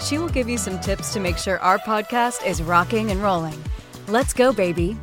She 0.00 0.16
will 0.16 0.28
give 0.28 0.48
you 0.48 0.58
some 0.58 0.78
tips 0.78 1.12
to 1.12 1.20
make 1.20 1.38
sure 1.38 1.58
our 1.58 1.78
podcast 1.78 2.46
is 2.46 2.62
rocking 2.62 3.10
and 3.10 3.20
rolling. 3.20 3.62
Let's 4.06 4.32
go, 4.32 4.52
baby. 4.52 4.96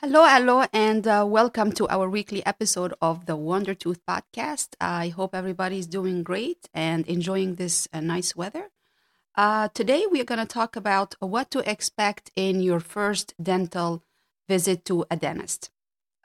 Hello, 0.00 0.24
hello, 0.24 0.64
and 0.72 1.08
uh, 1.08 1.24
welcome 1.26 1.72
to 1.72 1.88
our 1.88 2.08
weekly 2.08 2.46
episode 2.46 2.94
of 3.02 3.26
the 3.26 3.34
Wonder 3.34 3.74
Tooth 3.74 3.98
podcast. 4.06 4.68
I 4.80 5.08
hope 5.08 5.34
everybody's 5.34 5.88
doing 5.88 6.22
great 6.22 6.68
and 6.72 7.04
enjoying 7.08 7.56
this 7.56 7.88
uh, 7.92 7.98
nice 7.98 8.36
weather. 8.36 8.70
Uh, 9.34 9.68
today, 9.74 10.06
we 10.08 10.20
are 10.20 10.24
going 10.24 10.38
to 10.38 10.46
talk 10.46 10.76
about 10.76 11.16
what 11.18 11.50
to 11.50 11.68
expect 11.68 12.30
in 12.36 12.60
your 12.60 12.78
first 12.78 13.34
dental 13.42 14.04
visit 14.48 14.84
to 14.84 15.04
a 15.10 15.16
dentist. 15.16 15.70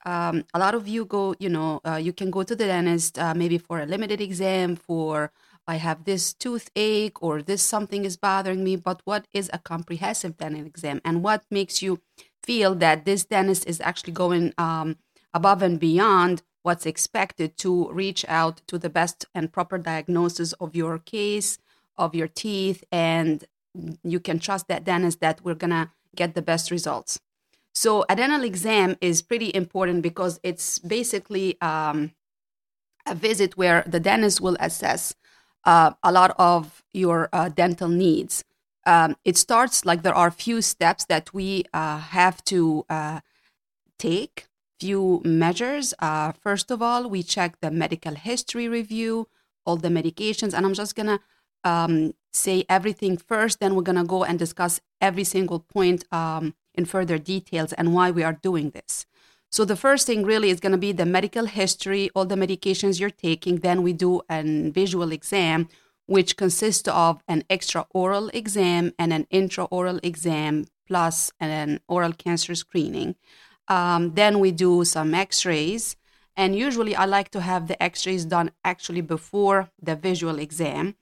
Um, 0.05 0.43
a 0.53 0.59
lot 0.59 0.75
of 0.75 0.87
you 0.87 1.05
go, 1.05 1.33
you 1.39 1.49
know, 1.49 1.81
uh, 1.83 1.95
you 1.95 2.13
can 2.13 2.29
go 2.29 2.43
to 2.43 2.55
the 2.55 2.65
dentist 2.65 3.17
uh, 3.17 3.33
maybe 3.33 3.57
for 3.57 3.79
a 3.79 3.85
limited 3.85 4.21
exam, 4.21 4.75
for 4.75 5.31
I 5.67 5.75
have 5.77 6.03
this 6.03 6.33
toothache 6.33 7.21
or 7.21 7.41
this 7.41 7.61
something 7.61 8.05
is 8.05 8.17
bothering 8.17 8.63
me. 8.63 8.75
But 8.75 9.01
what 9.05 9.27
is 9.33 9.49
a 9.53 9.59
comprehensive 9.59 10.37
dental 10.37 10.65
exam 10.65 11.01
and 11.05 11.23
what 11.23 11.43
makes 11.49 11.81
you 11.81 12.01
feel 12.43 12.75
that 12.75 13.05
this 13.05 13.25
dentist 13.25 13.67
is 13.67 13.79
actually 13.81 14.13
going 14.13 14.53
um, 14.57 14.97
above 15.33 15.61
and 15.61 15.79
beyond 15.79 16.41
what's 16.63 16.85
expected 16.85 17.57
to 17.57 17.89
reach 17.91 18.25
out 18.27 18.61
to 18.67 18.77
the 18.77 18.89
best 18.89 19.25
and 19.33 19.51
proper 19.51 19.77
diagnosis 19.77 20.53
of 20.53 20.75
your 20.75 20.97
case, 20.97 21.57
of 21.97 22.15
your 22.15 22.27
teeth, 22.27 22.83
and 22.91 23.45
you 24.03 24.19
can 24.19 24.39
trust 24.39 24.67
that 24.67 24.83
dentist 24.83 25.19
that 25.19 25.41
we're 25.43 25.55
gonna 25.55 25.91
get 26.15 26.35
the 26.35 26.41
best 26.41 26.71
results. 26.71 27.19
So 27.73 28.05
a 28.07 28.15
dental 28.15 28.43
exam 28.43 28.97
is 29.01 29.21
pretty 29.21 29.51
important 29.53 30.03
because 30.03 30.39
it's 30.43 30.79
basically 30.79 31.59
um, 31.59 32.11
a 33.05 33.15
visit 33.15 33.57
where 33.57 33.83
the 33.87 33.99
dentist 33.99 34.41
will 34.41 34.55
assess 34.59 35.13
uh, 35.65 35.91
a 36.03 36.11
lot 36.11 36.35
of 36.37 36.83
your 36.93 37.29
uh, 37.33 37.49
dental 37.49 37.87
needs. 37.87 38.43
Um, 38.85 39.15
it 39.23 39.37
starts 39.37 39.85
like 39.85 40.01
there 40.01 40.15
are 40.15 40.31
few 40.31 40.61
steps 40.61 41.05
that 41.05 41.33
we 41.33 41.63
uh, 41.73 41.99
have 41.99 42.43
to 42.45 42.85
uh, 42.89 43.21
take, 43.97 44.47
few 44.79 45.21
measures. 45.23 45.93
Uh, 45.99 46.33
first 46.33 46.69
of 46.71 46.81
all, 46.81 47.09
we 47.09 47.23
check 47.23 47.59
the 47.61 47.71
medical 47.71 48.15
history 48.15 48.67
review, 48.67 49.27
all 49.65 49.77
the 49.77 49.87
medications, 49.87 50.53
and 50.53 50.65
I'm 50.65 50.73
just 50.73 50.95
gonna 50.95 51.19
um, 51.63 52.13
say 52.33 52.65
everything 52.67 53.15
first. 53.15 53.61
Then 53.61 53.75
we're 53.75 53.83
gonna 53.83 54.03
go 54.03 54.25
and 54.25 54.37
discuss 54.37 54.81
every 54.99 55.23
single 55.23 55.59
point 55.59 56.03
um, 56.11 56.53
in 56.75 56.83
further 56.85 57.17
details 57.17 57.71
and 57.73 57.93
why 57.93 58.11
we 58.11 58.23
are 58.23 58.33
doing 58.33 58.71
this. 58.71 59.05
So 59.53 59.65
the 59.65 59.75
first 59.75 60.07
thing 60.07 60.23
really 60.23 60.49
is 60.49 60.59
going 60.59 60.71
to 60.71 60.79
be 60.79 60.93
the 60.93 61.05
medical 61.05 61.45
history, 61.45 62.09
all 62.15 62.25
the 62.25 62.33
medications 62.33 62.99
you're 62.99 63.11
taking. 63.11 63.57
Then 63.57 63.83
we 63.83 63.93
do 63.93 64.21
an 64.27 64.71
visual 64.71 65.11
exam, 65.11 65.69
which 66.07 66.37
consists 66.37 66.87
of 66.87 67.21
an 67.27 67.43
extra 67.51 67.85
oral 67.91 68.29
exam 68.29 68.93
and 68.97 69.13
an 69.13 69.27
intraoral 69.31 69.99
exam 70.01 70.65
plus 70.87 71.31
an 71.39 71.81
oral 71.87 72.13
cancer 72.13 72.55
screening. 72.55 73.13
Um, 73.67 74.15
then 74.15 74.39
we 74.39 74.51
do 74.51 74.85
some 74.85 75.13
X-rays, 75.13 75.97
and 76.35 76.55
usually 76.55 76.95
I 76.95 77.05
like 77.05 77.29
to 77.29 77.41
have 77.41 77.67
the 77.67 77.81
X-rays 77.91 78.25
done 78.25 78.49
actually 78.65 79.01
before 79.01 79.69
the 79.79 79.95
visual 79.95 80.39
exam. 80.39 80.95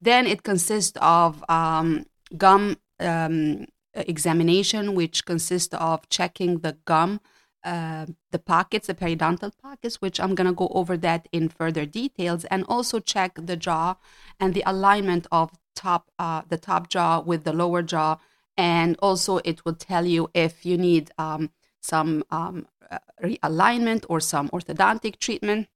Then 0.00 0.26
it 0.26 0.44
consists 0.44 0.96
of 1.02 1.44
um, 1.50 2.06
gum 2.38 2.78
um, 3.00 3.66
examination, 3.92 4.94
which 4.94 5.26
consists 5.26 5.74
of 5.74 6.08
checking 6.08 6.60
the 6.60 6.78
gum 6.86 7.20
uh, 7.64 8.06
the 8.30 8.38
pockets, 8.38 8.86
the 8.86 8.94
periodontal 8.94 9.52
pockets, 9.60 10.00
which 10.00 10.20
I'm 10.20 10.34
going 10.34 10.46
to 10.46 10.52
go 10.52 10.68
over 10.72 10.96
that 10.98 11.28
in 11.32 11.48
further 11.48 11.84
details, 11.86 12.44
and 12.46 12.64
also 12.68 13.00
check 13.00 13.38
the 13.42 13.56
jaw 13.56 13.96
and 14.38 14.54
the 14.54 14.62
alignment 14.66 15.26
of 15.32 15.50
top 15.74 16.10
uh, 16.18 16.42
the 16.48 16.58
top 16.58 16.88
jaw 16.88 17.20
with 17.20 17.44
the 17.44 17.52
lower 17.52 17.82
jaw, 17.82 18.18
and 18.56 18.96
also 19.00 19.38
it 19.44 19.64
will 19.64 19.74
tell 19.74 20.06
you 20.06 20.30
if 20.34 20.64
you 20.64 20.76
need 20.78 21.10
um, 21.18 21.50
some 21.80 22.24
um, 22.30 22.66
uh, 22.90 22.98
realignment 23.22 24.04
or 24.08 24.20
some 24.20 24.48
orthodontic 24.50 25.18
treatment, 25.18 25.68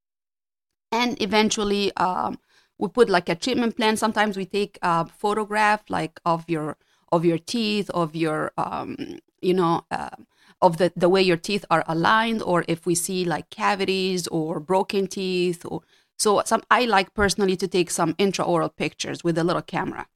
and 0.90 1.20
eventually 1.20 1.94
um, 1.96 2.38
we 2.78 2.88
put 2.88 3.08
like 3.08 3.28
a 3.28 3.34
treatment 3.34 3.76
plan. 3.76 3.96
Sometimes 3.96 4.36
we 4.36 4.44
take 4.46 4.78
a 4.82 5.06
photograph 5.06 5.82
like 5.88 6.20
of 6.24 6.44
your 6.48 6.76
of 7.10 7.24
your 7.24 7.38
teeth, 7.38 7.90
of 7.90 8.16
your 8.16 8.52
um, 8.56 9.18
you 9.40 9.54
know 9.54 9.84
uh, 9.90 10.16
of 10.62 10.78
the, 10.78 10.92
the 10.96 11.08
way 11.08 11.20
your 11.20 11.36
teeth 11.36 11.64
are 11.70 11.84
aligned 11.86 12.40
or 12.42 12.64
if 12.68 12.86
we 12.86 12.94
see 12.94 13.24
like 13.24 13.50
cavities 13.50 14.26
or 14.28 14.60
broken 14.60 15.06
teeth 15.06 15.66
or 15.66 15.82
so 16.16 16.40
some 16.46 16.62
i 16.70 16.84
like 16.84 17.12
personally 17.12 17.56
to 17.56 17.68
take 17.68 17.90
some 17.90 18.14
intraoral 18.14 18.74
pictures 18.74 19.22
with 19.24 19.36
a 19.36 19.44
little 19.44 19.62
camera. 19.62 20.06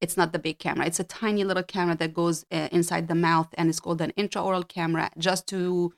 It's 0.00 0.16
not 0.16 0.32
the 0.32 0.38
big 0.38 0.60
camera. 0.60 0.86
It's 0.86 1.00
a 1.00 1.04
tiny 1.04 1.42
little 1.42 1.64
camera 1.64 1.96
that 1.96 2.14
goes 2.14 2.46
uh, 2.52 2.68
inside 2.70 3.08
the 3.08 3.16
mouth 3.16 3.48
and 3.58 3.68
it's 3.68 3.80
called 3.80 4.00
an 4.00 4.12
intraoral 4.16 4.66
camera 4.66 5.10
just 5.18 5.48
to 5.48 5.92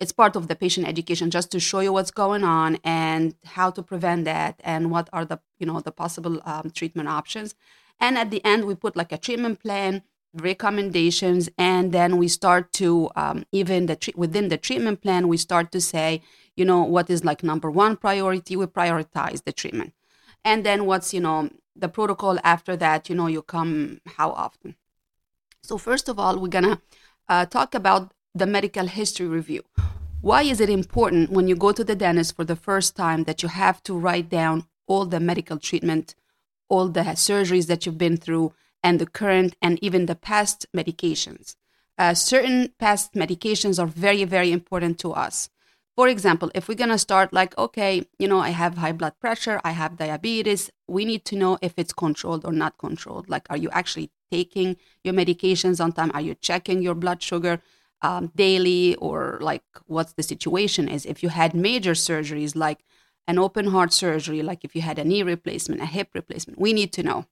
it's 0.00 0.10
part 0.10 0.34
of 0.34 0.48
the 0.48 0.56
patient 0.56 0.88
education 0.88 1.30
just 1.30 1.52
to 1.52 1.60
show 1.60 1.78
you 1.78 1.92
what's 1.92 2.10
going 2.10 2.42
on 2.42 2.78
and 2.82 3.36
how 3.44 3.70
to 3.70 3.80
prevent 3.82 4.24
that 4.24 4.60
and 4.64 4.90
what 4.90 5.08
are 5.12 5.24
the 5.24 5.38
you 5.60 5.66
know 5.66 5.80
the 5.80 5.92
possible 5.92 6.40
um, 6.44 6.70
treatment 6.70 7.08
options. 7.08 7.54
And 8.00 8.18
at 8.18 8.30
the 8.32 8.44
end 8.44 8.64
we 8.64 8.74
put 8.74 8.96
like 8.96 9.12
a 9.12 9.18
treatment 9.18 9.60
plan 9.60 10.02
recommendations 10.34 11.48
and 11.56 11.92
then 11.92 12.16
we 12.16 12.28
start 12.28 12.72
to 12.72 13.10
um, 13.16 13.44
even 13.52 13.86
the 13.86 14.12
within 14.16 14.48
the 14.48 14.56
treatment 14.56 15.00
plan 15.00 15.28
we 15.28 15.36
start 15.36 15.70
to 15.72 15.80
say 15.80 16.20
you 16.56 16.64
know 16.64 16.82
what 16.82 17.10
is 17.10 17.24
like 17.24 17.42
number 17.42 17.70
one 17.70 17.96
priority? 17.96 18.56
We 18.56 18.66
prioritize 18.66 19.44
the 19.44 19.52
treatment. 19.52 19.92
And 20.44 20.64
then 20.64 20.86
what's 20.86 21.14
you 21.14 21.20
know 21.20 21.50
the 21.76 21.88
protocol 21.88 22.38
after 22.44 22.76
that 22.76 23.08
you 23.08 23.14
know 23.14 23.26
you 23.26 23.42
come 23.42 24.00
how 24.16 24.30
often? 24.30 24.76
So 25.62 25.78
first 25.78 26.08
of 26.08 26.18
all 26.18 26.38
we're 26.38 26.48
gonna 26.48 26.80
uh, 27.28 27.46
talk 27.46 27.74
about 27.74 28.12
the 28.34 28.46
medical 28.46 28.86
history 28.86 29.26
review. 29.26 29.62
Why 30.20 30.42
is 30.42 30.60
it 30.60 30.70
important 30.70 31.30
when 31.30 31.48
you 31.48 31.54
go 31.54 31.72
to 31.72 31.84
the 31.84 31.94
dentist 31.94 32.34
for 32.34 32.44
the 32.44 32.56
first 32.56 32.96
time 32.96 33.24
that 33.24 33.42
you 33.42 33.48
have 33.48 33.82
to 33.84 33.94
write 33.94 34.30
down 34.30 34.66
all 34.86 35.06
the 35.06 35.20
medical 35.20 35.58
treatment 35.58 36.14
all 36.68 36.88
the 36.88 37.00
surgeries 37.00 37.66
that 37.66 37.84
you've 37.84 37.98
been 37.98 38.16
through 38.16 38.52
and 38.84 39.00
the 39.00 39.06
current 39.06 39.56
and 39.62 39.82
even 39.82 40.06
the 40.06 40.14
past 40.14 40.66
medications. 40.76 41.56
Uh, 41.96 42.12
certain 42.12 42.72
past 42.78 43.14
medications 43.14 43.82
are 43.82 43.86
very, 43.86 44.24
very 44.24 44.52
important 44.52 44.98
to 44.98 45.12
us. 45.12 45.48
For 45.96 46.08
example, 46.08 46.50
if 46.54 46.68
we're 46.68 46.74
going 46.74 46.90
to 46.90 46.98
start 46.98 47.32
like, 47.32 47.56
okay, 47.56 48.02
you 48.18 48.28
know, 48.28 48.40
I 48.40 48.50
have 48.50 48.76
high 48.76 48.92
blood 48.92 49.14
pressure, 49.20 49.60
I 49.64 49.70
have 49.70 49.96
diabetes, 49.96 50.70
we 50.88 51.04
need 51.04 51.24
to 51.26 51.36
know 51.36 51.56
if 51.62 51.74
it's 51.76 51.92
controlled 51.92 52.44
or 52.44 52.52
not 52.52 52.78
controlled. 52.78 53.28
Like, 53.30 53.46
are 53.48 53.56
you 53.56 53.70
actually 53.70 54.10
taking 54.30 54.76
your 55.04 55.14
medications 55.14 55.82
on 55.82 55.92
time? 55.92 56.10
Are 56.12 56.20
you 56.20 56.34
checking 56.34 56.82
your 56.82 56.96
blood 56.96 57.22
sugar 57.22 57.62
um, 58.02 58.32
daily? 58.34 58.96
Or 58.96 59.38
like, 59.40 59.62
what's 59.86 60.14
the 60.14 60.24
situation 60.24 60.88
is? 60.88 61.06
If 61.06 61.22
you 61.22 61.28
had 61.28 61.54
major 61.54 61.92
surgeries 61.92 62.56
like 62.56 62.80
an 63.28 63.38
open 63.38 63.68
heart 63.68 63.92
surgery, 63.92 64.42
like 64.42 64.64
if 64.64 64.74
you 64.74 64.82
had 64.82 64.98
a 64.98 65.04
knee 65.04 65.22
replacement, 65.22 65.80
a 65.80 65.86
hip 65.86 66.08
replacement, 66.12 66.60
we 66.60 66.72
need 66.72 66.92
to 66.94 67.04
know. 67.04 67.26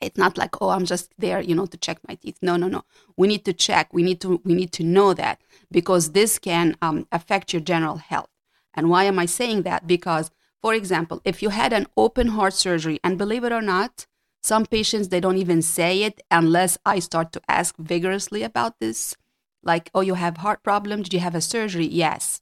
It's 0.00 0.18
not 0.18 0.36
like, 0.36 0.60
oh, 0.60 0.70
I'm 0.70 0.84
just 0.84 1.12
there, 1.18 1.40
you 1.40 1.54
know, 1.54 1.66
to 1.66 1.76
check 1.76 1.98
my 2.06 2.16
teeth. 2.16 2.38
No, 2.42 2.56
no, 2.56 2.68
no. 2.68 2.84
We 3.16 3.28
need 3.28 3.44
to 3.46 3.52
check. 3.52 3.92
We 3.92 4.02
need 4.02 4.20
to 4.20 4.40
we 4.44 4.54
need 4.54 4.72
to 4.72 4.84
know 4.84 5.14
that 5.14 5.40
because 5.70 6.12
this 6.12 6.38
can 6.38 6.76
um, 6.82 7.06
affect 7.10 7.52
your 7.52 7.62
general 7.62 7.96
health. 7.96 8.28
And 8.74 8.90
why 8.90 9.04
am 9.04 9.18
I 9.18 9.26
saying 9.26 9.62
that? 9.62 9.86
Because, 9.86 10.30
for 10.60 10.74
example, 10.74 11.22
if 11.24 11.42
you 11.42 11.48
had 11.48 11.72
an 11.72 11.86
open 11.96 12.28
heart 12.28 12.52
surgery, 12.52 13.00
and 13.02 13.16
believe 13.16 13.42
it 13.42 13.52
or 13.52 13.62
not, 13.62 14.06
some 14.42 14.66
patients 14.66 15.08
they 15.08 15.18
don't 15.20 15.38
even 15.38 15.62
say 15.62 16.02
it 16.02 16.22
unless 16.30 16.78
I 16.84 16.98
start 17.00 17.32
to 17.32 17.40
ask 17.48 17.74
vigorously 17.78 18.42
about 18.42 18.78
this. 18.78 19.16
Like, 19.62 19.90
oh, 19.94 20.02
you 20.02 20.14
have 20.14 20.36
heart 20.36 20.62
problem? 20.62 21.02
Did 21.02 21.14
you 21.14 21.20
have 21.20 21.34
a 21.34 21.40
surgery? 21.40 21.86
Yes. 21.86 22.40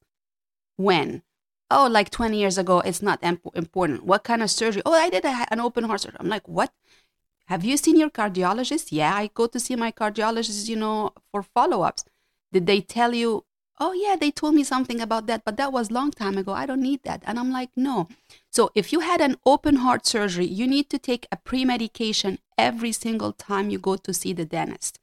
When? 0.77 1.23
Oh, 1.71 1.89
like 1.91 2.11
20 2.11 2.39
years 2.39 2.59
ago. 2.59 2.81
It's 2.81 3.01
not 3.01 3.23
important. 3.55 4.05
What 4.05 4.25
kind 4.25 4.43
of 4.43 4.51
surgery? 4.51 4.83
Oh, 4.85 4.93
I 4.93 5.09
did 5.09 5.25
a, 5.25 5.47
an 5.51 5.61
open 5.61 5.85
heart 5.85 6.03
surgery. 6.03 6.19
I'm 6.21 6.29
like, 6.29 6.47
what? 6.47 6.73
Have 7.49 7.65
you 7.65 7.77
seen 7.77 7.97
your 7.97 8.11
cardiologist? 8.11 8.89
Yeah, 8.91 9.15
I 9.15 9.31
go 9.33 9.47
to 9.47 9.61
see 9.61 9.77
my 9.77 9.93
cardiologist, 9.93 10.69
you 10.69 10.77
know, 10.77 11.13
for 11.31 11.43
follow 11.43 11.83
ups. 11.83 12.05
Did 12.53 12.67
they 12.67 12.81
tell 12.81 13.15
you 13.15 13.45
oh 13.81 13.93
yeah 13.93 14.15
they 14.15 14.31
told 14.31 14.55
me 14.55 14.63
something 14.63 15.01
about 15.01 15.27
that 15.27 15.43
but 15.45 15.57
that 15.57 15.73
was 15.73 15.91
long 15.91 16.11
time 16.11 16.39
ago. 16.39 16.53
I 16.53 16.67
don't 16.67 16.81
need 16.83 17.03
that. 17.05 17.23
And 17.27 17.39
i'm 17.39 17.51
like 17.51 17.71
no. 17.77 18.09
So 18.51 18.71
if 18.75 18.93
you 18.93 19.01
had 19.01 19.21
an 19.21 19.37
open 19.45 19.77
heart 19.77 20.07
surgery 20.07 20.47
you 20.47 20.67
need 20.67 20.89
to 20.91 20.99
take 20.99 21.27
a 21.33 21.37
pre-medication 21.37 22.39
every 22.57 22.93
single 22.93 23.33
time 23.33 23.71
you 23.71 23.79
go 23.79 23.97
to 23.97 24.15
see 24.15 24.33
the 24.33 24.45
dentist. 24.45 24.99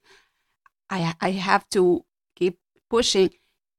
I 0.90 1.14
i 1.22 1.32
have 1.32 1.68
to 1.70 2.06
keep 2.36 2.60
pushing 2.90 3.32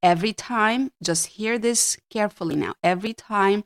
every 0.02 0.32
time. 0.32 0.92
Just 1.02 1.26
hear 1.38 1.58
this 1.58 1.96
carefully 2.10 2.56
now. 2.56 2.74
Every 2.82 3.14
time 3.14 3.64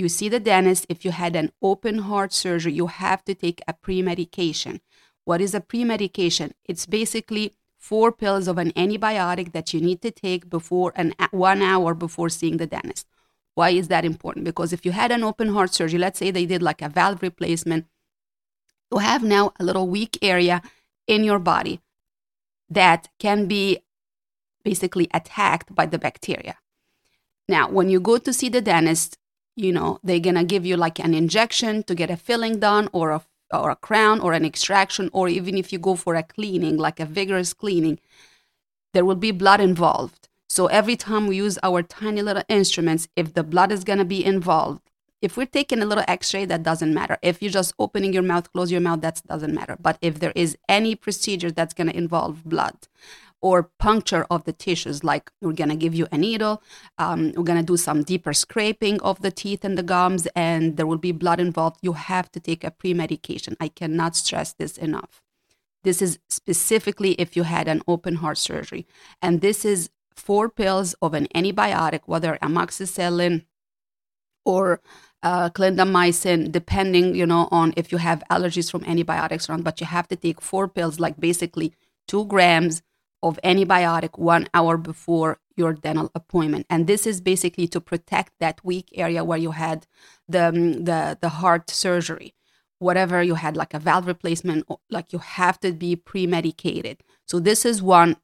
you 0.00 0.08
see 0.08 0.28
the 0.28 0.40
dentist 0.40 0.86
if 0.88 1.04
you 1.04 1.10
had 1.10 1.36
an 1.36 1.52
open 1.62 1.98
heart 1.98 2.32
surgery 2.32 2.72
you 2.72 2.86
have 2.86 3.24
to 3.24 3.34
take 3.34 3.60
a 3.68 3.72
pre-medication 3.72 4.80
what 5.24 5.40
is 5.40 5.54
a 5.54 5.60
pre-medication 5.60 6.52
it's 6.64 6.86
basically 6.86 7.52
four 7.80 8.12
pills 8.12 8.46
of 8.46 8.58
an 8.58 8.70
antibiotic 8.72 9.52
that 9.52 9.72
you 9.72 9.80
need 9.80 10.02
to 10.02 10.10
take 10.10 10.48
before 10.48 10.92
an 10.94 11.14
one 11.30 11.62
hour 11.62 11.94
before 11.94 12.28
seeing 12.28 12.58
the 12.58 12.66
dentist. 12.66 13.06
Why 13.54 13.70
is 13.70 13.88
that 13.88 14.04
important? 14.04 14.44
Because 14.44 14.72
if 14.72 14.84
you 14.84 14.92
had 14.92 15.10
an 15.10 15.24
open 15.24 15.48
heart 15.48 15.74
surgery, 15.74 15.98
let's 15.98 16.18
say 16.18 16.30
they 16.30 16.46
did 16.46 16.62
like 16.62 16.82
a 16.82 16.88
valve 16.88 17.22
replacement, 17.22 17.86
you 18.92 18.98
have 18.98 19.24
now 19.24 19.52
a 19.58 19.64
little 19.64 19.88
weak 19.88 20.18
area 20.22 20.62
in 21.06 21.24
your 21.24 21.38
body 21.38 21.80
that 22.68 23.08
can 23.18 23.46
be 23.46 23.78
basically 24.62 25.08
attacked 25.12 25.74
by 25.74 25.86
the 25.86 25.98
bacteria. 25.98 26.58
Now, 27.48 27.68
when 27.68 27.88
you 27.88 27.98
go 27.98 28.18
to 28.18 28.32
see 28.32 28.48
the 28.48 28.60
dentist, 28.60 29.16
you 29.60 29.72
know, 29.72 29.98
they're 30.02 30.20
to 30.20 30.44
give 30.44 30.64
you 30.64 30.76
like 30.76 30.98
an 30.98 31.14
injection 31.14 31.82
to 31.84 31.94
get 31.94 32.10
a 32.10 32.16
filling 32.16 32.58
done 32.58 32.88
or 32.92 33.10
a 33.10 33.22
or 33.52 33.70
a 33.70 33.76
crown 33.76 34.20
or 34.20 34.32
an 34.32 34.44
extraction, 34.44 35.10
or 35.12 35.28
even 35.28 35.58
if 35.58 35.72
you 35.72 35.78
go 35.78 35.96
for 35.96 36.14
a 36.14 36.22
cleaning, 36.22 36.76
like 36.76 37.00
a 37.00 37.04
vigorous 37.04 37.52
cleaning, 37.52 37.98
there 38.94 39.04
will 39.04 39.16
be 39.16 39.32
blood 39.32 39.60
involved. 39.60 40.28
So 40.48 40.66
every 40.66 40.96
time 40.96 41.26
we 41.26 41.36
use 41.36 41.58
our 41.62 41.82
tiny 41.82 42.22
little 42.22 42.44
instruments, 42.48 43.08
if 43.16 43.34
the 43.34 43.42
blood 43.42 43.72
is 43.72 43.82
going 43.82 43.98
to 43.98 44.04
be 44.04 44.24
involved, 44.24 44.82
if 45.22 45.36
we're 45.36 45.46
taking 45.46 45.82
a 45.82 45.84
little 45.84 46.04
x-ray 46.08 46.44
that 46.46 46.62
doesn't 46.62 46.94
matter 46.94 47.18
if 47.22 47.42
you're 47.42 47.50
just 47.50 47.74
opening 47.78 48.12
your 48.12 48.22
mouth 48.22 48.50
close 48.52 48.70
your 48.72 48.80
mouth 48.80 49.00
that 49.02 49.20
doesn't 49.26 49.54
matter 49.54 49.76
but 49.80 49.98
if 50.00 50.18
there 50.18 50.32
is 50.34 50.56
any 50.68 50.94
procedure 50.94 51.50
that's 51.50 51.74
going 51.74 51.86
to 51.86 51.96
involve 51.96 52.44
blood 52.44 52.76
or 53.42 53.70
puncture 53.78 54.26
of 54.30 54.44
the 54.44 54.52
tissues. 54.52 55.02
Like 55.02 55.30
we're 55.40 55.52
to 55.52 55.76
give 55.76 55.94
you 55.94 56.06
a 56.12 56.18
needle, 56.18 56.62
um, 56.98 57.32
we're 57.36 57.44
to 57.44 57.62
do 57.62 57.76
some 57.76 58.02
deeper 58.02 58.32
scraping 58.32 59.00
of 59.00 59.22
the 59.22 59.30
teeth 59.30 59.64
and 59.64 59.76
the 59.78 59.82
gums, 59.82 60.26
and 60.36 60.76
there 60.76 60.86
will 60.86 60.98
be 60.98 61.12
blood 61.12 61.40
involved. 61.40 61.78
You 61.82 61.94
have 61.94 62.30
to 62.32 62.40
take 62.40 62.64
a 62.64 62.70
pre 62.70 62.94
medication. 62.94 63.56
I 63.60 63.68
cannot 63.68 64.16
stress 64.16 64.52
this 64.52 64.76
enough. 64.76 65.22
This 65.82 66.02
is 66.02 66.18
specifically 66.28 67.12
if 67.12 67.36
you 67.36 67.44
had 67.44 67.66
an 67.68 67.82
open 67.88 68.16
heart 68.16 68.38
surgery. 68.38 68.86
And 69.22 69.40
this 69.40 69.64
is 69.64 69.90
four 70.14 70.50
pills 70.50 70.94
of 71.00 71.14
an 71.14 71.26
antibiotic, 71.34 72.00
whether 72.04 72.38
amoxicillin 72.42 73.46
or 74.44 74.80
uh, 75.22 75.50
clindamycin, 75.50 76.52
depending, 76.52 77.14
you 77.14 77.26
know, 77.26 77.48
on 77.50 77.72
if 77.76 77.92
you 77.92 77.98
have 77.98 78.22
allergies 78.30 78.70
from 78.70 78.84
antibiotics 78.84 79.48
or 79.48 79.56
not. 79.56 79.64
But 79.64 79.80
you 79.80 79.86
have 79.86 80.08
to 80.08 80.16
take 80.16 80.40
four 80.40 80.68
pills, 80.68 81.00
like 81.00 81.18
basically 81.18 81.72
two 82.06 82.26
grams 82.26 82.82
of 83.22 83.38
antibiotic 83.44 84.18
one 84.18 84.48
hour 84.54 84.76
before 84.76 85.38
your 85.56 85.72
dental 85.72 86.10
appointment. 86.14 86.66
And 86.70 86.86
this 86.86 87.06
is 87.06 87.20
basically 87.20 87.68
to 87.68 87.80
protect 87.80 88.32
that 88.40 88.64
weak 88.64 88.88
area 88.94 89.24
where 89.24 89.38
you 89.38 89.52
had 89.52 89.86
the 90.28 90.48
um, 90.48 90.84
the 90.84 91.18
the 91.20 91.28
heart 91.40 91.70
surgery. 91.70 92.34
Whatever 92.78 93.22
you 93.22 93.34
had 93.34 93.56
like 93.56 93.74
a 93.74 93.78
valve 93.78 94.06
replacement 94.06 94.66
like 94.88 95.12
you 95.12 95.18
have 95.18 95.60
to 95.60 95.72
be 95.72 95.96
pre-medicated. 95.96 97.02
So 97.26 97.38
this 97.38 97.64
is 97.64 97.82
one 97.82 98.16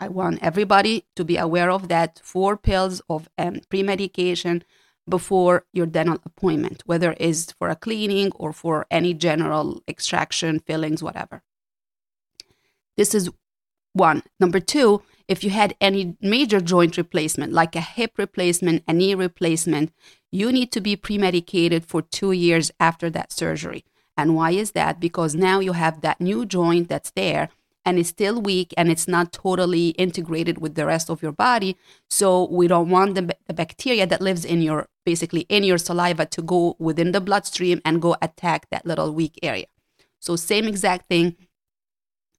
i 0.00 0.08
want 0.08 0.42
everybody 0.42 1.06
to 1.14 1.24
be 1.24 1.36
aware 1.36 1.70
of 1.70 1.86
that 1.88 2.20
four 2.22 2.56
pills 2.56 3.00
of 3.08 3.28
um, 3.38 3.60
pre-medication 3.70 4.64
before 5.08 5.64
your 5.72 5.86
dental 5.86 6.18
appointment 6.24 6.82
whether 6.84 7.12
it 7.12 7.20
is 7.20 7.52
for 7.58 7.68
a 7.68 7.76
cleaning 7.76 8.32
or 8.32 8.52
for 8.52 8.86
any 8.90 9.14
general 9.14 9.80
extraction 9.88 10.58
fillings 10.60 11.02
whatever. 11.02 11.42
This 12.96 13.14
is 13.14 13.30
one. 13.94 14.22
Number 14.38 14.60
two, 14.60 15.02
if 15.26 15.42
you 15.42 15.50
had 15.50 15.74
any 15.80 16.16
major 16.20 16.60
joint 16.60 16.98
replacement, 16.98 17.52
like 17.52 17.74
a 17.74 17.80
hip 17.80 18.18
replacement, 18.18 18.84
a 18.86 18.92
knee 18.92 19.14
replacement, 19.14 19.92
you 20.30 20.52
need 20.52 20.70
to 20.72 20.80
be 20.80 20.96
pre 20.96 21.16
medicated 21.16 21.86
for 21.86 22.02
two 22.02 22.32
years 22.32 22.70
after 22.78 23.08
that 23.10 23.32
surgery. 23.32 23.84
And 24.16 24.36
why 24.36 24.50
is 24.50 24.72
that? 24.72 25.00
Because 25.00 25.34
now 25.34 25.60
you 25.60 25.72
have 25.72 26.02
that 26.02 26.20
new 26.20 26.44
joint 26.44 26.88
that's 26.88 27.10
there 27.12 27.48
and 27.84 27.98
it's 27.98 28.08
still 28.08 28.40
weak 28.40 28.72
and 28.76 28.90
it's 28.90 29.08
not 29.08 29.32
totally 29.32 29.88
integrated 29.90 30.58
with 30.58 30.74
the 30.74 30.86
rest 30.86 31.10
of 31.10 31.22
your 31.22 31.32
body. 31.32 31.76
So 32.08 32.48
we 32.50 32.66
don't 32.66 32.90
want 32.90 33.14
the, 33.14 33.36
the 33.46 33.54
bacteria 33.54 34.06
that 34.06 34.20
lives 34.20 34.44
in 34.44 34.62
your 34.62 34.88
basically 35.04 35.42
in 35.48 35.64
your 35.64 35.78
saliva 35.78 36.26
to 36.26 36.42
go 36.42 36.76
within 36.78 37.12
the 37.12 37.20
bloodstream 37.20 37.80
and 37.84 38.00
go 38.00 38.16
attack 38.22 38.68
that 38.70 38.86
little 38.86 39.12
weak 39.12 39.38
area. 39.42 39.66
So 40.20 40.36
same 40.36 40.66
exact 40.66 41.08
thing. 41.08 41.36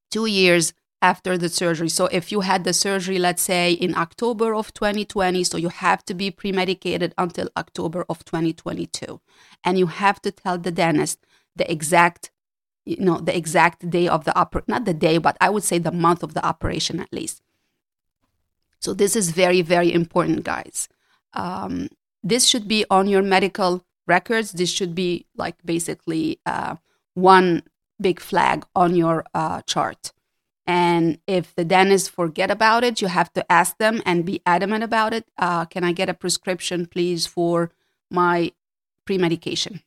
Two 0.10 0.26
years 0.26 0.74
after 1.02 1.38
the 1.38 1.50
surgery. 1.50 1.90
So 1.90 2.08
if 2.08 2.32
you 2.32 2.42
had 2.42 2.64
the 2.64 2.74
surgery, 2.74 3.20
let's 3.20 3.42
say 3.42 3.74
in 3.74 3.96
October 3.96 4.56
of 4.56 4.74
2020, 4.74 5.44
so 5.44 5.58
you 5.58 5.70
have 5.70 6.04
to 6.06 6.14
be 6.14 6.32
pre-medicated 6.32 7.14
until 7.18 7.50
October 7.56 8.06
of 8.10 8.26
2022. 8.26 9.22
And 9.64 9.78
you 9.78 9.88
have 9.88 10.22
to 10.22 10.32
tell 10.32 10.58
the 10.58 10.72
dentist 10.72 11.20
the 11.56 11.70
exact 11.72 12.32
you 12.86 12.98
know 12.98 13.18
the 13.18 13.36
exact 13.36 13.90
day 13.90 14.08
of 14.08 14.26
the 14.26 14.32
oper 14.32 14.62
not 14.68 14.86
the 14.86 14.94
day 14.94 15.18
but 15.18 15.36
i 15.42 15.50
would 15.50 15.64
say 15.64 15.80
the 15.80 15.92
month 15.92 16.22
of 16.22 16.34
the 16.34 16.46
operation 16.46 17.00
at 17.00 17.12
least 17.12 17.42
so 18.80 18.94
this 18.94 19.16
is 19.16 19.32
very 19.32 19.62
very 19.62 19.92
important 19.92 20.44
guys 20.44 20.88
um, 21.34 21.90
this 22.24 22.46
should 22.46 22.68
be 22.68 22.86
on 22.90 23.08
your 23.08 23.24
medical 23.24 23.84
records 24.08 24.52
this 24.52 24.70
should 24.70 24.94
be 24.94 25.26
like 25.36 25.56
basically 25.66 26.40
uh, 26.46 26.76
one 27.16 27.64
big 28.00 28.20
flag 28.20 28.66
on 28.76 28.96
your 28.96 29.26
uh, 29.34 29.62
chart 29.64 30.12
and 30.68 31.20
if 31.28 31.54
the 31.56 31.66
dentist 31.66 32.12
forget 32.12 32.50
about 32.50 32.84
it, 32.84 33.02
you 33.02 33.08
have 33.08 33.32
to 33.34 33.52
ask 33.52 33.78
them 33.78 34.02
and 34.06 34.26
be 34.26 34.42
adamant 34.46 34.84
about 34.84 35.14
it. 35.14 35.26
Uh, 35.38 35.66
can 35.66 35.84
I 35.84 35.92
get 35.92 36.10
a 36.10 36.14
prescription, 36.14 36.86
please, 36.88 37.28
for 37.28 37.72
my 38.10 38.52
pre-medication? 39.06 39.82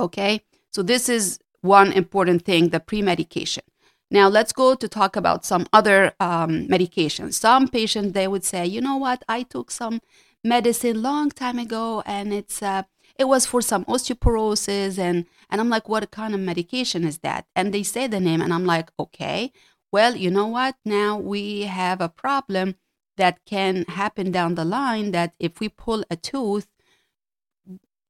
Okay, 0.00 0.42
so 0.72 0.82
this 0.82 1.08
is 1.08 1.38
one 1.60 1.92
important 1.92 2.44
thing: 2.44 2.70
the 2.70 2.80
pre-medication. 2.80 3.64
Now 4.10 4.28
let's 4.28 4.52
go 4.52 4.74
to 4.74 4.88
talk 4.88 5.16
about 5.16 5.46
some 5.46 5.66
other 5.72 6.12
um, 6.20 6.68
medications. 6.68 7.34
Some 7.34 7.68
patients 7.68 8.12
they 8.12 8.28
would 8.28 8.44
say, 8.44 8.66
you 8.66 8.80
know 8.80 8.96
what, 8.96 9.24
I 9.28 9.42
took 9.42 9.70
some 9.70 10.00
medicine 10.44 11.00
long 11.00 11.30
time 11.30 11.58
ago, 11.58 12.02
and 12.04 12.32
it's 12.32 12.62
uh, 12.62 12.82
it 13.18 13.24
was 13.24 13.46
for 13.46 13.62
some 13.62 13.84
osteoporosis 13.86 14.98
and 14.98 15.26
and 15.50 15.60
i'm 15.60 15.68
like 15.68 15.88
what 15.88 16.10
kind 16.10 16.34
of 16.34 16.40
medication 16.40 17.04
is 17.04 17.18
that? 17.18 17.46
And 17.54 17.72
they 17.72 17.82
say 17.82 18.06
the 18.06 18.20
name 18.20 18.40
and 18.40 18.52
i'm 18.52 18.66
like 18.66 18.90
okay 18.98 19.52
well 19.90 20.16
you 20.16 20.30
know 20.30 20.46
what? 20.46 20.76
Now 20.84 21.18
we 21.18 21.62
have 21.62 22.00
a 22.00 22.08
problem 22.08 22.76
that 23.16 23.44
can 23.44 23.84
happen 23.88 24.30
down 24.30 24.54
the 24.54 24.64
line 24.64 25.10
that 25.12 25.34
if 25.38 25.60
we 25.60 25.68
pull 25.68 26.04
a 26.10 26.16
tooth 26.16 26.66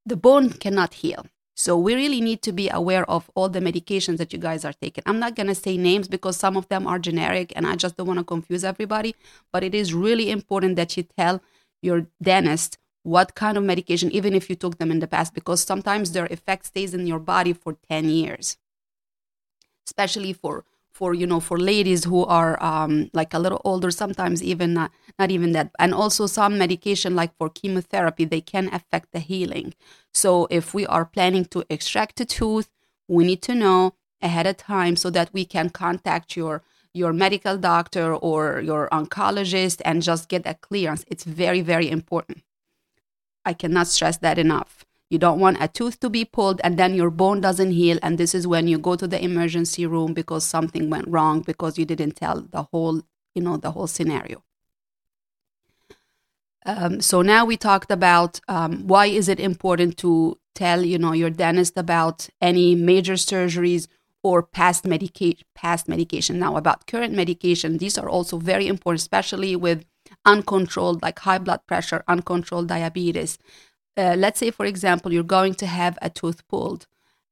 the 0.04 0.16
bone 0.16 0.50
cannot 0.50 0.94
heal. 0.94 1.26
So 1.54 1.76
we 1.76 1.94
really 1.94 2.20
need 2.20 2.42
to 2.42 2.52
be 2.52 2.68
aware 2.70 3.08
of 3.08 3.30
all 3.34 3.48
the 3.48 3.60
medications 3.60 4.16
that 4.16 4.32
you 4.32 4.38
guys 4.38 4.64
are 4.64 4.72
taking. 4.72 5.04
I'm 5.06 5.18
not 5.18 5.36
going 5.36 5.46
to 5.48 5.54
say 5.54 5.76
names 5.76 6.08
because 6.08 6.36
some 6.36 6.56
of 6.56 6.68
them 6.68 6.86
are 6.86 6.98
generic 6.98 7.52
and 7.54 7.66
I 7.66 7.76
just 7.76 7.96
don't 7.96 8.06
want 8.06 8.18
to 8.18 8.24
confuse 8.24 8.64
everybody, 8.64 9.14
but 9.52 9.62
it 9.62 9.74
is 9.74 9.94
really 9.94 10.30
important 10.30 10.76
that 10.76 10.96
you 10.96 11.04
tell 11.04 11.40
your 11.82 12.06
dentist 12.22 12.78
what 13.02 13.34
kind 13.34 13.58
of 13.58 13.64
medication, 13.64 14.10
even 14.12 14.34
if 14.34 14.48
you 14.48 14.56
took 14.56 14.78
them 14.78 14.90
in 14.90 15.00
the 15.00 15.06
past, 15.06 15.34
because 15.34 15.62
sometimes 15.62 16.12
their 16.12 16.26
effect 16.26 16.66
stays 16.66 16.94
in 16.94 17.06
your 17.06 17.18
body 17.18 17.52
for 17.52 17.76
10 17.88 18.08
years, 18.08 18.56
especially 19.86 20.32
for 20.32 20.64
for 20.92 21.14
you 21.14 21.26
know 21.26 21.40
for 21.40 21.58
ladies 21.58 22.04
who 22.04 22.24
are 22.26 22.62
um, 22.62 23.10
like 23.14 23.32
a 23.32 23.38
little 23.38 23.62
older 23.64 23.90
sometimes 23.90 24.42
even 24.42 24.74
not, 24.74 24.92
not 25.18 25.30
even 25.30 25.52
that. 25.52 25.70
And 25.78 25.94
also 25.94 26.26
some 26.26 26.58
medication 26.58 27.16
like 27.16 27.34
for 27.38 27.48
chemotherapy 27.48 28.26
they 28.26 28.42
can 28.42 28.72
affect 28.72 29.12
the 29.12 29.18
healing. 29.18 29.74
So 30.12 30.46
if 30.50 30.74
we 30.74 30.86
are 30.86 31.06
planning 31.06 31.46
to 31.46 31.64
extract 31.70 32.20
a 32.20 32.26
tooth 32.26 32.68
we 33.08 33.24
need 33.24 33.42
to 33.42 33.54
know 33.54 33.94
ahead 34.20 34.46
of 34.46 34.58
time 34.58 34.96
so 34.96 35.10
that 35.10 35.30
we 35.32 35.44
can 35.44 35.70
contact 35.70 36.36
your 36.36 36.62
your 36.94 37.12
medical 37.14 37.56
doctor 37.56 38.14
or 38.14 38.60
your 38.60 38.88
oncologist 38.90 39.80
and 39.84 40.02
just 40.02 40.28
get 40.28 40.46
a 40.46 40.54
clearance. 40.54 41.04
It's 41.08 41.24
very 41.24 41.62
very 41.62 41.88
important 41.90 42.42
I 43.44 43.52
cannot 43.52 43.88
stress 43.88 44.16
that 44.18 44.38
enough. 44.38 44.84
You 45.10 45.18
don't 45.18 45.40
want 45.40 45.58
a 45.60 45.68
tooth 45.68 46.00
to 46.00 46.08
be 46.08 46.24
pulled 46.24 46.60
and 46.64 46.78
then 46.78 46.94
your 46.94 47.10
bone 47.10 47.40
doesn't 47.40 47.72
heal. 47.72 47.98
And 48.02 48.16
this 48.16 48.34
is 48.34 48.46
when 48.46 48.66
you 48.66 48.78
go 48.78 48.96
to 48.96 49.06
the 49.06 49.22
emergency 49.22 49.84
room 49.84 50.14
because 50.14 50.44
something 50.44 50.88
went 50.88 51.06
wrong 51.06 51.42
because 51.42 51.78
you 51.78 51.84
didn't 51.84 52.16
tell 52.16 52.40
the 52.40 52.62
whole, 52.62 53.02
you 53.34 53.42
know, 53.42 53.58
the 53.58 53.72
whole 53.72 53.86
scenario. 53.86 54.42
Um, 56.64 57.00
so 57.00 57.20
now 57.22 57.44
we 57.44 57.56
talked 57.56 57.90
about 57.90 58.40
um, 58.48 58.86
why 58.86 59.06
is 59.06 59.28
it 59.28 59.40
important 59.40 59.98
to 59.98 60.38
tell, 60.54 60.82
you 60.82 60.98
know, 60.98 61.12
your 61.12 61.30
dentist 61.30 61.76
about 61.76 62.28
any 62.40 62.74
major 62.74 63.14
surgeries 63.14 63.88
or 64.22 64.42
past 64.42 64.86
medication 64.86 65.44
past 65.54 65.88
medication 65.88 66.38
now 66.38 66.56
about 66.56 66.86
current 66.86 67.12
medication 67.12 67.78
these 67.78 67.98
are 67.98 68.08
also 68.08 68.38
very 68.38 68.68
important 68.68 69.00
especially 69.00 69.56
with 69.56 69.84
uncontrolled 70.24 71.02
like 71.02 71.18
high 71.20 71.38
blood 71.38 71.60
pressure 71.66 72.02
uncontrolled 72.08 72.68
diabetes. 72.68 73.38
Uh, 73.96 74.14
let's 74.16 74.38
say 74.38 74.50
for 74.50 74.64
example 74.66 75.12
you're 75.12 75.22
going 75.22 75.54
to 75.54 75.66
have 75.66 75.98
a 76.00 76.08
tooth 76.08 76.46
pulled 76.48 76.86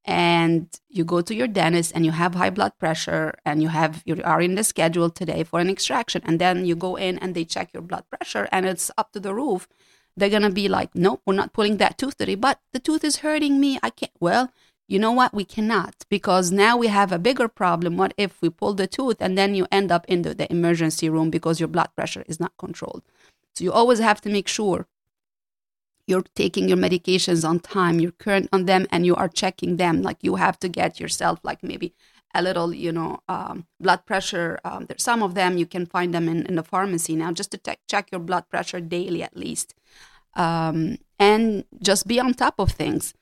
and 0.05 0.81
you 0.89 1.05
go 1.05 1.21
to 1.21 1.35
your 1.35 1.47
dentist 1.47 1.93
and 1.95 2.05
you 2.05 2.13
have 2.13 2.35
high 2.35 2.51
blood 2.51 2.73
pressure 2.79 3.35
and 3.45 3.63
you 3.63 3.69
have 3.69 4.03
you 4.05 4.21
are 4.25 4.41
in 4.41 4.55
the 4.55 4.65
schedule 4.65 5.11
today 5.11 5.45
for 5.45 5.61
an 5.61 5.71
extraction 5.71 6.23
and 6.25 6.39
then 6.39 6.65
you 6.65 6.75
go 6.75 6.97
in 6.97 7.19
and 7.19 7.35
they 7.35 7.45
check 7.45 7.71
your 7.73 7.83
blood 7.83 8.05
pressure 8.11 8.49
and 8.51 8.67
it's 8.67 8.91
up 8.99 9.13
to 9.13 9.21
the 9.21 9.35
roof. 9.35 9.69
They're 10.17 10.31
going 10.31 10.43
to 10.43 10.51
be 10.51 10.69
like 10.69 10.95
nope 10.95 11.23
we're 11.27 11.35
not 11.35 11.53
pulling 11.53 11.77
that 11.79 11.99
tooth 11.99 12.17
today 12.17 12.35
but 12.35 12.61
the 12.73 12.79
tooth 12.79 13.05
is 13.05 13.19
hurting 13.19 13.61
me. 13.61 13.79
I 13.83 13.91
can't 13.91 14.13
well 14.21 14.53
you 14.91 14.99
know 14.99 15.13
what 15.13 15.33
we 15.33 15.45
cannot 15.45 15.95
because 16.09 16.51
now 16.51 16.77
we 16.77 16.89
have 16.89 17.13
a 17.13 17.25
bigger 17.29 17.49
problem 17.49 17.97
what 17.97 18.13
if 18.17 18.33
we 18.43 18.51
pull 18.51 18.75
the 18.75 18.87
tooth 18.87 19.19
and 19.21 19.39
then 19.39 19.55
you 19.55 19.67
end 19.71 19.91
up 19.97 20.05
in 20.09 20.23
the, 20.23 20.35
the 20.35 20.51
emergency 20.51 21.09
room 21.09 21.31
because 21.31 21.61
your 21.61 21.69
blood 21.69 21.91
pressure 21.97 22.25
is 22.27 22.41
not 22.41 22.53
controlled 22.59 23.03
so 23.55 23.65
you 23.65 23.73
always 23.73 24.01
have 24.01 24.21
to 24.21 24.29
make 24.29 24.49
sure 24.49 24.87
you're 26.11 26.25
taking 26.35 26.69
your 26.69 26.77
medications 26.77 27.49
on 27.49 27.61
time, 27.61 28.01
you're 28.01 28.11
current 28.13 28.49
on 28.53 28.67
them, 28.67 28.87
and 28.91 29.07
you 29.07 29.15
are 29.15 29.29
checking 29.29 29.77
them. 29.77 30.03
Like 30.03 30.19
you 30.23 30.37
have 30.37 30.59
to 30.61 30.69
get 30.69 31.01
yourself, 31.01 31.39
like 31.43 31.63
maybe 31.63 31.95
a 32.35 32.43
little, 32.43 32.75
you 32.75 32.93
know, 32.93 33.21
um, 33.29 33.67
blood 33.81 34.05
pressure. 34.07 34.59
Um, 34.65 34.87
there's 34.87 35.03
some 35.03 35.23
of 35.23 35.35
them 35.35 35.57
you 35.57 35.67
can 35.67 35.87
find 35.87 36.13
them 36.13 36.29
in, 36.29 36.47
in 36.47 36.57
the 36.57 36.63
pharmacy 36.63 37.15
now, 37.17 37.33
just 37.33 37.53
to 37.53 37.59
te- 37.59 37.85
check 37.89 38.11
your 38.11 38.21
blood 38.21 38.49
pressure 38.49 38.81
daily 38.81 39.23
at 39.23 39.37
least, 39.37 39.75
um, 40.35 40.99
and 41.19 41.65
just 41.81 42.07
be 42.07 42.19
on 42.21 42.35
top 42.35 42.59
of 42.59 42.73
things. 42.73 43.15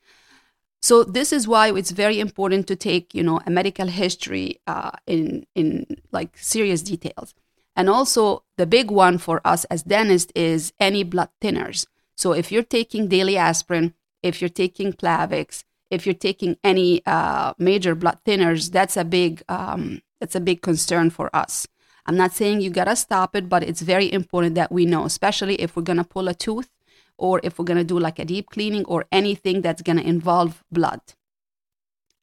So 0.81 1.05
this 1.05 1.33
is 1.33 1.49
why 1.49 1.73
it's 1.73 1.91
very 1.91 2.21
important 2.21 2.67
to 2.69 2.77
take, 2.77 3.15
you 3.15 3.23
know, 3.23 3.41
a 3.47 3.51
medical 3.51 3.89
history 3.89 4.61
uh, 4.67 4.93
in 5.07 5.47
in 5.55 5.87
like 6.13 6.37
serious 6.39 6.83
details. 6.83 7.35
And 7.75 7.89
also 7.89 8.45
the 8.57 8.67
big 8.67 8.91
one 8.91 9.19
for 9.19 9.41
us 9.45 9.65
as 9.67 9.83
dentists 9.83 10.33
is 10.35 10.73
any 10.81 11.05
blood 11.05 11.31
thinners. 11.41 11.87
So 12.17 12.33
if 12.33 12.51
you're 12.51 12.63
taking 12.63 13.09
daily 13.09 13.37
aspirin, 13.37 13.95
if 14.23 14.41
you're 14.41 14.49
taking 14.49 14.93
Plavix, 14.93 15.63
if 15.91 16.05
you're 16.05 16.15
taking 16.15 16.57
any 16.65 17.03
uh, 17.07 17.55
major 17.59 17.95
blood 17.95 18.19
thinners, 18.27 18.71
that's 18.71 18.97
a 18.97 19.05
big 19.05 19.43
um, 19.49 20.03
that's 20.21 20.35
a 20.35 20.41
big 20.41 20.63
concern 20.63 21.11
for 21.11 21.35
us. 21.35 21.67
I'm 22.07 22.17
not 22.17 22.33
saying 22.33 22.61
you 22.61 22.71
gotta 22.71 22.97
stop 22.97 23.37
it, 23.37 23.49
but 23.49 23.63
it's 23.63 23.83
very 23.83 24.11
important 24.13 24.55
that 24.55 24.73
we 24.73 24.87
know, 24.87 25.05
especially 25.05 25.57
if 25.57 25.77
we're 25.77 25.83
gonna 25.83 26.05
pull 26.05 26.29
a 26.29 26.35
tooth 26.35 26.71
or 27.19 27.41
if 27.43 27.59
we're 27.59 27.65
gonna 27.65 27.85
do 27.85 27.99
like 27.99 28.19
a 28.19 28.25
deep 28.25 28.51
cleaning 28.51 28.85
or 28.87 29.05
anything 29.13 29.61
that's 29.63 29.83
gonna 29.83 30.03
involve 30.03 30.65
blood. 30.71 31.01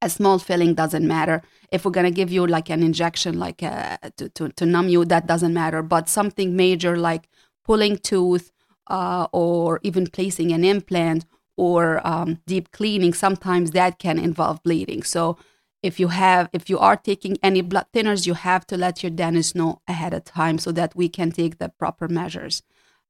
A 0.02 0.10
small 0.10 0.40
filling 0.40 0.74
doesn't 0.76 1.08
matter. 1.08 1.42
If 1.72 1.86
we're 1.86 1.92
gonna 1.92 2.12
give 2.12 2.32
you 2.32 2.46
like 2.48 2.70
an 2.70 2.84
injection, 2.84 3.40
like 3.40 3.64
uh, 3.64 3.98
to, 4.18 4.30
to 4.30 4.50
to 4.50 4.66
numb 4.66 4.90
you, 4.90 5.06
that 5.06 5.28
doesn't 5.28 5.54
matter. 5.54 5.82
But 5.82 6.10
something 6.10 6.56
major 6.56 6.98
like 6.98 7.28
pulling 7.64 7.98
tooth 7.98 8.52
uh, 8.88 9.28
or 9.32 9.80
even 9.84 10.08
placing 10.08 10.52
an 10.52 10.64
implant 10.64 11.26
or 11.58 12.06
um, 12.06 12.42
deep 12.46 12.72
cleaning, 12.72 13.14
sometimes 13.14 13.72
that 13.72 13.98
can 13.98 14.20
involve 14.20 14.62
bleeding. 14.64 15.04
So 15.04 15.38
if 15.82 16.00
you 16.00 16.10
have 16.10 16.50
if 16.52 16.70
you 16.70 16.78
are 16.80 16.98
taking 16.98 17.38
any 17.42 17.62
blood 17.62 17.88
thinners, 17.94 18.28
you 18.28 18.34
have 18.34 18.66
to 18.68 18.78
let 18.78 19.04
your 19.04 19.12
dentist 19.12 19.56
know 19.56 19.82
ahead 19.88 20.14
of 20.14 20.24
time 20.26 20.58
so 20.58 20.72
that 20.72 20.96
we 20.96 21.10
can 21.10 21.32
take 21.32 21.58
the 21.58 21.70
proper 21.70 22.08
measures. 22.08 22.64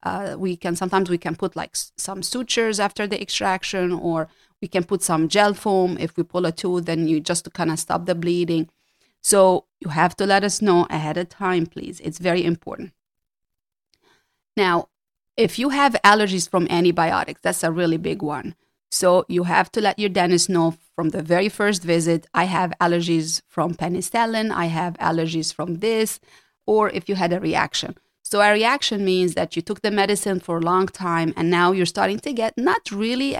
Uh, 0.03 0.35
we 0.37 0.55
can 0.55 0.75
sometimes 0.75 1.09
we 1.09 1.17
can 1.17 1.35
put 1.35 1.55
like 1.55 1.75
some 1.97 2.21
sutures 2.21 2.79
after 2.79 3.07
the 3.07 3.21
extraction, 3.21 3.91
or 3.91 4.27
we 4.61 4.67
can 4.67 4.83
put 4.83 5.01
some 5.01 5.27
gel 5.27 5.53
foam 5.53 5.97
if 5.99 6.15
we 6.15 6.23
pull 6.23 6.45
a 6.45 6.51
tooth, 6.51 6.85
then 6.85 7.07
you 7.07 7.19
just 7.19 7.43
to 7.45 7.49
kind 7.49 7.71
of 7.71 7.79
stop 7.79 8.05
the 8.05 8.15
bleeding. 8.15 8.69
So 9.21 9.65
you 9.79 9.89
have 9.89 10.15
to 10.17 10.25
let 10.25 10.43
us 10.43 10.61
know 10.61 10.85
ahead 10.89 11.17
of 11.17 11.29
time, 11.29 11.65
please. 11.65 11.99
It's 12.01 12.19
very 12.19 12.45
important. 12.45 12.93
Now, 14.55 14.89
if 15.35 15.59
you 15.59 15.69
have 15.69 15.95
allergies 16.03 16.47
from 16.47 16.67
antibiotics, 16.69 17.41
that's 17.41 17.63
a 17.63 17.71
really 17.71 17.97
big 17.97 18.21
one. 18.21 18.55
So 18.91 19.25
you 19.27 19.43
have 19.43 19.71
to 19.73 19.81
let 19.81 19.99
your 19.99 20.09
dentist 20.09 20.49
know 20.49 20.75
from 20.95 21.09
the 21.09 21.21
very 21.21 21.49
first 21.49 21.83
visit 21.83 22.27
I 22.33 22.45
have 22.45 22.73
allergies 22.79 23.41
from 23.47 23.73
penicillin, 23.73 24.51
I 24.51 24.67
have 24.67 24.93
allergies 24.97 25.53
from 25.53 25.79
this, 25.79 26.19
or 26.65 26.89
if 26.89 27.09
you 27.09 27.15
had 27.15 27.33
a 27.33 27.39
reaction. 27.39 27.97
So 28.27 28.41
a 28.41 28.51
reaction 28.51 29.05
means 29.05 29.35
that 29.35 29.55
you 29.55 29.61
took 29.61 29.83
the 29.83 29.91
medicine 29.91 30.39
for 30.39 30.57
a 30.57 30.61
long 30.61 30.87
time 30.87 31.31
and 31.37 31.51
now 31.51 31.71
you're 31.71 31.85
starting 31.85 32.17
to 32.21 32.33
get 32.33 32.57
not 32.57 32.89
really 32.91 33.37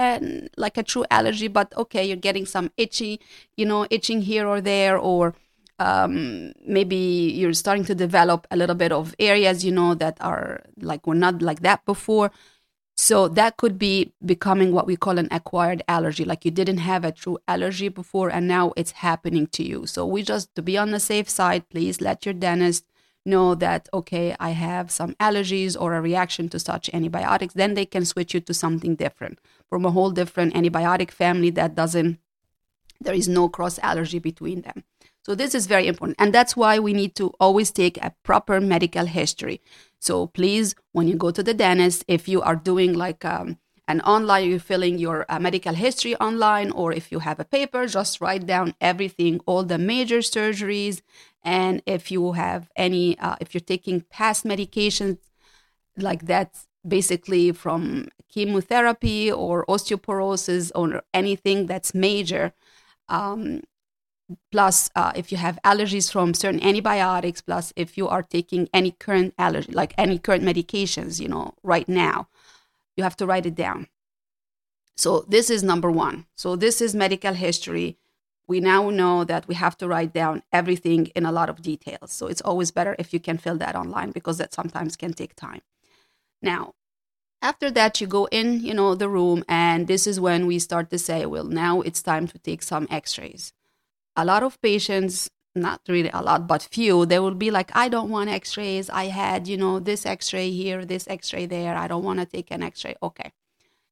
like 0.58 0.78
a 0.78 0.84
true 0.84 1.06
allergy, 1.10 1.48
but 1.48 1.76
okay, 1.76 2.06
you're 2.06 2.16
getting 2.16 2.46
some 2.46 2.70
itchy, 2.78 3.20
you 3.58 3.66
know, 3.66 3.88
itching 3.90 4.22
here 4.22 4.48
or 4.48 4.62
there, 4.62 4.96
or 4.96 5.34
um, 5.80 6.54
maybe 6.68 6.96
you're 6.96 7.54
starting 7.54 7.84
to 7.86 7.96
develop 7.96 8.46
a 8.52 8.56
little 8.56 8.76
bit 8.76 8.92
of 8.92 9.16
areas, 9.18 9.66
you 9.66 9.72
know, 9.72 9.96
that 9.96 10.18
are 10.22 10.62
like 10.80 11.08
were 11.08 11.16
not 11.16 11.42
like 11.42 11.62
that 11.62 11.84
before. 11.86 12.30
So 12.96 13.28
that 13.30 13.58
could 13.58 13.80
be 13.80 14.14
becoming 14.24 14.72
what 14.72 14.86
we 14.86 14.96
call 14.96 15.18
an 15.18 15.30
acquired 15.32 15.82
allergy, 15.88 16.26
like 16.26 16.46
you 16.46 16.52
didn't 16.52 16.78
have 16.78 17.04
a 17.04 17.12
true 17.12 17.40
allergy 17.48 17.90
before 17.90 18.30
and 18.30 18.48
now 18.48 18.72
it's 18.78 18.92
happening 18.92 19.48
to 19.48 19.64
you. 19.64 19.88
So 19.88 20.06
we 20.06 20.22
just, 20.22 20.54
to 20.54 20.62
be 20.62 20.78
on 20.78 20.92
the 20.92 21.00
safe 21.00 21.28
side, 21.28 21.70
please 21.70 22.02
let 22.02 22.24
your 22.24 22.34
dentist 22.34 22.86
know 23.26 23.56
that, 23.56 23.90
okay, 23.94 24.36
I 24.40 24.52
have 24.52 24.92
some 24.92 25.16
allergies 25.16 25.76
or 25.80 25.94
a 25.94 26.02
reaction 26.02 26.50
to 26.50 26.60
such 26.60 26.90
antibiotics. 26.94 27.54
Then 27.54 27.74
they 27.74 27.86
can 27.86 28.06
switch 28.06 28.34
you 28.34 28.40
to 28.42 28.54
something 28.54 28.96
different 28.96 29.40
from 29.70 29.86
a 29.86 29.92
whole 29.92 30.12
different 30.12 30.54
antibiotic 30.54 31.12
family 31.12 31.50
that 31.52 31.76
doesn't, 31.76 32.20
there 33.02 33.16
is 33.16 33.28
no 33.28 33.50
cross 33.50 33.80
allergy 33.80 34.20
between 34.20 34.62
them. 34.62 34.84
So 35.26 35.34
this 35.34 35.56
is 35.56 35.66
very 35.66 35.88
important. 35.88 36.18
And 36.20 36.32
that's 36.32 36.56
why 36.56 36.78
we 36.78 36.94
need 36.94 37.16
to 37.16 37.34
always 37.40 37.72
take 37.72 37.98
a 37.98 38.14
proper 38.22 38.62
medical 38.62 39.06
history. 39.06 39.60
So 40.00 40.28
please, 40.28 40.76
when 40.92 41.08
you 41.08 41.16
go 41.16 41.32
to 41.32 41.42
the 41.42 41.56
dentist, 41.56 42.06
if 42.08 42.28
you 42.28 42.44
are 42.44 42.56
doing 42.56 42.94
like 42.94 43.26
um, 43.26 43.58
an 43.88 44.02
online, 44.02 44.50
you're 44.50 44.60
filling 44.60 45.00
your 45.00 45.26
uh, 45.30 45.40
medical 45.40 45.74
history 45.74 46.16
online, 46.18 46.70
or 46.70 46.94
if 46.94 47.12
you 47.12 47.20
have 47.20 47.40
a 47.40 47.46
paper, 47.46 47.88
just 47.88 48.22
write 48.22 48.46
down 48.46 48.76
everything, 48.80 49.40
all 49.48 49.64
the 49.64 49.80
major 49.80 50.20
surgeries. 50.20 51.02
And 51.46 51.82
if 51.86 52.12
you 52.12 52.34
have 52.34 52.70
any, 52.76 53.18
uh, 53.20 53.38
if 53.40 53.54
you're 53.54 53.62
taking 53.62 54.02
past 54.02 54.44
medications 54.44 55.20
like 55.98 56.26
that, 56.26 56.58
basically 56.86 57.52
from 57.54 58.10
chemotherapy 58.30 59.32
or 59.32 59.66
osteoporosis 59.68 60.72
or 60.76 61.02
anything 61.14 61.68
that's 61.68 61.94
major, 61.94 62.52
um, 63.08 63.62
plus 64.52 64.90
uh, 64.96 65.14
if 65.16 65.32
you 65.32 65.38
have 65.38 65.58
allergies 65.64 66.12
from 66.12 66.34
certain 66.34 66.62
antibiotics 66.64 67.42
plus 67.42 67.72
if 67.76 67.96
you 67.96 68.08
are 68.08 68.24
taking 68.24 68.68
any 68.74 68.90
current 68.90 69.36
allergy 69.38 69.72
like 69.72 69.94
any 70.00 70.18
current 70.18 70.44
medications 70.44 71.20
you 71.20 71.28
know 71.28 71.54
right 71.62 71.88
now 71.88 72.28
you 72.96 73.04
have 73.04 73.18
to 73.18 73.26
write 73.26 73.46
it 73.46 73.56
down. 73.56 73.88
So 74.98 75.26
this 75.28 75.50
is 75.50 75.64
number 75.64 75.92
one. 75.92 76.26
So 76.36 76.56
this 76.56 76.82
is 76.82 76.96
medical 76.96 77.34
history 77.34 77.98
we 78.48 78.60
now 78.60 78.90
know 78.90 79.24
that 79.24 79.48
we 79.48 79.56
have 79.56 79.78
to 79.78 79.88
write 79.88 80.14
down 80.14 80.44
everything 80.52 81.08
in 81.16 81.26
a 81.26 81.32
lot 81.32 81.50
of 81.50 81.62
details. 81.62 82.12
So 82.12 82.28
it's 82.28 82.42
always 82.42 82.72
better 82.72 82.96
if 83.00 83.14
you 83.14 83.20
can 83.20 83.38
fill 83.38 83.58
that 83.58 83.76
online 83.76 84.12
because 84.12 84.38
that 84.38 84.54
sometimes 84.54 84.96
can 84.96 85.14
take 85.14 85.36
time. 85.36 85.62
Now 86.42 86.74
after 87.42 87.70
that 87.70 88.02
you 88.02 88.08
go 88.08 88.26
in 88.32 88.62
you 88.62 88.74
know 88.74 88.96
the 88.96 89.10
room 89.10 89.44
and 89.48 89.88
this 89.88 90.08
is 90.08 90.20
when 90.20 90.48
we 90.48 90.58
start 90.58 90.90
to 90.90 90.98
say 90.98 91.26
well 91.26 91.44
now 91.44 91.82
it's 91.82 92.02
time 92.02 92.28
to 92.28 92.40
take 92.40 92.62
some 92.64 92.88
x-rays. 92.90 93.54
A 94.16 94.26
lot 94.26 94.44
of 94.44 94.62
patients 94.62 95.30
not 95.54 95.82
really 95.88 96.10
a 96.14 96.22
lot 96.22 96.48
but 96.48 96.68
few 96.72 97.06
they 97.06 97.18
will 97.18 97.34
be 97.34 97.50
like 97.50 97.72
i 97.76 97.88
don't 97.90 98.10
want 98.10 98.30
x-rays. 98.30 98.90
I 98.90 99.06
had 99.06 99.48
you 99.48 99.58
know 99.58 99.80
this 99.80 100.06
x-ray 100.06 100.52
here 100.52 100.86
this 100.86 101.08
x-ray 101.08 101.46
there. 101.46 101.76
I 101.76 101.88
don't 101.88 102.04
want 102.04 102.20
to 102.20 102.26
take 102.26 102.52
an 102.52 102.64
x-ray. 102.64 102.96
Okay. 103.02 103.32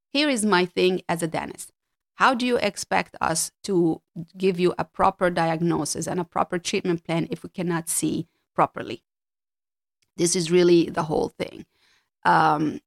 Here 0.10 0.30
is 0.30 0.46
my 0.46 0.66
thing 0.66 1.02
as 1.10 1.24
a 1.24 1.28
dentist 1.28 1.72
how 2.16 2.34
do 2.34 2.46
you 2.46 2.58
expect 2.58 3.16
us 3.20 3.52
to 3.64 4.02
give 4.38 4.60
you 4.60 4.74
a 4.78 4.86
proper 4.86 5.30
diagnosis 5.30 6.08
and 6.08 6.20
a 6.20 6.24
proper 6.24 6.60
treatment 6.60 7.04
plan 7.04 7.28
if 7.32 7.44
we 7.44 7.50
cannot 7.50 7.90
see 7.90 8.28
properly 8.56 9.04
this 10.18 10.36
is 10.36 10.52
really 10.52 10.90
the 10.90 11.04
whole 11.04 11.30
thing 11.30 11.66
um, 12.26 12.80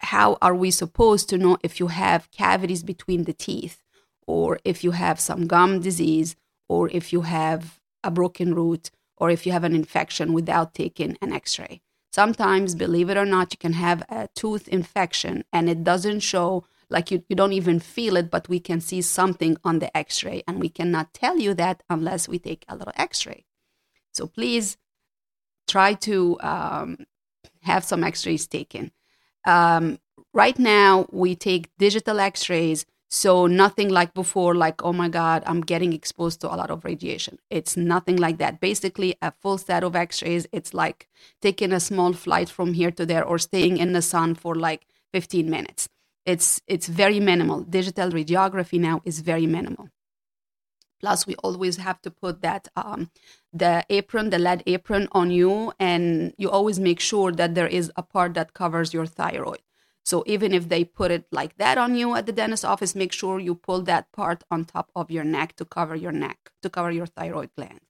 how 0.00 0.38
are 0.40 0.54
we 0.54 0.70
supposed 0.70 1.28
to 1.28 1.36
know 1.36 1.58
if 1.62 1.80
you 1.80 1.88
have 1.88 2.30
cavities 2.30 2.82
between 2.82 3.24
the 3.24 3.32
teeth 3.32 3.82
or 4.28 4.60
if 4.62 4.84
you 4.84 4.92
have 4.92 5.18
some 5.18 5.46
gum 5.46 5.80
disease, 5.80 6.36
or 6.68 6.90
if 6.90 7.12
you 7.12 7.22
have 7.22 7.80
a 8.04 8.10
broken 8.10 8.54
root, 8.54 8.90
or 9.16 9.30
if 9.30 9.46
you 9.46 9.52
have 9.52 9.64
an 9.64 9.74
infection 9.74 10.34
without 10.34 10.74
taking 10.74 11.16
an 11.22 11.32
x 11.32 11.58
ray. 11.58 11.80
Sometimes, 12.12 12.74
believe 12.74 13.08
it 13.08 13.16
or 13.16 13.24
not, 13.24 13.52
you 13.52 13.58
can 13.58 13.72
have 13.72 14.02
a 14.10 14.28
tooth 14.34 14.68
infection 14.68 15.44
and 15.50 15.68
it 15.70 15.82
doesn't 15.82 16.20
show, 16.20 16.64
like 16.90 17.10
you, 17.10 17.24
you 17.28 17.36
don't 17.36 17.52
even 17.52 17.80
feel 17.80 18.16
it, 18.16 18.30
but 18.30 18.48
we 18.48 18.60
can 18.60 18.80
see 18.80 19.02
something 19.02 19.56
on 19.64 19.78
the 19.78 19.94
x 19.96 20.24
ray, 20.24 20.42
and 20.46 20.60
we 20.60 20.68
cannot 20.68 21.14
tell 21.14 21.38
you 21.38 21.54
that 21.54 21.82
unless 21.88 22.28
we 22.28 22.38
take 22.38 22.64
a 22.68 22.76
little 22.76 22.94
x 22.96 23.26
ray. 23.26 23.44
So 24.12 24.26
please 24.26 24.76
try 25.66 25.94
to 25.94 26.38
um, 26.40 27.06
have 27.62 27.84
some 27.84 28.04
x 28.04 28.26
rays 28.26 28.46
taken. 28.46 28.92
Um, 29.46 29.98
right 30.32 30.58
now, 30.58 31.06
we 31.10 31.34
take 31.36 31.70
digital 31.78 32.20
x 32.20 32.48
rays 32.48 32.86
So 33.10 33.46
nothing 33.46 33.88
like 33.88 34.12
before, 34.12 34.54
like, 34.54 34.84
oh 34.84 34.92
my 34.92 35.08
God, 35.08 35.42
I'm 35.46 35.62
getting 35.62 35.94
exposed 35.94 36.40
to 36.42 36.52
a 36.52 36.56
lot 36.56 36.70
of 36.70 36.84
radiation. 36.84 37.38
It's 37.48 37.74
nothing 37.76 38.16
like 38.16 38.36
that. 38.38 38.60
Basically, 38.60 39.16
a 39.22 39.32
full 39.32 39.56
set 39.56 39.82
of 39.82 39.96
x 39.96 40.22
rays, 40.22 40.46
it's 40.52 40.74
like 40.74 41.08
taking 41.40 41.72
a 41.72 41.80
small 41.80 42.12
flight 42.12 42.50
from 42.50 42.74
here 42.74 42.90
to 42.92 43.06
there 43.06 43.24
or 43.24 43.38
staying 43.38 43.78
in 43.78 43.94
the 43.94 44.02
sun 44.02 44.34
for 44.34 44.54
like 44.54 44.86
15 45.12 45.48
minutes. 45.48 45.88
It's, 46.32 46.60
it's 46.74 46.88
very 47.02 47.20
minimal. 47.20 47.58
Digital 47.78 48.10
radiography 48.10 48.78
now 48.78 49.00
is 49.04 49.20
very 49.20 49.46
minimal. 49.46 49.88
Plus, 51.00 51.26
we 51.26 51.34
always 51.36 51.76
have 51.76 52.02
to 52.02 52.10
put 52.10 52.42
that 52.42 52.68
um, 52.76 53.10
the 53.62 53.74
apron, 53.88 54.30
the 54.30 54.38
lead 54.38 54.62
apron 54.66 55.08
on 55.12 55.30
you, 55.30 55.72
and 55.78 56.34
you 56.36 56.50
always 56.50 56.78
make 56.78 57.00
sure 57.00 57.30
that 57.32 57.54
there 57.54 57.70
is 57.78 57.90
a 57.96 58.02
part 58.02 58.34
that 58.34 58.52
covers 58.52 58.92
your 58.92 59.06
thyroid. 59.06 59.62
So 60.04 60.24
even 60.26 60.52
if 60.52 60.68
they 60.68 60.84
put 60.84 61.10
it 61.10 61.24
like 61.30 61.56
that 61.56 61.78
on 61.78 61.94
you 61.94 62.14
at 62.14 62.26
the 62.26 62.32
dentist 62.32 62.64
office, 62.64 62.94
make 62.94 63.12
sure 63.12 63.38
you 63.38 63.54
pull 63.54 63.80
that 63.82 64.10
part 64.12 64.42
on 64.50 64.64
top 64.64 64.90
of 64.94 65.10
your 65.10 65.24
neck 65.24 65.56
to 65.56 65.64
cover 65.64 65.96
your 65.96 66.12
neck, 66.12 66.38
to 66.62 66.68
cover 66.68 66.90
your 66.90 67.06
thyroid 67.06 67.50
gland. 67.56 67.80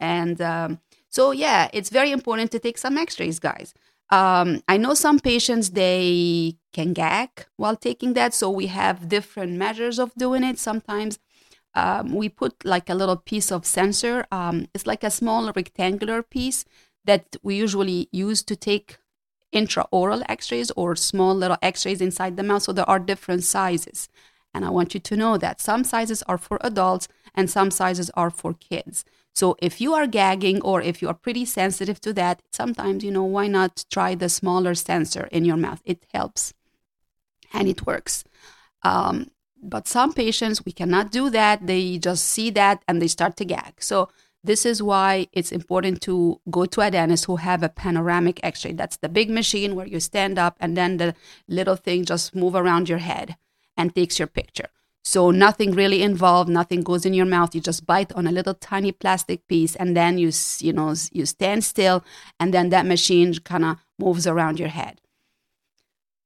And 0.00 0.40
um, 0.40 0.80
so, 1.08 1.30
yeah, 1.30 1.70
it's 1.72 1.90
very 1.90 2.10
important 2.10 2.50
to 2.52 2.58
take 2.58 2.78
some 2.78 2.98
x 2.98 3.20
rays, 3.20 3.38
guys. 3.38 3.74
Um, 4.10 4.62
I 4.68 4.76
know 4.76 4.94
some 4.94 5.18
patients, 5.18 5.70
they 5.70 6.56
can 6.72 6.92
gag 6.92 7.46
while 7.56 7.76
taking 7.76 8.14
that. 8.14 8.34
So 8.34 8.50
we 8.50 8.66
have 8.66 9.08
different 9.08 9.52
measures 9.52 9.98
of 9.98 10.14
doing 10.14 10.44
it. 10.44 10.58
Sometimes 10.58 11.18
um, 11.74 12.14
we 12.14 12.28
put 12.28 12.64
like 12.64 12.88
a 12.88 12.94
little 12.94 13.16
piece 13.16 13.50
of 13.50 13.66
sensor. 13.66 14.26
Um, 14.30 14.66
it's 14.74 14.86
like 14.86 15.02
a 15.02 15.10
small 15.10 15.50
rectangular 15.52 16.22
piece 16.22 16.64
that 17.04 17.36
we 17.42 17.56
usually 17.56 18.08
use 18.12 18.42
to 18.42 18.56
take 18.56 18.98
intraoral 19.54 20.24
x-rays 20.28 20.70
or 20.72 20.96
small 20.96 21.34
little 21.34 21.56
x-rays 21.62 22.00
inside 22.00 22.36
the 22.36 22.42
mouth 22.42 22.62
so 22.62 22.72
there 22.72 22.88
are 22.90 22.98
different 22.98 23.44
sizes 23.44 24.08
and 24.52 24.64
i 24.64 24.68
want 24.68 24.94
you 24.94 25.00
to 25.00 25.16
know 25.16 25.38
that 25.38 25.60
some 25.60 25.84
sizes 25.84 26.24
are 26.24 26.38
for 26.38 26.58
adults 26.62 27.06
and 27.34 27.48
some 27.48 27.70
sizes 27.70 28.10
are 28.14 28.30
for 28.30 28.52
kids 28.52 29.04
so 29.34 29.56
if 29.60 29.80
you 29.80 29.94
are 29.94 30.06
gagging 30.06 30.60
or 30.62 30.80
if 30.80 31.02
you 31.02 31.08
are 31.08 31.14
pretty 31.14 31.44
sensitive 31.44 32.00
to 32.00 32.12
that 32.12 32.42
sometimes 32.52 33.04
you 33.04 33.10
know 33.10 33.24
why 33.24 33.46
not 33.46 33.84
try 33.90 34.14
the 34.14 34.28
smaller 34.28 34.74
sensor 34.74 35.28
in 35.30 35.44
your 35.44 35.56
mouth 35.56 35.82
it 35.84 36.06
helps 36.14 36.54
and 37.52 37.68
it 37.68 37.86
works 37.86 38.24
um, 38.82 39.30
but 39.62 39.88
some 39.88 40.12
patients 40.12 40.64
we 40.64 40.72
cannot 40.72 41.10
do 41.10 41.30
that 41.30 41.66
they 41.66 41.98
just 41.98 42.24
see 42.24 42.50
that 42.50 42.82
and 42.88 43.00
they 43.00 43.08
start 43.08 43.36
to 43.36 43.44
gag 43.44 43.74
so 43.78 44.08
this 44.44 44.66
is 44.66 44.82
why 44.82 45.26
it's 45.32 45.50
important 45.50 46.02
to 46.02 46.38
go 46.50 46.66
to 46.66 46.82
a 46.82 46.90
dentist 46.90 47.24
who 47.24 47.36
have 47.36 47.62
a 47.62 47.70
panoramic 47.70 48.38
x-ray. 48.42 48.72
That's 48.72 48.98
the 48.98 49.08
big 49.08 49.30
machine 49.30 49.74
where 49.74 49.86
you 49.86 50.00
stand 50.00 50.38
up 50.38 50.58
and 50.60 50.76
then 50.76 50.98
the 50.98 51.14
little 51.48 51.76
thing 51.76 52.04
just 52.04 52.34
move 52.34 52.54
around 52.54 52.90
your 52.90 52.98
head 52.98 53.36
and 53.74 53.94
takes 53.94 54.18
your 54.18 54.28
picture. 54.28 54.68
So 55.04 55.30
nothing 55.30 55.72
really 55.72 56.02
involved, 56.02 56.48
nothing 56.48 56.82
goes 56.82 57.04
in 57.04 57.12
your 57.12 57.26
mouth. 57.26 57.54
You 57.54 57.60
just 57.60 57.84
bite 57.84 58.12
on 58.14 58.26
a 58.26 58.32
little 58.32 58.54
tiny 58.54 58.90
plastic 58.90 59.46
piece 59.46 59.76
and 59.76 59.94
then 59.94 60.16
you 60.16 60.32
you 60.58 60.72
know 60.72 60.94
you 61.12 61.26
stand 61.26 61.62
still 61.62 62.02
and 62.40 62.54
then 62.54 62.70
that 62.70 62.86
machine 62.86 63.34
kind 63.34 63.64
of 63.64 63.76
moves 63.98 64.26
around 64.26 64.58
your 64.58 64.68
head. 64.68 65.00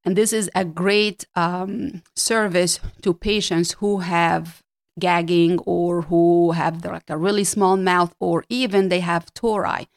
And 0.05 0.17
this 0.17 0.33
is 0.33 0.49
a 0.55 0.65
great 0.65 1.27
um, 1.35 2.03
service 2.15 2.79
to 3.03 3.13
patients 3.13 3.73
who 3.73 3.99
have 3.99 4.63
gagging 4.99 5.59
or 5.61 6.03
who 6.03 6.53
have 6.53 6.85
like 6.85 7.11
a 7.11 7.17
really 7.17 7.45
small 7.45 7.77
mouth 7.77 8.15
or 8.21 8.45
even 8.49 8.89
they 8.89 9.01
have 9.01 9.35
tori. 9.35 9.89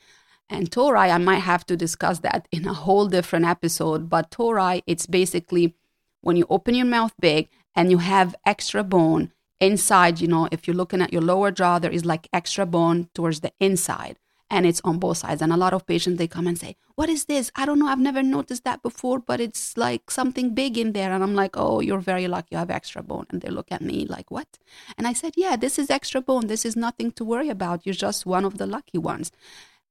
And 0.49 0.71
tori, 0.71 1.09
I 1.09 1.17
might 1.17 1.39
have 1.39 1.65
to 1.67 1.77
discuss 1.77 2.19
that 2.19 2.47
in 2.51 2.67
a 2.67 2.73
whole 2.73 3.07
different 3.07 3.45
episode. 3.45 4.09
But 4.09 4.31
tori, 4.31 4.83
it's 4.85 5.05
basically 5.05 5.75
when 6.21 6.35
you 6.35 6.45
open 6.49 6.75
your 6.75 6.85
mouth 6.85 7.13
big 7.19 7.49
and 7.75 7.91
you 7.91 7.99
have 7.99 8.35
extra 8.45 8.83
bone 8.83 9.31
inside, 9.59 10.19
you 10.19 10.27
know, 10.27 10.47
if 10.51 10.67
you're 10.67 10.75
looking 10.75 11.01
at 11.01 11.13
your 11.13 11.21
lower 11.21 11.51
jaw, 11.51 11.79
there 11.79 11.91
is 11.91 12.05
like 12.05 12.27
extra 12.33 12.65
bone 12.65 13.09
towards 13.13 13.41
the 13.41 13.53
inside 13.59 14.17
and 14.51 14.65
it's 14.65 14.81
on 14.83 14.99
both 14.99 15.17
sides. 15.17 15.41
And 15.41 15.53
a 15.53 15.57
lot 15.57 15.73
of 15.73 15.87
patients 15.87 16.17
they 16.17 16.27
come 16.27 16.45
and 16.45 16.59
say, 16.59 16.75
"What 16.95 17.09
is 17.09 17.25
this? 17.25 17.49
I 17.55 17.65
don't 17.65 17.79
know. 17.79 17.87
I've 17.87 18.07
never 18.09 18.21
noticed 18.21 18.65
that 18.65 18.83
before, 18.83 19.19
but 19.19 19.39
it's 19.39 19.77
like 19.77 20.11
something 20.11 20.53
big 20.53 20.77
in 20.77 20.91
there." 20.91 21.11
And 21.13 21.23
I'm 21.23 21.35
like, 21.35 21.55
"Oh, 21.55 21.79
you're 21.79 22.05
very 22.11 22.27
lucky. 22.27 22.49
You 22.51 22.57
have 22.57 22.69
extra 22.69 23.01
bone." 23.01 23.25
And 23.29 23.41
they 23.41 23.49
look 23.49 23.71
at 23.71 23.81
me 23.81 24.05
like, 24.05 24.29
"What?" 24.29 24.59
And 24.97 25.07
I 25.07 25.13
said, 25.13 25.33
"Yeah, 25.37 25.55
this 25.55 25.79
is 25.79 25.89
extra 25.89 26.21
bone. 26.21 26.47
This 26.47 26.65
is 26.65 26.75
nothing 26.75 27.11
to 27.13 27.23
worry 27.23 27.49
about. 27.49 27.85
You're 27.85 28.03
just 28.07 28.25
one 28.25 28.45
of 28.45 28.57
the 28.57 28.67
lucky 28.67 28.97
ones." 28.97 29.31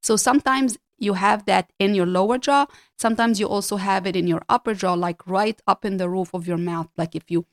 So 0.03 0.17
sometimes 0.17 0.79
you 0.99 1.15
have 1.15 1.47
that 1.47 1.73
in 1.79 1.95
your 1.95 2.07
lower 2.07 2.39
jaw. 2.39 2.67
Sometimes 2.99 3.41
you 3.41 3.49
also 3.49 3.77
have 3.77 4.07
it 4.07 4.17
in 4.17 4.27
your 4.27 4.43
upper 4.49 4.75
jaw, 4.75 4.95
like 4.95 5.27
right 5.27 5.59
up 5.67 5.85
in 5.85 5.97
the 5.97 6.09
roof 6.09 6.35
of 6.35 6.47
your 6.47 6.59
mouth. 6.59 6.89
Like 6.99 7.15
if 7.15 7.31
you 7.31 7.47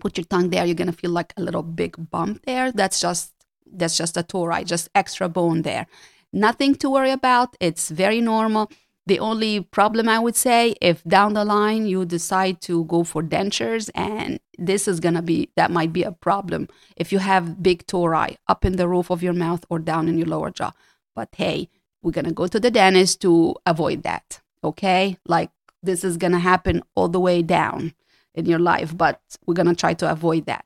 put 0.00 0.16
your 0.16 0.24
tongue 0.24 0.50
there, 0.50 0.64
you're 0.64 0.74
gonna 0.74 0.92
feel 0.92 1.10
like 1.10 1.32
a 1.36 1.42
little 1.42 1.62
big 1.62 2.10
bump 2.10 2.44
there. 2.46 2.72
That's 2.72 3.00
just 3.00 3.32
that's 3.66 3.96
just 3.96 4.16
a 4.16 4.22
tori, 4.22 4.64
just 4.64 4.88
extra 4.94 5.28
bone 5.28 5.62
there. 5.62 5.86
Nothing 6.32 6.74
to 6.76 6.90
worry 6.90 7.10
about. 7.10 7.56
It's 7.60 7.90
very 7.90 8.20
normal. 8.20 8.70
The 9.06 9.18
only 9.18 9.60
problem 9.60 10.08
I 10.08 10.18
would 10.18 10.36
say, 10.36 10.74
if 10.80 11.02
down 11.04 11.32
the 11.34 11.44
line 11.44 11.86
you 11.86 12.04
decide 12.04 12.60
to 12.62 12.84
go 12.84 13.02
for 13.02 13.22
dentures, 13.22 13.90
and 13.94 14.38
this 14.58 14.86
is 14.86 15.00
gonna 15.00 15.22
be 15.22 15.50
that 15.56 15.70
might 15.70 15.92
be 15.92 16.04
a 16.04 16.12
problem 16.12 16.68
if 16.96 17.12
you 17.12 17.18
have 17.18 17.62
big 17.62 17.86
tori 17.86 18.38
up 18.46 18.64
in 18.64 18.76
the 18.76 18.88
roof 18.88 19.10
of 19.10 19.22
your 19.22 19.32
mouth 19.32 19.64
or 19.68 19.78
down 19.78 20.08
in 20.08 20.18
your 20.18 20.28
lower 20.28 20.50
jaw. 20.50 20.72
But 21.16 21.30
hey, 21.36 21.68
we're 22.02 22.12
gonna 22.12 22.32
go 22.32 22.46
to 22.46 22.60
the 22.60 22.70
dentist 22.70 23.20
to 23.22 23.56
avoid 23.66 24.02
that. 24.04 24.40
Okay, 24.62 25.18
like 25.26 25.50
this 25.82 26.04
is 26.04 26.16
gonna 26.16 26.38
happen 26.38 26.82
all 26.94 27.08
the 27.08 27.20
way 27.20 27.42
down 27.42 27.94
in 28.34 28.46
your 28.46 28.58
life, 28.58 28.96
but 28.96 29.20
we're 29.46 29.54
gonna 29.54 29.74
try 29.74 29.94
to 29.94 30.10
avoid 30.10 30.46
that. 30.46 30.64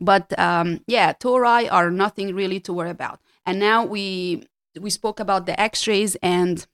But 0.00 0.36
um, 0.38 0.80
yeah, 0.86 1.12
tori 1.12 1.68
are 1.68 1.90
nothing 1.90 2.34
really 2.34 2.60
to 2.60 2.72
worry 2.72 2.90
about. 2.90 3.20
And 3.46 3.58
now 3.58 3.84
we 3.84 4.46
we 4.80 4.90
spoke 4.90 5.20
about 5.20 5.46
the 5.46 5.58
x-rays 5.60 6.16
and 6.16 6.66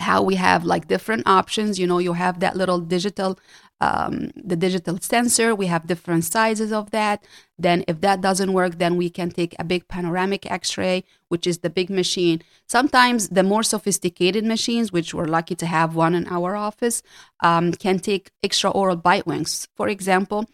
how 0.00 0.22
we 0.22 0.36
have 0.36 0.64
like 0.64 0.86
different 0.86 1.26
options 1.26 1.78
you 1.78 1.86
know 1.86 1.98
you 1.98 2.12
have 2.12 2.40
that 2.40 2.56
little 2.56 2.78
digital 2.78 3.38
um, 3.80 4.30
the 4.36 4.56
digital 4.56 4.98
sensor 5.00 5.54
we 5.54 5.66
have 5.66 5.86
different 5.86 6.24
sizes 6.24 6.72
of 6.72 6.90
that. 6.90 7.22
Then 7.58 7.84
if 7.88 8.00
that 8.00 8.20
doesn't 8.20 8.52
work 8.52 8.78
then 8.78 8.96
we 8.96 9.10
can 9.10 9.30
take 9.30 9.54
a 9.58 9.64
big 9.64 9.88
panoramic 9.88 10.50
x-ray 10.50 11.04
which 11.28 11.46
is 11.46 11.58
the 11.58 11.70
big 11.70 11.90
machine. 11.90 12.42
Sometimes 12.66 13.28
the 13.28 13.42
more 13.42 13.62
sophisticated 13.62 14.44
machines 14.44 14.92
which 14.92 15.14
we're 15.14 15.26
lucky 15.26 15.54
to 15.56 15.66
have 15.66 15.94
one 15.94 16.14
in 16.14 16.26
our 16.28 16.56
office 16.56 17.02
um, 17.40 17.72
can 17.72 17.98
take 17.98 18.30
extraoral 18.44 19.00
bite 19.00 19.26
wings 19.26 19.68
for 19.76 19.88
example 19.88 20.48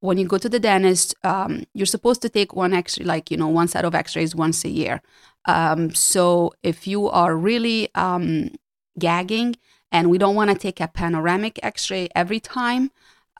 when 0.00 0.16
you 0.16 0.26
go 0.26 0.38
to 0.38 0.48
the 0.48 0.60
dentist, 0.60 1.14
um, 1.24 1.64
you're 1.74 1.86
supposed 1.86 2.22
to 2.22 2.28
take 2.28 2.54
one 2.54 2.72
x 2.72 2.98
ray, 2.98 3.04
like 3.04 3.30
you 3.30 3.36
know, 3.36 3.48
one 3.48 3.68
set 3.68 3.84
of 3.84 3.94
X-rays 3.94 4.34
once 4.34 4.64
a 4.64 4.68
year. 4.68 5.02
Um, 5.46 5.94
so 5.94 6.52
if 6.62 6.86
you 6.86 7.08
are 7.08 7.36
really 7.36 7.88
um, 7.94 8.50
gagging 8.98 9.56
and 9.90 10.10
we 10.10 10.18
don't 10.18 10.34
want 10.34 10.50
to 10.50 10.56
take 10.56 10.80
a 10.80 10.88
panoramic 10.88 11.58
X-ray 11.62 12.08
every 12.14 12.40
time, 12.40 12.90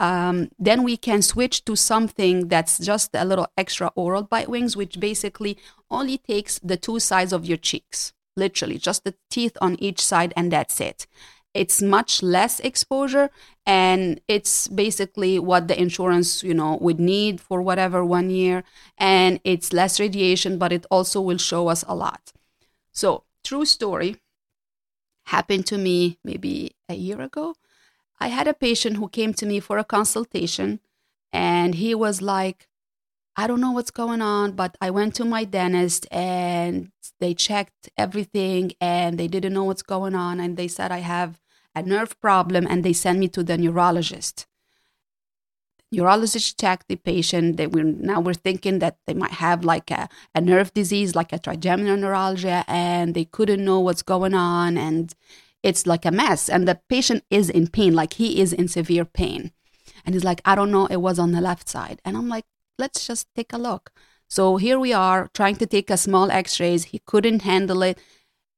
um, 0.00 0.50
then 0.58 0.82
we 0.82 0.96
can 0.96 1.22
switch 1.22 1.64
to 1.64 1.76
something 1.76 2.48
that's 2.48 2.78
just 2.78 3.10
a 3.14 3.24
little 3.24 3.48
extra 3.56 3.90
oral 3.96 4.22
bite 4.22 4.48
wings, 4.48 4.76
which 4.76 5.00
basically 5.00 5.58
only 5.90 6.18
takes 6.18 6.58
the 6.60 6.76
two 6.76 7.00
sides 7.00 7.32
of 7.32 7.44
your 7.44 7.58
cheeks, 7.58 8.12
literally 8.36 8.78
just 8.78 9.04
the 9.04 9.14
teeth 9.28 9.56
on 9.60 9.76
each 9.82 10.00
side, 10.00 10.32
and 10.36 10.52
that's 10.52 10.80
it. 10.80 11.06
It's 11.54 11.82
much 11.82 12.22
less 12.22 12.60
exposure 12.60 13.30
and 13.66 14.20
it's 14.28 14.68
basically 14.68 15.38
what 15.38 15.66
the 15.66 15.80
insurance 15.80 16.44
you 16.44 16.54
know 16.54 16.78
would 16.80 17.00
need 17.00 17.40
for 17.40 17.62
whatever 17.62 18.04
one 18.04 18.30
year 18.30 18.64
and 18.96 19.40
it's 19.44 19.72
less 19.72 19.98
radiation 19.98 20.58
but 20.58 20.72
it 20.72 20.86
also 20.90 21.20
will 21.20 21.38
show 21.38 21.68
us 21.68 21.84
a 21.88 21.96
lot. 21.96 22.32
So 22.92 23.24
true 23.42 23.64
story 23.64 24.16
happened 25.34 25.66
to 25.66 25.78
me 25.78 26.18
maybe 26.24 26.72
a 26.88 26.94
year 26.94 27.20
ago 27.20 27.54
i 28.18 28.28
had 28.28 28.48
a 28.48 28.54
patient 28.54 28.96
who 28.96 29.08
came 29.08 29.32
to 29.34 29.46
me 29.46 29.60
for 29.60 29.78
a 29.78 29.84
consultation 29.84 30.80
and 31.32 31.76
he 31.76 31.94
was 31.94 32.20
like 32.22 32.68
I 33.40 33.46
don't 33.46 33.60
know 33.60 33.70
what's 33.70 33.92
going 33.92 34.20
on, 34.20 34.56
but 34.56 34.76
I 34.80 34.90
went 34.90 35.14
to 35.14 35.24
my 35.24 35.44
dentist 35.44 36.08
and 36.10 36.90
they 37.20 37.34
checked 37.34 37.88
everything 37.96 38.72
and 38.80 39.16
they 39.16 39.28
didn't 39.28 39.52
know 39.52 39.62
what's 39.62 39.84
going 39.84 40.16
on. 40.16 40.40
And 40.40 40.56
they 40.56 40.66
said 40.66 40.90
I 40.90 40.98
have 40.98 41.40
a 41.72 41.84
nerve 41.84 42.20
problem 42.20 42.66
and 42.68 42.84
they 42.84 42.92
sent 42.92 43.20
me 43.20 43.28
to 43.28 43.44
the 43.44 43.56
neurologist. 43.56 44.47
Neurologist 45.90 46.60
checked 46.60 46.88
the 46.88 46.96
patient. 46.96 47.56
They 47.56 47.66
were 47.66 47.82
now 47.82 48.20
we're 48.20 48.34
thinking 48.34 48.78
that 48.80 48.98
they 49.06 49.14
might 49.14 49.32
have 49.32 49.64
like 49.64 49.90
a, 49.90 50.08
a 50.34 50.40
nerve 50.40 50.74
disease, 50.74 51.14
like 51.14 51.32
a 51.32 51.38
trigeminal 51.38 51.96
neuralgia, 51.96 52.64
and 52.68 53.14
they 53.14 53.24
couldn't 53.24 53.64
know 53.64 53.80
what's 53.80 54.02
going 54.02 54.34
on, 54.34 54.76
and 54.76 55.14
it's 55.62 55.86
like 55.86 56.04
a 56.04 56.10
mess. 56.10 56.48
And 56.48 56.68
the 56.68 56.80
patient 56.88 57.24
is 57.30 57.48
in 57.48 57.68
pain, 57.68 57.94
like 57.94 58.14
he 58.14 58.40
is 58.40 58.52
in 58.52 58.68
severe 58.68 59.06
pain, 59.06 59.52
and 60.04 60.14
he's 60.14 60.24
like, 60.24 60.42
I 60.44 60.54
don't 60.54 60.70
know, 60.70 60.86
it 60.86 61.00
was 61.00 61.18
on 61.18 61.32
the 61.32 61.40
left 61.40 61.68
side, 61.68 62.00
and 62.04 62.16
I'm 62.16 62.28
like, 62.28 62.44
let's 62.78 63.06
just 63.06 63.26
take 63.34 63.52
a 63.52 63.58
look. 63.58 63.90
So 64.28 64.58
here 64.58 64.78
we 64.78 64.92
are 64.92 65.30
trying 65.32 65.56
to 65.56 65.66
take 65.66 65.88
a 65.88 65.96
small 65.96 66.30
X-rays. 66.30 66.84
He 66.84 66.98
couldn't 67.06 67.42
handle 67.42 67.82
it 67.82 67.98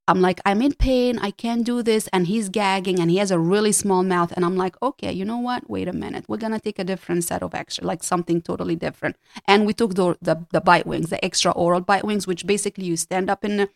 I'm 0.09 0.21
like, 0.21 0.41
I'm 0.45 0.61
in 0.61 0.73
pain. 0.75 1.21
I 1.21 1.31
can't 1.31 1.65
do 1.65 1.83
this. 1.83 2.09
And 2.09 2.27
he's 2.27 2.49
gagging 2.49 2.99
and 2.99 3.11
he 3.11 3.19
has 3.19 3.31
a 3.31 3.39
really 3.39 3.71
small 3.71 4.03
mouth. 4.03 4.33
And 4.33 4.45
I'm 4.45 4.57
like, 4.57 4.81
okay, 4.83 5.13
you 5.13 5.25
know 5.25 5.39
what? 5.39 5.71
Wait 5.71 5.87
a 5.87 5.93
minute. 5.93 6.25
We're 6.27 6.37
going 6.37 6.53
to 6.53 6.59
take 6.59 6.81
a 6.81 6.85
different 6.85 7.23
set 7.23 7.45
of 7.45 7.55
extra, 7.55 7.87
like 7.87 8.03
something 8.03 8.43
totally 8.43 8.75
different. 8.75 9.17
And 9.47 9.67
we 9.67 9.73
took 9.73 9.95
the, 9.95 10.17
the, 10.21 10.45
the 10.51 10.61
bite 10.61 10.87
wings, 10.87 11.11
the 11.11 11.25
extra 11.25 11.53
oral 11.53 11.81
bite 11.81 12.05
wings, 12.05 12.27
which 12.27 12.45
basically 12.45 12.87
you 12.87 12.97
stand 12.97 13.31
up 13.31 13.45
in, 13.45 13.69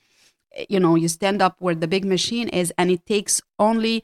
you 0.69 0.81
know, 0.81 0.97
you 0.97 1.07
stand 1.07 1.41
up 1.41 1.57
where 1.61 1.75
the 1.77 1.87
big 1.87 2.05
machine 2.05 2.49
is 2.49 2.73
and 2.77 2.91
it 2.91 3.07
takes 3.07 3.41
only 3.61 4.03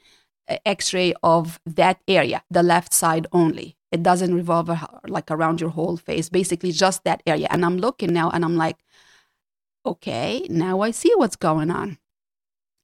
x-ray 0.65 1.15
of 1.23 1.61
that 1.67 2.01
area, 2.07 2.45
the 2.49 2.63
left 2.63 2.93
side 2.93 3.27
only. 3.33 3.77
It 3.91 4.05
doesn't 4.05 4.35
revolve 4.35 4.71
like 5.09 5.33
around 5.33 5.61
your 5.61 5.71
whole 5.71 5.97
face, 5.97 6.29
basically 6.29 6.71
just 6.71 7.03
that 7.03 7.25
area. 7.27 7.49
And 7.51 7.65
I'm 7.65 7.79
looking 7.79 8.13
now 8.13 8.31
and 8.31 8.45
I'm 8.45 8.57
like, 8.57 8.77
okay, 9.85 10.47
now 10.49 10.81
I 10.81 10.93
see 10.93 11.13
what's 11.17 11.35
going 11.37 11.73
on 11.73 11.99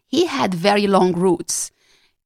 he 0.07 0.27
had 0.27 0.55
very 0.55 0.87
long 0.87 1.13
roots. 1.13 1.71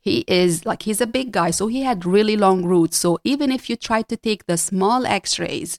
He 0.01 0.25
is 0.27 0.65
like, 0.65 0.83
he's 0.83 1.01
a 1.01 1.07
big 1.07 1.31
guy, 1.33 1.51
so 1.51 1.67
he 1.67 1.83
had 1.83 2.07
really 2.07 2.37
long 2.37 2.65
roots. 2.65 2.97
So 2.97 3.19
even 3.25 3.53
if 3.53 3.69
you 3.69 3.77
tried 3.77 4.09
to 4.09 4.17
take 4.17 4.47
the 4.47 4.57
small 4.57 5.05
x 5.05 5.39
rays, 5.39 5.79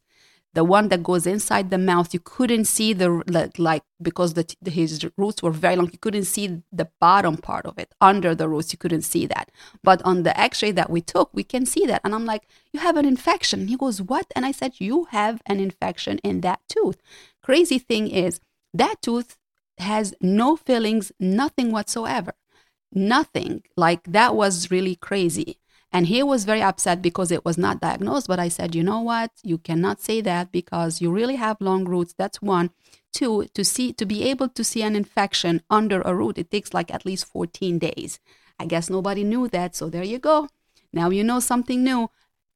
the 0.54 0.64
one 0.66 0.90
that 0.90 1.02
goes 1.02 1.26
inside 1.26 1.70
the 1.70 1.78
mouth, 1.78 2.14
you 2.14 2.20
couldn't 2.20 2.66
see 2.66 2.92
the, 2.92 3.24
like, 3.58 3.84
because 4.02 4.34
the, 4.34 4.46
his 4.66 5.08
roots 5.18 5.42
were 5.42 5.52
very 5.52 5.78
long, 5.78 5.90
you 5.92 5.98
couldn't 5.98 6.26
see 6.26 6.62
the 6.74 6.90
bottom 7.00 7.38
part 7.38 7.66
of 7.66 7.80
it. 7.80 7.96
Under 8.02 8.36
the 8.36 8.50
roots, 8.50 8.74
you 8.74 8.78
couldn't 8.78 9.04
see 9.04 9.26
that. 9.28 9.50
But 9.82 10.02
on 10.04 10.24
the 10.24 10.38
x 10.38 10.62
ray 10.62 10.72
that 10.72 10.90
we 10.90 11.00
took, 11.00 11.30
we 11.34 11.46
can 11.46 11.66
see 11.66 11.86
that. 11.86 12.02
And 12.04 12.14
I'm 12.14 12.26
like, 12.26 12.48
you 12.74 12.82
have 12.82 12.98
an 12.98 13.06
infection. 13.06 13.70
He 13.70 13.78
goes, 13.78 14.02
what? 14.02 14.28
And 14.36 14.46
I 14.46 14.52
said, 14.52 14.74
you 14.80 15.06
have 15.06 15.42
an 15.46 15.62
infection 15.62 16.18
in 16.20 16.42
that 16.42 16.60
tooth. 16.68 17.02
Crazy 17.42 17.80
thing 17.80 18.10
is, 18.10 18.42
that 18.74 19.02
tooth 19.02 19.38
has 19.78 20.14
no 20.22 20.56
feelings, 20.56 21.12
nothing 21.20 21.72
whatsoever. 21.72 22.34
Nothing. 22.92 23.64
Like 23.76 24.04
that 24.04 24.36
was 24.36 24.72
really 24.72 24.96
crazy. 24.96 25.58
And 25.94 26.08
he 26.08 26.24
was 26.24 26.46
very 26.46 26.62
upset 26.62 27.02
because 27.02 27.32
it 27.32 27.44
was 27.44 27.58
not 27.58 27.82
diagnosed. 27.82 28.28
But 28.28 28.40
I 28.40 28.48
said, 28.48 28.76
you 28.76 28.84
know 28.84 29.02
what? 29.02 29.32
You 29.44 29.58
cannot 29.58 30.00
say 30.00 30.22
that 30.22 30.52
because 30.52 31.02
you 31.02 31.12
really 31.12 31.36
have 31.36 31.58
long 31.60 31.84
roots. 31.84 32.14
That's 32.18 32.42
one. 32.42 32.70
Two, 33.14 33.46
to 33.54 33.66
see 33.66 33.92
to 33.94 34.06
be 34.06 34.24
able 34.24 34.48
to 34.50 34.64
see 34.64 34.84
an 34.84 34.96
infection 34.96 35.62
under 35.70 36.02
a 36.02 36.16
root, 36.16 36.38
it 36.38 36.50
takes 36.50 36.74
like 36.74 36.94
at 36.94 37.06
least 37.06 37.26
14 37.26 37.78
days. 37.78 38.20
I 38.58 38.66
guess 38.66 38.90
nobody 38.90 39.24
knew 39.24 39.50
that. 39.50 39.76
So 39.76 39.90
there 39.90 40.04
you 40.04 40.18
go. 40.18 40.48
Now 40.94 41.10
you 41.10 41.24
know 41.24 41.40
something 41.40 41.84
new. 41.84 42.10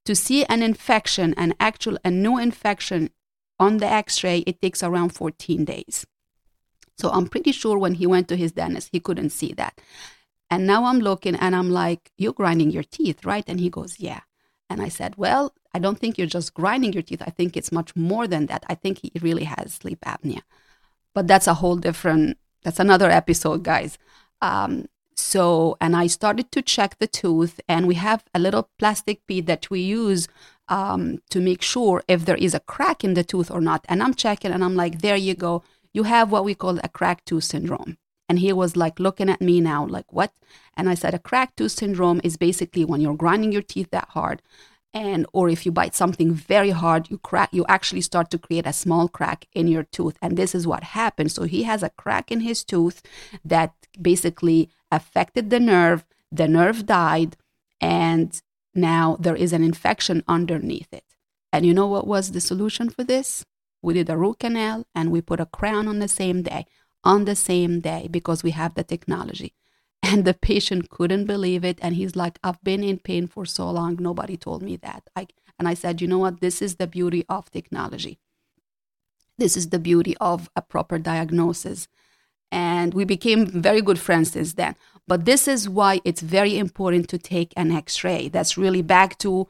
To 0.06 0.16
see 0.16 0.46
an 0.46 0.62
infection, 0.62 1.34
an 1.36 1.56
actual 1.60 1.98
a 2.06 2.12
new 2.12 2.38
infection 2.38 3.10
on 3.60 3.78
the 3.78 3.88
x-ray, 3.88 4.40
it 4.40 4.62
takes 4.62 4.84
around 4.84 5.10
14 5.10 5.66
days. 5.66 6.06
So 6.98 7.10
I'm 7.10 7.28
pretty 7.28 7.52
sure 7.52 7.78
when 7.78 7.96
he 7.96 8.08
went 8.08 8.28
to 8.30 8.38
his 8.38 8.54
dentist, 8.54 8.90
he 8.92 9.00
couldn't 9.00 9.32
see 9.32 9.54
that. 9.54 9.80
And 10.50 10.66
now 10.66 10.86
I'm 10.86 11.00
looking 11.00 11.36
and 11.36 11.56
I'm 11.56 11.72
like, 11.72 12.12
You're 12.18 12.34
grinding 12.34 12.72
your 12.72 12.84
teeth, 12.84 13.26
right? 13.26 13.44
And 13.48 13.60
he 13.60 13.70
goes, 13.70 14.00
Yeah. 14.00 14.22
And 14.70 14.82
I 14.82 14.90
said, 14.90 15.16
Well, 15.18 15.54
I 15.74 15.80
don't 15.80 16.00
think 16.00 16.18
you're 16.18 16.28
just 16.28 16.54
grinding 16.54 16.94
your 16.94 17.04
teeth. 17.04 17.22
I 17.26 17.32
think 17.32 17.58
it's 17.58 17.72
much 17.72 17.96
more 17.96 18.28
than 18.28 18.46
that. 18.48 18.64
I 18.70 18.76
think 18.76 19.00
he 19.00 19.12
really 19.22 19.44
has 19.44 19.74
sleep 19.74 20.00
apnea. 20.06 20.42
But 21.14 21.28
that's 21.28 21.48
a 21.48 21.56
whole 21.56 21.76
different, 21.76 22.38
that's 22.64 22.80
another 22.80 23.10
episode, 23.10 23.64
guys. 23.64 23.98
Um, 24.42 24.88
so, 25.16 25.78
and 25.80 25.96
I 25.96 26.08
started 26.08 26.52
to 26.52 26.62
check 26.62 26.98
the 27.00 27.08
tooth, 27.08 27.62
and 27.70 27.88
we 27.88 27.96
have 27.96 28.26
a 28.34 28.40
little 28.40 28.70
plastic 28.78 29.26
bead 29.28 29.48
that 29.48 29.70
we 29.70 29.80
use 29.80 30.28
um, 30.68 31.22
to 31.30 31.40
make 31.40 31.62
sure 31.62 32.04
if 32.08 32.26
there 32.26 32.36
is 32.36 32.54
a 32.54 32.60
crack 32.60 33.04
in 33.04 33.14
the 33.14 33.24
tooth 33.24 33.50
or 33.50 33.62
not. 33.62 33.86
And 33.88 34.04
I'm 34.04 34.14
checking, 34.14 34.52
and 34.52 34.64
I'm 34.64 34.76
like, 34.76 35.02
There 35.02 35.16
you 35.16 35.34
go 35.34 35.64
you 35.96 36.04
have 36.04 36.30
what 36.30 36.44
we 36.44 36.54
call 36.54 36.78
a 36.84 36.90
crack 36.90 37.24
tooth 37.24 37.46
syndrome. 37.46 37.98
And 38.28 38.40
he 38.40 38.52
was 38.52 38.76
like 38.76 39.00
looking 39.00 39.30
at 39.30 39.40
me 39.40 39.62
now, 39.62 39.86
like, 39.86 40.12
what? 40.12 40.34
And 40.76 40.90
I 40.90 40.96
said, 40.96 41.14
a 41.14 41.20
crack 41.20 41.56
tooth 41.56 41.72
syndrome 41.72 42.20
is 42.24 42.36
basically 42.38 42.84
when 42.84 43.00
you're 43.00 43.16
grinding 43.24 43.54
your 43.54 43.62
teeth 43.62 43.92
that 43.92 44.10
hard, 44.10 44.42
and 44.94 45.26
or 45.32 45.48
if 45.48 45.66
you 45.66 45.72
bite 45.72 45.96
something 45.96 46.34
very 46.34 46.72
hard, 46.72 47.10
you 47.10 47.18
crack, 47.18 47.50
you 47.54 47.66
actually 47.68 48.02
start 48.02 48.30
to 48.32 48.38
create 48.38 48.66
a 48.66 48.74
small 48.74 49.08
crack 49.08 49.48
in 49.54 49.68
your 49.68 49.84
tooth. 49.84 50.18
And 50.22 50.36
this 50.36 50.54
is 50.54 50.68
what 50.68 50.96
happened. 51.02 51.32
So 51.32 51.44
he 51.44 51.64
has 51.64 51.82
a 51.84 51.92
crack 51.92 52.32
in 52.32 52.42
his 52.42 52.64
tooth 52.64 53.02
that 53.46 53.74
basically 54.02 54.70
affected 54.92 55.50
the 55.50 55.60
nerve. 55.60 56.06
The 56.32 56.48
nerve 56.48 56.86
died, 56.86 57.38
and 57.80 58.38
now 58.74 59.18
there 59.20 59.36
is 59.36 59.54
an 59.54 59.64
infection 59.64 60.24
underneath 60.28 60.92
it. 60.92 61.06
And 61.54 61.66
you 61.66 61.74
know 61.74 61.88
what 61.88 62.08
was 62.08 62.32
the 62.32 62.42
solution 62.42 62.90
for 62.90 63.06
this? 63.06 63.46
We 63.86 63.94
did 63.94 64.10
a 64.10 64.18
root 64.18 64.40
canal 64.40 64.88
and 64.96 65.12
we 65.12 65.22
put 65.22 65.40
a 65.40 65.46
crown 65.46 65.88
on 65.88 66.00
the 66.00 66.08
same 66.08 66.42
day, 66.42 66.66
on 67.04 67.26
the 67.26 67.36
same 67.36 67.82
day, 67.82 68.08
because 68.10 68.42
we 68.42 68.50
have 68.52 68.74
the 68.74 68.84
technology. 68.84 69.54
And 70.12 70.26
the 70.26 70.34
patient 70.34 70.90
couldn't 70.90 71.26
believe 71.26 71.64
it. 71.64 71.78
And 71.84 71.96
he's 71.96 72.16
like, 72.16 72.40
I've 72.44 72.64
been 72.64 72.84
in 72.84 72.98
pain 72.98 73.28
for 73.28 73.46
so 73.46 73.70
long. 73.70 73.98
Nobody 74.00 74.38
told 74.38 74.64
me 74.64 74.76
that. 74.78 75.04
I, 75.16 75.28
and 75.60 75.68
I 75.68 75.76
said, 75.76 76.02
you 76.02 76.08
know 76.08 76.18
what? 76.18 76.42
This 76.42 76.62
is 76.64 76.76
the 76.76 76.88
beauty 76.88 77.26
of 77.30 77.52
technology. 77.52 78.18
This 79.38 79.56
is 79.56 79.70
the 79.70 79.80
beauty 79.80 80.16
of 80.20 80.50
a 80.56 80.62
proper 80.64 80.98
diagnosis. 80.98 81.88
And 82.52 82.94
we 82.94 83.04
became 83.04 83.46
very 83.46 83.82
good 83.82 84.00
friends 84.00 84.32
since 84.32 84.54
then. 84.54 84.76
But 85.08 85.26
this 85.26 85.48
is 85.48 85.70
why 85.70 86.02
it's 86.04 86.22
very 86.22 86.58
important 86.58 87.08
to 87.10 87.18
take 87.18 87.54
an 87.56 87.72
x 87.72 88.04
ray. 88.04 88.30
That's 88.30 88.58
really 88.58 88.82
back 88.82 89.20
to 89.20 89.48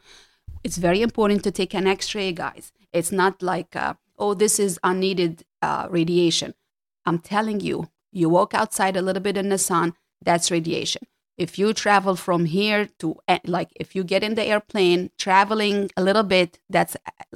it's 0.63 0.77
very 0.77 1.01
important 1.01 1.43
to 1.43 1.51
take 1.51 1.73
an 1.73 1.87
x 1.87 2.13
ray, 2.15 2.33
guys. 2.33 2.73
It's 2.91 3.11
not 3.11 3.41
like, 3.41 3.75
uh, 3.75 3.93
oh, 4.17 4.33
this 4.33 4.59
is 4.59 4.79
unneeded 4.83 5.43
uh, 5.61 5.87
radiation. 5.89 6.53
I'm 7.05 7.19
telling 7.19 7.59
you, 7.59 7.89
you 8.11 8.29
walk 8.29 8.53
outside 8.53 8.95
a 8.97 9.01
little 9.01 9.21
bit 9.21 9.37
in 9.37 9.49
the 9.49 9.57
sun, 9.57 9.93
that's 10.23 10.51
radiation. 10.51 11.03
If 11.37 11.59
you 11.59 11.73
travel 11.73 12.15
from 12.15 12.45
here 12.45 12.87
to 12.99 13.17
eh, 13.27 13.39
like 13.45 13.69
if 13.75 13.93
you 13.95 14.03
get 14.03 14.23
in 14.23 14.35
the 14.35 14.43
airplane 14.43 15.11
traveling 15.17 15.91
a 15.97 16.03
little 16.03 16.23
bit, 16.23 16.59
that's 16.69 16.95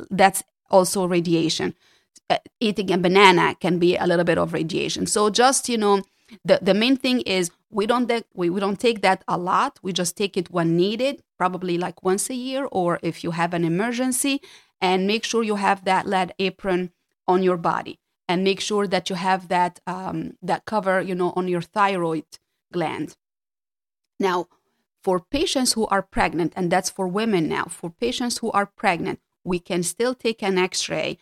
that's 0.10 0.42
also 0.70 1.06
radiation. 1.06 1.76
Uh, 2.30 2.38
eating 2.60 2.92
a 2.92 2.98
banana 2.98 3.56
can 3.60 3.78
be 3.78 3.98
a 3.98 4.08
little 4.08 4.24
bit 4.24 4.38
of 4.38 4.54
radiation. 4.54 5.06
So 5.06 5.30
just 5.30 5.68
you 5.68 5.78
know, 5.78 6.04
the 6.46 6.60
the 6.62 6.74
main 6.74 6.96
thing 6.96 7.22
is 7.22 7.52
we 7.70 7.86
don't 7.86 8.08
de- 8.08 8.24
we, 8.34 8.50
we 8.50 8.60
don't 8.60 8.80
take 8.80 9.02
that 9.02 9.24
a 9.28 9.38
lot. 9.38 9.80
We 9.84 9.92
just 9.92 10.15
take 10.15 10.38
it 10.38 10.50
when 10.50 10.78
needed, 10.78 11.22
probably 11.38 11.78
like 11.78 12.02
once 12.04 12.30
a 12.30 12.36
year, 12.36 12.68
or 12.72 13.00
if 13.04 13.24
you 13.24 13.32
have 13.32 13.54
an 13.54 13.65
emergency 13.65 14.42
and 14.82 15.08
make 15.08 15.24
sure 15.24 15.44
you 15.44 15.56
have 15.56 15.86
that 15.86 16.08
lead 16.08 16.34
apron 16.39 16.92
on 17.28 17.44
your 17.44 17.58
body 17.58 18.00
and 18.28 18.44
make 18.44 18.60
sure 18.60 18.88
that 18.88 19.10
you 19.10 19.15
have 19.15 19.48
that 19.48 19.80
um, 19.88 20.38
that 20.42 20.65
cover 20.65 21.02
you 21.02 21.15
know 21.15 21.34
on 21.36 21.48
your 21.48 21.62
thyroid 21.62 22.26
gland. 22.72 23.18
Now 24.20 24.48
for 25.04 25.20
patients 25.20 25.74
who 25.74 25.88
are 25.88 26.02
pregnant 26.02 26.54
and 26.56 26.72
that's 26.72 26.89
for 26.89 27.08
women 27.08 27.48
now 27.48 27.65
for 27.65 27.89
patients 27.89 28.39
who 28.39 28.52
are 28.52 28.65
pregnant 28.65 29.20
we 29.44 29.60
can 29.60 29.82
still 29.82 30.13
take 30.13 30.44
an 30.44 30.58
x-ray 30.58 31.18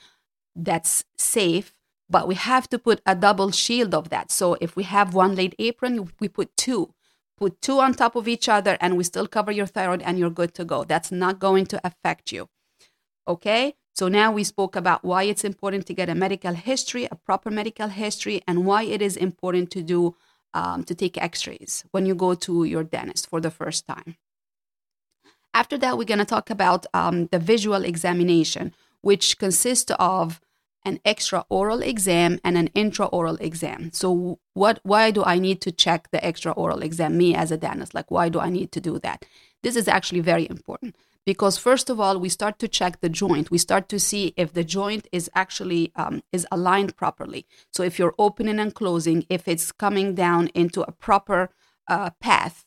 that's 0.56 1.06
safe 1.18 1.74
but 2.10 2.28
we 2.28 2.36
have 2.36 2.68
to 2.70 2.80
put 2.80 3.02
a 3.06 3.14
double 3.14 3.52
shield 3.52 3.94
of 3.94 4.10
that. 4.10 4.32
So 4.32 4.58
if 4.62 4.76
we 4.76 4.84
have 4.84 5.14
one 5.14 5.36
lead 5.36 5.56
apron 5.60 6.10
we 6.20 6.28
put 6.28 6.56
two 6.58 6.94
put 7.38 7.62
two 7.62 7.80
on 7.80 7.94
top 7.94 8.16
of 8.16 8.28
each 8.28 8.50
other 8.50 8.78
and 8.82 8.98
we 8.98 9.04
still 9.04 9.28
cover 9.28 9.52
your 9.52 9.68
thyroid 9.68 10.02
and 10.02 10.18
you're 10.18 10.32
good 10.32 10.54
to 10.56 10.66
go. 10.66 10.84
That's 10.84 11.12
not 11.12 11.40
going 11.40 11.68
to 11.68 11.80
affect 11.84 12.32
you 12.32 12.50
Okay, 13.28 13.74
so 13.94 14.08
now 14.08 14.32
we 14.32 14.46
spoke 14.46 14.76
about 14.76 15.04
why 15.04 15.24
it's 15.24 15.44
important 15.44 15.86
to 15.88 15.94
get 15.94 16.08
a 16.08 16.16
medical 16.16 16.54
history, 16.54 17.08
a 17.12 17.16
proper 17.16 17.52
medical 17.52 17.90
history, 17.90 18.42
and 18.48 18.66
why 18.66 18.84
it 18.84 19.02
is 19.02 19.18
important 19.18 19.70
to 19.72 19.82
do 19.82 20.16
um, 20.54 20.86
to 20.86 20.96
take 20.96 21.18
X-rays 21.18 21.84
when 21.92 22.06
you 22.06 22.16
go 22.16 22.34
to 22.36 22.64
your 22.64 22.84
dentist 22.84 23.28
for 23.30 23.42
the 23.42 23.52
first 23.52 23.86
time. 23.86 24.16
After 25.54 25.78
that, 25.80 25.98
we're 25.98 26.06
to 26.06 26.26
talk 26.26 26.50
about 26.50 26.86
um, 26.94 27.28
the 27.28 27.40
visual 27.40 27.84
examination, 27.84 28.74
which 29.02 29.38
consists 29.38 29.92
of 30.00 30.40
an 30.86 31.00
extra 31.04 31.44
oral 31.50 31.82
exam 31.82 32.40
and 32.46 32.58
an 32.58 32.70
intraoral 32.70 33.42
exam. 33.42 33.92
So, 33.92 34.40
what? 34.54 34.80
Why 34.84 35.12
do 35.12 35.24
I 35.26 35.38
need 35.38 35.60
to 35.62 35.72
check 35.72 36.12
the 36.12 36.24
extra 36.24 36.54
oral 36.54 36.82
exam? 36.82 37.18
Me 37.18 37.36
as 37.36 37.52
a 37.52 37.58
dentist, 37.58 37.94
like, 37.94 38.10
why 38.10 38.30
do 38.30 38.40
I 38.40 38.50
need 38.50 38.72
to 38.72 38.80
do 38.80 39.00
that? 39.00 39.26
This 39.64 39.76
is 39.76 39.88
actually 39.90 40.22
very 40.22 40.48
important 40.50 40.96
because 41.28 41.58
first 41.58 41.90
of 41.90 42.00
all 42.00 42.18
we 42.18 42.30
start 42.30 42.58
to 42.58 42.70
check 42.70 43.02
the 43.02 43.10
joint. 43.10 43.52
We 43.52 43.58
start 43.58 43.90
to 43.90 44.00
see 44.00 44.34
if 44.38 44.54
the 44.54 44.64
joint 44.64 45.10
is 45.12 45.30
actually 45.36 45.92
um, 45.96 46.24
is 46.32 46.48
aligned 46.52 46.96
properly. 46.96 47.46
So 47.76 47.84
if 47.84 48.00
you're 48.00 48.16
opening 48.18 48.60
and 48.60 48.74
closing 48.74 49.26
if 49.30 49.46
it's 49.46 49.74
coming 49.74 50.16
down 50.16 50.48
into 50.62 50.82
a 50.82 50.94
proper 50.94 51.50
uh, 51.88 52.12
path 52.22 52.64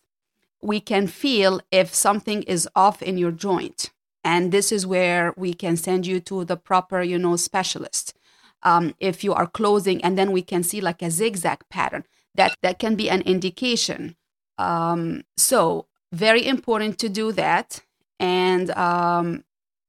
we 0.62 0.78
can 0.78 1.06
feel 1.06 1.60
if 1.70 1.94
something 1.94 2.42
is 2.42 2.68
off 2.76 3.00
in 3.00 3.16
your 3.16 3.30
joint. 3.30 3.90
And 4.22 4.52
this 4.52 4.70
is 4.70 4.86
where 4.86 5.32
we 5.38 5.54
can 5.54 5.78
send 5.78 6.06
you 6.06 6.20
to 6.20 6.44
the 6.44 6.58
proper 6.58 7.00
you 7.00 7.18
know 7.18 7.36
specialist. 7.36 8.14
Um, 8.62 8.94
if 9.00 9.24
you 9.24 9.32
are 9.32 9.46
closing 9.46 10.04
and 10.04 10.18
then 10.18 10.32
we 10.32 10.42
can 10.42 10.62
see 10.62 10.82
like 10.82 11.00
a 11.00 11.10
zigzag 11.10 11.60
pattern. 11.70 12.04
That 12.34 12.56
that 12.62 12.78
can 12.78 12.94
be 12.94 13.08
an 13.08 13.22
indication. 13.22 14.16
Um, 14.58 15.22
so 15.38 15.86
very 16.12 16.44
important 16.46 16.98
to 16.98 17.08
do 17.08 17.32
that 17.32 17.80
and 18.20 18.70
um, 18.72 19.42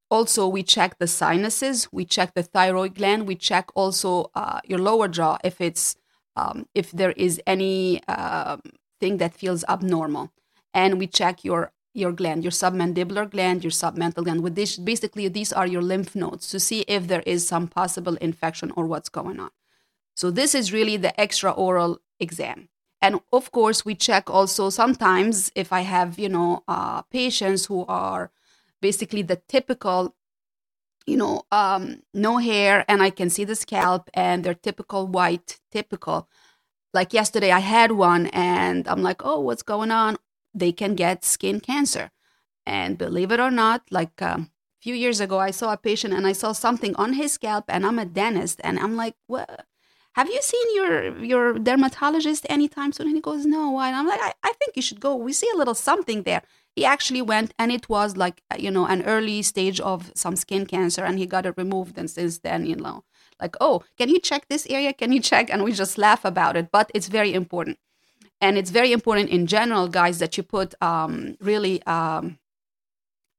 also 0.10 0.48
we 0.48 0.64
check 0.64 0.98
the 0.98 1.08
sinuses 1.08 1.88
we 1.92 2.04
check 2.06 2.34
the 2.34 2.44
thyroid 2.44 2.96
gland 2.96 3.28
we 3.28 3.36
check 3.36 3.70
also 3.76 4.32
uh, 4.34 4.60
your 4.66 4.80
lower 4.80 5.08
jaw 5.08 5.38
if 5.44 5.62
it's 5.62 5.96
um, 6.36 6.68
if 6.74 6.92
there 6.92 7.12
is 7.12 7.42
any 7.46 8.02
uh, 8.08 8.58
thing 9.00 9.18
that 9.18 9.34
feels 9.34 9.66
abnormal. 9.68 10.32
And 10.74 11.00
we 11.00 11.08
check 11.08 11.44
your 11.44 11.74
your 11.94 12.14
gland, 12.14 12.42
your 12.42 12.52
submandibular 12.52 13.30
gland, 13.30 13.66
your 13.66 13.72
submental 13.72 14.24
gland. 14.24 14.42
With 14.42 14.56
this, 14.56 14.78
basically, 14.78 15.28
these 15.28 15.52
are 15.52 15.68
your 15.68 15.82
lymph 15.82 16.16
nodes 16.16 16.48
to 16.52 16.58
see 16.58 16.82
if 16.88 17.08
there 17.08 17.24
is 17.26 17.46
some 17.46 17.68
possible 17.68 18.16
infection 18.22 18.72
or 18.78 18.86
what's 18.86 19.10
going 19.10 19.42
on. 19.42 19.50
So 20.16 20.32
this 20.32 20.56
is 20.56 20.72
really 20.72 20.96
the 20.96 21.20
extra 21.20 21.52
oral 21.52 22.00
exam. 22.18 22.70
And 23.02 23.20
of 23.34 23.52
course, 23.52 23.84
we 23.86 23.96
check 23.96 24.30
also 24.30 24.70
sometimes 24.70 25.52
if 25.56 25.74
I 25.74 25.82
have, 25.82 26.20
you 26.20 26.30
know, 26.30 26.64
uh, 26.68 27.02
patients 27.04 27.66
who 27.66 27.86
are 27.88 28.32
basically 28.82 29.24
the 29.24 29.42
typical, 29.48 30.16
you 31.08 31.18
know, 31.18 31.44
um, 31.52 32.04
no 32.14 32.38
hair, 32.38 32.86
and 32.88 33.02
I 33.02 33.10
can 33.10 33.30
see 33.30 33.44
the 33.44 33.56
scalp, 33.56 34.10
and 34.14 34.44
they're 34.44 34.54
typical 34.54 35.08
white, 35.08 35.60
typical. 35.72 36.30
Like 36.94 37.14
yesterday, 37.14 37.52
I 37.52 37.60
had 37.60 37.94
one, 37.94 38.28
and 38.28 38.88
I'm 38.88 39.02
like, 39.04 39.24
oh, 39.26 39.40
what's 39.40 39.64
going 39.64 39.92
on? 39.92 40.18
They 40.54 40.72
can 40.72 40.96
get 40.96 41.26
skin 41.26 41.60
cancer. 41.60 42.12
And 42.66 42.98
believe 42.98 43.32
it 43.32 43.40
or 43.40 43.52
not, 43.52 43.84
like 43.92 44.22
um, 44.22 44.52
a 44.80 44.84
few 44.84 44.96
years 44.96 45.20
ago, 45.20 45.40
I 45.40 45.52
saw 45.52 45.74
a 45.74 45.78
patient 45.78 46.14
and 46.14 46.28
I 46.28 46.34
saw 46.34 46.52
something 46.52 46.96
on 46.98 47.14
his 47.14 47.34
scalp, 47.34 47.66
and 47.70 47.86
I'm 47.86 48.00
a 48.00 48.06
dentist, 48.06 48.62
and 48.64 48.80
I'm 48.80 48.96
like, 48.96 49.16
what? 49.28 49.66
Have 50.14 50.28
you 50.28 50.42
seen 50.42 50.76
your 50.76 51.24
your 51.24 51.54
dermatologist 51.54 52.46
anytime 52.50 52.92
soon? 52.92 53.08
And 53.08 53.16
he 53.16 53.22
goes, 53.22 53.46
no. 53.46 53.80
And 53.80 53.96
I'm 53.96 54.08
like, 54.08 54.20
I, 54.22 54.34
I 54.44 54.54
think 54.54 54.76
you 54.76 54.82
should 54.82 55.00
go. 55.00 55.16
We 55.16 55.34
see 55.34 55.50
a 55.54 55.58
little 55.58 55.74
something 55.74 56.24
there. 56.24 56.42
He 56.76 56.86
actually 56.86 57.22
went, 57.22 57.54
and 57.60 57.72
it 57.72 57.90
was 57.90 58.18
like 58.18 58.42
you 58.58 58.72
know 58.72 58.86
an 58.86 59.04
early 59.04 59.42
stage 59.42 59.80
of 59.80 60.12
some 60.16 60.36
skin 60.36 60.66
cancer, 60.66 61.04
and 61.04 61.18
he 61.18 61.26
got 61.26 61.46
it 61.46 61.56
removed. 61.58 61.98
And 61.98 62.10
since 62.10 62.40
then, 62.40 62.66
you 62.66 62.76
know, 62.76 63.04
like, 63.42 63.56
oh, 63.62 63.84
can 63.98 64.10
you 64.10 64.20
check 64.20 64.48
this 64.50 64.68
area? 64.70 64.94
Can 64.94 65.12
you 65.12 65.22
check? 65.22 65.50
And 65.50 65.64
we 65.64 65.72
just 65.72 65.98
laugh 65.98 66.26
about 66.26 66.58
it, 66.58 66.72
but 66.72 66.92
it's 66.94 67.08
very 67.08 67.34
important, 67.34 67.78
and 68.42 68.58
it's 68.58 68.72
very 68.72 68.92
important 68.92 69.30
in 69.30 69.48
general, 69.48 69.88
guys, 69.88 70.20
that 70.20 70.36
you 70.38 70.44
put 70.44 70.74
um, 70.82 71.38
really 71.40 71.82
um, 71.84 72.38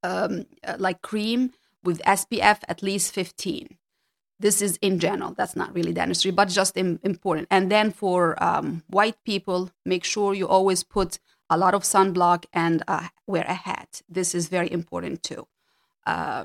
um, 0.02 0.46
like 0.78 1.02
cream 1.02 1.52
with 1.84 2.00
SPF 2.02 2.60
at 2.68 2.82
least 2.82 3.12
15 3.12 3.76
this 4.42 4.60
is 4.60 4.78
in 4.82 4.98
general. 4.98 5.32
That's 5.32 5.56
not 5.56 5.74
really 5.74 5.92
dentistry, 5.92 6.30
but 6.30 6.48
just 6.48 6.76
in, 6.76 6.98
important. 7.02 7.48
And 7.50 7.70
then 7.70 7.90
for 7.90 8.42
um, 8.42 8.82
white 8.88 9.16
people, 9.24 9.70
make 9.86 10.04
sure 10.04 10.34
you 10.34 10.46
always 10.46 10.82
put 10.82 11.18
a 11.48 11.56
lot 11.56 11.74
of 11.74 11.82
sunblock 11.82 12.44
and 12.52 12.82
uh, 12.86 13.08
wear 13.26 13.44
a 13.48 13.54
hat. 13.54 14.02
This 14.08 14.34
is 14.34 14.48
very 14.48 14.70
important 14.70 15.22
too. 15.22 15.46
Uh, 16.06 16.44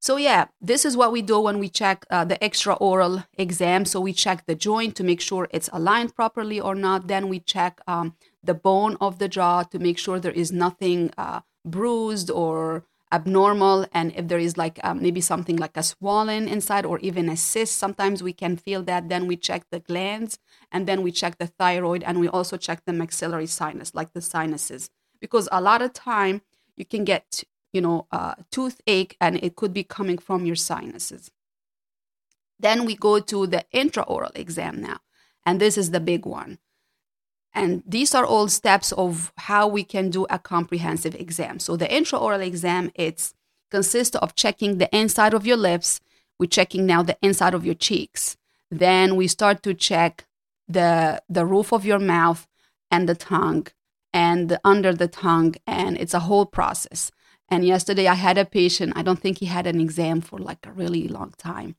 so 0.00 0.16
yeah, 0.16 0.46
this 0.60 0.84
is 0.84 0.96
what 0.96 1.12
we 1.12 1.20
do 1.20 1.38
when 1.40 1.58
we 1.58 1.68
check 1.68 2.06
uh, 2.10 2.24
the 2.24 2.42
extra 2.42 2.74
oral 2.74 3.24
exam. 3.36 3.84
So 3.84 4.00
we 4.00 4.12
check 4.12 4.46
the 4.46 4.54
joint 4.54 4.96
to 4.96 5.04
make 5.04 5.20
sure 5.20 5.48
it's 5.50 5.68
aligned 5.72 6.14
properly 6.14 6.58
or 6.58 6.74
not. 6.74 7.06
Then 7.06 7.28
we 7.28 7.38
check 7.40 7.80
um, 7.86 8.16
the 8.42 8.54
bone 8.54 8.96
of 9.00 9.18
the 9.18 9.28
jaw 9.28 9.62
to 9.64 9.78
make 9.78 9.98
sure 9.98 10.18
there 10.18 10.32
is 10.32 10.52
nothing 10.52 11.10
uh, 11.18 11.40
bruised 11.66 12.30
or 12.30 12.84
abnormal 13.12 13.86
and 13.92 14.12
if 14.14 14.28
there 14.28 14.38
is 14.38 14.56
like 14.56 14.78
um, 14.84 15.02
maybe 15.02 15.20
something 15.20 15.56
like 15.56 15.76
a 15.76 15.82
swollen 15.82 16.46
inside 16.48 16.86
or 16.86 16.98
even 17.00 17.28
a 17.28 17.36
cyst 17.36 17.76
sometimes 17.76 18.22
we 18.22 18.32
can 18.32 18.56
feel 18.56 18.82
that. 18.84 19.08
Then 19.08 19.26
we 19.26 19.36
check 19.36 19.64
the 19.70 19.80
glands 19.80 20.38
and 20.70 20.86
then 20.86 21.02
we 21.02 21.10
check 21.10 21.38
the 21.38 21.46
thyroid 21.46 22.02
and 22.02 22.20
we 22.20 22.28
also 22.28 22.56
check 22.56 22.84
the 22.84 22.92
maxillary 22.92 23.46
sinus 23.46 23.94
like 23.94 24.12
the 24.12 24.20
sinuses. 24.20 24.90
Because 25.20 25.48
a 25.50 25.60
lot 25.60 25.82
of 25.82 25.92
time 25.92 26.42
you 26.76 26.84
can 26.84 27.04
get 27.04 27.44
you 27.72 27.80
know 27.80 28.06
uh, 28.12 28.34
toothache 28.50 29.16
and 29.20 29.36
it 29.42 29.56
could 29.56 29.72
be 29.72 29.84
coming 29.84 30.18
from 30.18 30.46
your 30.46 30.56
sinuses. 30.56 31.30
Then 32.58 32.84
we 32.84 32.94
go 32.94 33.20
to 33.20 33.46
the 33.46 33.64
intraoral 33.74 34.36
exam 34.36 34.80
now 34.80 35.00
and 35.44 35.60
this 35.60 35.76
is 35.76 35.90
the 35.90 36.00
big 36.00 36.26
one 36.26 36.58
and 37.52 37.82
these 37.86 38.14
are 38.14 38.24
all 38.24 38.48
steps 38.48 38.92
of 38.92 39.32
how 39.36 39.66
we 39.66 39.82
can 39.82 40.10
do 40.10 40.26
a 40.30 40.38
comprehensive 40.38 41.14
exam. 41.14 41.58
So 41.58 41.76
the 41.76 41.86
intraoral 41.86 42.44
exam, 42.44 42.92
it 42.94 43.32
consists 43.70 44.16
of 44.16 44.34
checking 44.34 44.78
the 44.78 44.94
inside 44.96 45.34
of 45.34 45.46
your 45.46 45.56
lips. 45.56 46.00
We're 46.38 46.46
checking 46.46 46.86
now 46.86 47.02
the 47.02 47.18
inside 47.22 47.54
of 47.54 47.64
your 47.64 47.74
cheeks. 47.74 48.36
Then 48.70 49.16
we 49.16 49.26
start 49.26 49.62
to 49.64 49.74
check 49.74 50.26
the 50.68 51.20
the 51.28 51.44
roof 51.44 51.72
of 51.72 51.84
your 51.84 51.98
mouth 51.98 52.46
and 52.90 53.08
the 53.08 53.16
tongue 53.16 53.66
and 54.12 54.58
under 54.64 54.92
the 54.94 55.08
tongue 55.08 55.56
and 55.66 55.96
it's 55.96 56.14
a 56.14 56.20
whole 56.20 56.46
process. 56.46 57.10
And 57.48 57.64
yesterday 57.64 58.06
I 58.06 58.14
had 58.14 58.38
a 58.38 58.44
patient, 58.44 58.92
I 58.94 59.02
don't 59.02 59.18
think 59.18 59.38
he 59.38 59.46
had 59.46 59.66
an 59.66 59.80
exam 59.80 60.20
for 60.20 60.38
like 60.38 60.64
a 60.64 60.72
really 60.72 61.08
long 61.08 61.34
time 61.36 61.74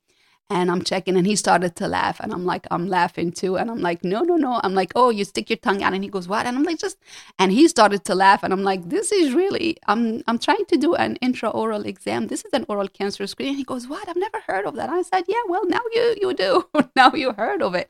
and 0.51 0.69
I'm 0.69 0.83
checking 0.83 1.15
and 1.15 1.25
he 1.25 1.35
started 1.37 1.77
to 1.77 1.87
laugh 1.87 2.19
and 2.19 2.33
I'm 2.33 2.45
like 2.45 2.67
I'm 2.69 2.87
laughing 2.87 3.31
too 3.31 3.57
and 3.57 3.71
I'm 3.71 3.79
like 3.79 4.03
no 4.03 4.21
no 4.21 4.35
no. 4.35 4.59
I'm 4.63 4.73
like 4.73 4.91
oh 4.95 5.09
you 5.09 5.23
stick 5.23 5.49
your 5.49 5.57
tongue 5.57 5.81
out 5.81 5.93
and 5.93 6.03
he 6.03 6.09
goes 6.09 6.27
what? 6.27 6.45
And 6.45 6.57
I'm 6.57 6.63
like 6.63 6.77
just 6.77 6.97
and 7.39 7.51
he 7.53 7.67
started 7.69 8.03
to 8.05 8.15
laugh 8.15 8.43
and 8.43 8.51
I'm 8.51 8.63
like 8.63 8.89
this 8.89 9.11
is 9.13 9.33
really 9.33 9.77
I'm 9.87 10.21
I'm 10.27 10.37
trying 10.37 10.65
to 10.65 10.77
do 10.77 10.93
an 10.95 11.17
intraoral 11.23 11.85
exam. 11.85 12.27
This 12.27 12.43
is 12.43 12.51
an 12.53 12.65
oral 12.67 12.89
cancer 12.89 13.25
screen. 13.27 13.49
And 13.49 13.57
he 13.57 13.63
goes 13.63 13.87
what? 13.87 14.09
I've 14.09 14.17
never 14.17 14.41
heard 14.45 14.65
of 14.65 14.75
that. 14.75 14.89
I 14.89 15.01
said 15.03 15.23
yeah 15.27 15.43
well 15.47 15.65
now 15.65 15.81
you 15.93 16.15
you 16.21 16.33
do. 16.33 16.67
Now 16.95 17.13
you 17.13 17.31
heard 17.31 17.61
of 17.61 17.73
it. 17.73 17.89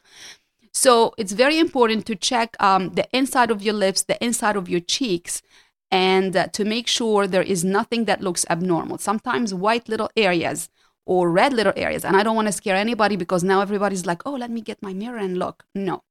So 0.71 1.13
it's 1.17 1.33
very 1.33 1.57
important 1.57 2.05
to 2.05 2.15
check 2.15 2.55
um, 2.59 2.89
the 2.89 3.07
inside 3.11 3.49
of 3.49 3.63
your 3.63 3.73
lips 3.73 4.03
the 4.03 4.23
inside 4.23 4.55
of 4.55 4.69
your 4.69 4.79
cheeks 4.79 5.41
and 5.89 6.35
uh, 6.37 6.47
to 6.47 6.63
make 6.63 6.87
sure 6.87 7.25
there 7.25 7.41
is 7.41 7.63
nothing 7.63 8.05
that 8.05 8.21
looks 8.21 8.45
abnormal. 8.49 8.99
Sometimes 8.99 9.53
white 9.53 9.89
little 9.89 10.11
areas 10.15 10.69
or 11.05 11.31
red 11.31 11.53
little 11.53 11.73
areas. 11.75 12.05
And 12.05 12.15
I 12.15 12.23
don't 12.23 12.35
want 12.35 12.47
to 12.47 12.51
scare 12.51 12.75
anybody 12.75 13.15
because 13.15 13.43
now 13.43 13.61
everybody's 13.61 14.05
like, 14.05 14.21
oh, 14.25 14.33
let 14.33 14.51
me 14.51 14.61
get 14.61 14.81
my 14.81 14.93
mirror 14.93 15.17
and 15.17 15.37
look. 15.37 15.65
No. 15.73 16.03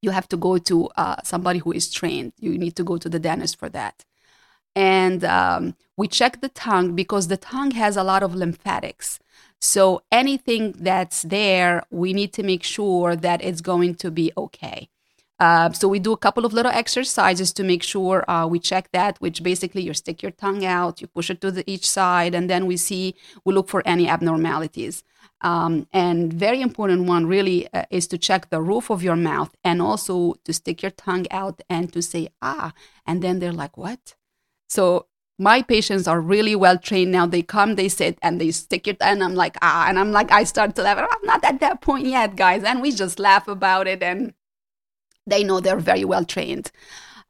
You 0.00 0.10
have 0.10 0.28
to 0.28 0.36
go 0.36 0.58
to 0.58 0.88
uh, 0.96 1.16
somebody 1.22 1.60
who 1.60 1.72
is 1.72 1.90
trained. 1.90 2.32
You 2.38 2.58
need 2.58 2.76
to 2.76 2.84
go 2.84 2.96
to 2.96 3.08
the 3.08 3.18
dentist 3.18 3.58
for 3.58 3.68
that. 3.68 4.04
And 4.74 5.22
um, 5.24 5.76
we 5.96 6.08
check 6.08 6.40
the 6.40 6.48
tongue 6.48 6.94
because 6.94 7.28
the 7.28 7.36
tongue 7.36 7.72
has 7.72 7.96
a 7.96 8.02
lot 8.02 8.22
of 8.22 8.34
lymphatics. 8.34 9.20
So 9.60 10.02
anything 10.10 10.72
that's 10.72 11.22
there, 11.22 11.84
we 11.90 12.12
need 12.12 12.32
to 12.32 12.42
make 12.42 12.64
sure 12.64 13.14
that 13.14 13.44
it's 13.44 13.60
going 13.60 13.94
to 13.96 14.10
be 14.10 14.32
okay. 14.36 14.88
Uh, 15.42 15.72
so 15.72 15.88
we 15.88 15.98
do 15.98 16.12
a 16.12 16.16
couple 16.16 16.44
of 16.44 16.52
little 16.52 16.70
exercises 16.70 17.52
to 17.52 17.64
make 17.64 17.82
sure 17.82 18.24
uh, 18.30 18.46
we 18.46 18.60
check 18.60 18.88
that, 18.92 19.18
which 19.18 19.42
basically 19.42 19.82
you 19.82 19.92
stick 19.92 20.22
your 20.22 20.30
tongue 20.30 20.64
out, 20.64 21.00
you 21.00 21.08
push 21.08 21.30
it 21.30 21.40
to 21.40 21.50
the 21.50 21.68
each 21.68 21.84
side, 21.84 22.32
and 22.32 22.48
then 22.48 22.64
we 22.64 22.76
see 22.76 23.16
we 23.44 23.52
look 23.52 23.68
for 23.68 23.82
any 23.84 24.08
abnormalities. 24.08 25.02
Um, 25.40 25.88
and 25.92 26.32
very 26.32 26.60
important 26.60 27.08
one 27.08 27.26
really 27.26 27.66
uh, 27.74 27.86
is 27.90 28.06
to 28.08 28.18
check 28.18 28.50
the 28.50 28.62
roof 28.62 28.88
of 28.88 29.02
your 29.02 29.16
mouth 29.16 29.52
and 29.64 29.82
also 29.82 30.34
to 30.44 30.52
stick 30.52 30.80
your 30.80 30.92
tongue 30.92 31.26
out 31.32 31.60
and 31.68 31.92
to 31.92 32.02
say 32.02 32.28
ah, 32.40 32.72
and 33.04 33.20
then 33.20 33.40
they're 33.40 33.60
like 33.64 33.76
what? 33.76 34.14
So 34.68 35.06
my 35.40 35.62
patients 35.62 36.06
are 36.06 36.20
really 36.20 36.54
well 36.54 36.78
trained 36.78 37.10
now. 37.10 37.26
They 37.26 37.42
come, 37.42 37.74
they 37.74 37.88
sit, 37.88 38.16
and 38.22 38.40
they 38.40 38.52
stick 38.52 38.86
it, 38.86 38.98
and 39.00 39.24
I'm 39.24 39.34
like 39.34 39.56
ah, 39.60 39.86
and 39.88 39.98
I'm 39.98 40.12
like 40.12 40.30
I 40.30 40.44
start 40.44 40.76
to 40.76 40.82
laugh. 40.82 40.98
I'm 40.98 41.26
not 41.26 41.42
at 41.42 41.58
that 41.58 41.80
point 41.80 42.06
yet, 42.06 42.36
guys, 42.36 42.62
and 42.62 42.80
we 42.80 42.92
just 42.92 43.18
laugh 43.18 43.48
about 43.48 43.88
it 43.88 44.04
and 44.04 44.34
they 45.26 45.44
know 45.44 45.60
they're 45.60 45.76
very 45.76 46.04
well 46.04 46.24
trained. 46.24 46.70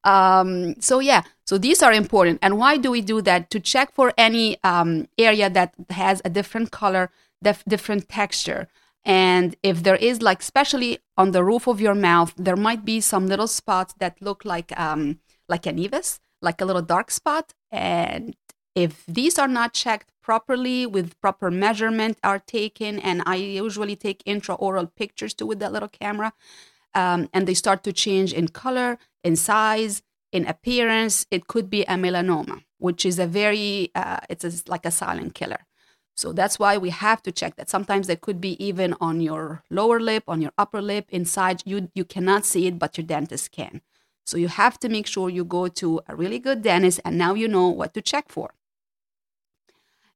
Um, 0.04 0.80
so 0.80 0.98
yeah, 0.98 1.22
so 1.46 1.58
these 1.58 1.82
are 1.82 1.92
important. 1.92 2.38
And 2.42 2.58
why 2.58 2.76
do 2.76 2.90
we 2.90 3.00
do 3.00 3.22
that? 3.22 3.50
To 3.50 3.60
check 3.60 3.92
for 3.92 4.12
any 4.18 4.58
um, 4.64 5.06
area 5.18 5.48
that 5.50 5.74
has 5.90 6.20
a 6.24 6.30
different 6.30 6.70
color, 6.70 7.10
def- 7.42 7.64
different 7.66 8.08
texture. 8.08 8.68
And 9.04 9.56
if 9.62 9.82
there 9.82 9.96
is 9.96 10.22
like, 10.22 10.40
especially 10.40 10.98
on 11.16 11.32
the 11.32 11.44
roof 11.44 11.66
of 11.66 11.80
your 11.80 11.94
mouth, 11.94 12.34
there 12.36 12.56
might 12.56 12.84
be 12.84 13.00
some 13.00 13.26
little 13.26 13.48
spots 13.48 13.94
that 13.98 14.20
look 14.20 14.44
like 14.44 14.78
um, 14.78 15.18
like 15.48 15.66
an 15.66 15.76
nevus, 15.76 16.20
like 16.40 16.60
a 16.60 16.64
little 16.64 16.82
dark 16.82 17.10
spot. 17.10 17.52
And 17.70 18.36
if 18.74 19.04
these 19.06 19.38
are 19.38 19.48
not 19.48 19.74
checked 19.74 20.10
properly 20.22 20.86
with 20.86 21.20
proper 21.20 21.50
measurement 21.50 22.18
are 22.22 22.38
taken, 22.38 22.98
and 23.00 23.22
I 23.26 23.36
usually 23.36 23.96
take 23.96 24.22
intraoral 24.24 24.94
pictures 24.94 25.34
too 25.34 25.46
with 25.46 25.58
that 25.58 25.72
little 25.72 25.88
camera, 25.88 26.32
um, 26.94 27.28
and 27.32 27.46
they 27.46 27.54
start 27.54 27.82
to 27.84 27.92
change 27.92 28.32
in 28.32 28.48
color, 28.48 28.98
in 29.24 29.36
size, 29.36 30.02
in 30.32 30.46
appearance. 30.46 31.26
It 31.30 31.46
could 31.46 31.68
be 31.70 31.82
a 31.82 31.94
melanoma, 31.94 32.64
which 32.78 33.04
is 33.06 33.18
a 33.18 33.26
very, 33.26 33.90
uh, 33.94 34.20
it's 34.28 34.44
a, 34.44 34.52
like 34.70 34.86
a 34.86 34.90
silent 34.90 35.34
killer. 35.34 35.60
So 36.14 36.32
that's 36.32 36.58
why 36.58 36.76
we 36.76 36.90
have 36.90 37.22
to 37.22 37.32
check 37.32 37.56
that. 37.56 37.70
Sometimes 37.70 38.06
they 38.06 38.16
could 38.16 38.40
be 38.40 38.62
even 38.62 38.94
on 39.00 39.20
your 39.20 39.62
lower 39.70 39.98
lip, 39.98 40.24
on 40.28 40.42
your 40.42 40.52
upper 40.58 40.82
lip, 40.82 41.06
inside. 41.08 41.62
You 41.64 41.90
you 41.94 42.04
cannot 42.04 42.44
see 42.44 42.66
it, 42.66 42.78
but 42.78 42.98
your 42.98 43.06
dentist 43.06 43.50
can. 43.50 43.80
So 44.24 44.36
you 44.36 44.48
have 44.48 44.78
to 44.80 44.88
make 44.88 45.06
sure 45.06 45.30
you 45.30 45.44
go 45.44 45.68
to 45.68 46.00
a 46.06 46.14
really 46.14 46.38
good 46.38 46.62
dentist, 46.62 47.00
and 47.04 47.16
now 47.16 47.34
you 47.34 47.48
know 47.48 47.68
what 47.68 47.94
to 47.94 48.02
check 48.02 48.28
for. 48.28 48.50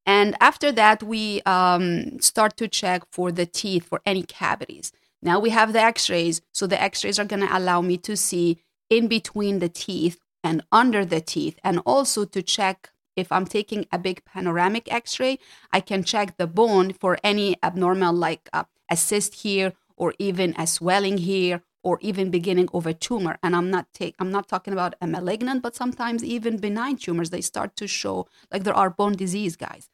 And 0.05 0.37
after 0.41 0.71
that, 0.73 1.03
we 1.03 1.43
um, 1.43 2.21
start 2.21 2.57
to 2.59 2.69
check 2.69 3.03
for 3.11 3.33
the 3.33 3.47
teeth 3.47 3.85
for 3.89 4.01
any 4.07 4.23
cavities. 4.23 4.93
Now 5.23 5.41
we 5.41 5.51
have 5.51 5.73
the 5.73 5.81
x 5.81 6.09
rays. 6.11 6.41
So 6.53 6.67
the 6.67 6.81
x 6.81 7.05
rays 7.05 7.19
are 7.19 7.25
going 7.25 7.47
to 7.47 7.57
allow 7.57 7.81
me 7.81 7.97
to 7.99 8.17
see 8.17 8.59
in 8.91 9.09
between 9.09 9.59
the 9.59 9.69
teeth 9.69 10.21
and 10.45 10.63
under 10.71 11.05
the 11.05 11.21
teeth, 11.21 11.59
and 11.65 11.81
also 11.85 12.25
to 12.25 12.41
check 12.41 12.91
if 13.17 13.33
I'm 13.33 13.47
taking 13.47 13.87
a 13.91 13.99
big 13.99 14.25
panoramic 14.25 14.93
x 14.93 15.19
ray, 15.19 15.39
I 15.73 15.81
can 15.81 16.05
check 16.05 16.37
the 16.37 16.47
bone 16.47 16.93
for 16.93 17.19
any 17.25 17.57
abnormal, 17.63 18.13
like 18.13 18.49
uh, 18.53 18.65
a 18.91 18.97
cyst 18.97 19.35
here 19.37 19.73
or 19.97 20.15
even 20.19 20.55
a 20.59 20.67
swelling 20.67 21.19
here 21.19 21.63
or 21.83 21.99
even 22.03 22.31
beginning 22.31 22.69
of 22.75 22.87
a 22.87 22.93
tumor 22.93 23.39
and 23.43 23.55
i'm 23.55 23.71
not 23.71 23.87
take 23.93 24.15
i'm 24.19 24.31
not 24.31 24.49
talking 24.49 24.73
about 24.73 24.95
a 25.01 25.07
malignant 25.07 25.63
but 25.63 25.75
sometimes 25.75 26.25
even 26.25 26.59
benign 26.59 26.97
tumors 26.97 27.31
they 27.31 27.41
start 27.41 27.77
to 27.77 27.87
show 27.87 28.27
like 28.53 28.65
there 28.65 28.75
are 28.75 28.91
bone 28.91 29.15
disease 29.15 29.57
guys 29.57 29.89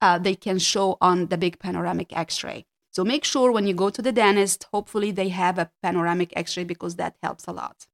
uh, 0.00 0.18
they 0.18 0.34
can 0.34 0.58
show 0.58 0.96
on 1.00 1.26
the 1.26 1.38
big 1.38 1.58
panoramic 1.58 2.16
x-ray 2.16 2.64
so 2.98 3.04
make 3.04 3.22
sure 3.22 3.52
when 3.52 3.64
you 3.64 3.74
go 3.74 3.90
to 3.90 4.02
the 4.02 4.10
dentist 4.10 4.66
hopefully 4.72 5.12
they 5.12 5.28
have 5.28 5.56
a 5.56 5.70
panoramic 5.84 6.32
x-ray 6.34 6.64
because 6.64 6.96
that 6.96 7.14
helps 7.22 7.46
a 7.46 7.52
lot. 7.52 7.86